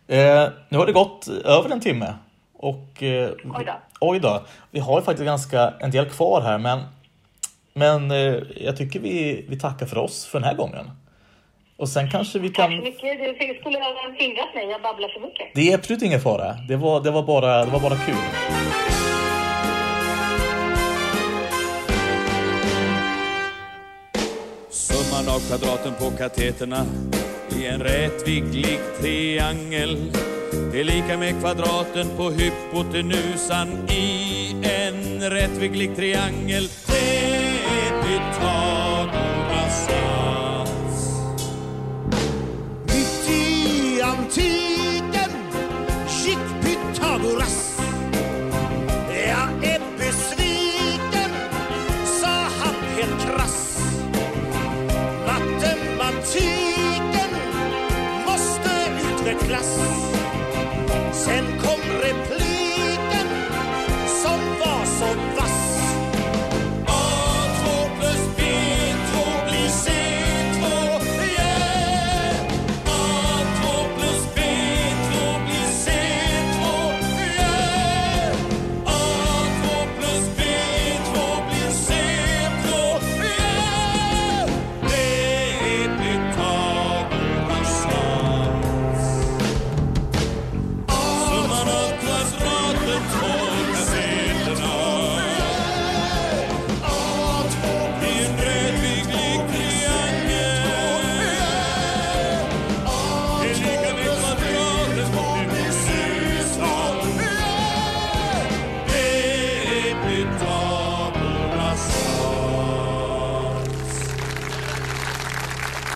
Eh, 0.07 0.49
nu 0.69 0.77
har 0.77 0.85
det 0.85 0.91
gått 0.91 1.27
över 1.27 1.69
en 1.69 1.81
timme. 1.81 2.13
Och, 2.53 3.03
eh, 3.03 3.29
Oj 3.45 3.65
då. 3.65 3.73
oj 3.99 4.19
då. 4.19 4.43
Vi 4.71 4.79
har 4.79 4.99
ju 4.99 5.05
faktiskt 5.05 5.25
ganska 5.25 5.73
en 5.79 5.91
del 5.91 6.09
kvar 6.09 6.41
här, 6.41 6.57
men, 6.57 6.79
men 7.73 8.11
eh, 8.11 8.35
jag 8.57 8.77
tycker 8.77 8.99
vi, 8.99 9.45
vi 9.49 9.59
tackar 9.59 9.85
för 9.85 9.97
oss 9.97 10.25
för 10.25 10.39
den 10.39 10.47
här 10.49 10.55
gången. 10.55 10.91
Och 11.79 11.89
sen 11.89 12.09
kanske 12.09 12.39
vi 12.39 12.49
Tack 12.49 12.55
så 12.55 12.61
kan... 12.61 12.83
mycket. 12.83 13.01
Du 13.39 13.59
skulle 13.59 13.77
ha 13.77 13.93
hindrat 14.17 14.55
mig. 14.55 14.69
Jag 14.69 14.81
babblar 14.81 15.09
för 15.09 15.19
mycket. 15.19 15.47
Det 15.53 15.71
är 15.71 15.75
absolut 15.75 16.01
ingen 16.01 16.21
fara. 16.21 16.53
Det 16.67 16.75
var, 16.75 17.01
det 17.01 17.11
var, 17.11 17.23
bara, 17.23 17.65
det 17.65 17.71
var 17.71 17.79
bara 17.79 17.95
kul. 17.95 18.15
Summan 24.69 25.35
av 25.35 25.39
kvadraten 25.39 25.93
på 25.99 26.17
kateterna 26.17 26.85
i 27.59 27.65
en 27.65 27.79
rätvigglig 27.83 28.79
triangel 29.01 30.11
är 30.73 30.83
lika 30.83 31.17
med 31.17 31.39
kvadraten 31.39 32.07
på 32.17 32.29
hypotenusan 32.29 33.67
i 33.89 34.51
en 34.63 35.29
rätvigglig 35.29 35.95
triangel. 35.95 36.67
Det 36.87 37.17
är 37.67 38.03
Pythagoras 38.03 38.78
klass. 59.47 59.79
Sen 61.13 61.45
kom 61.61 61.81
replik 62.03 62.38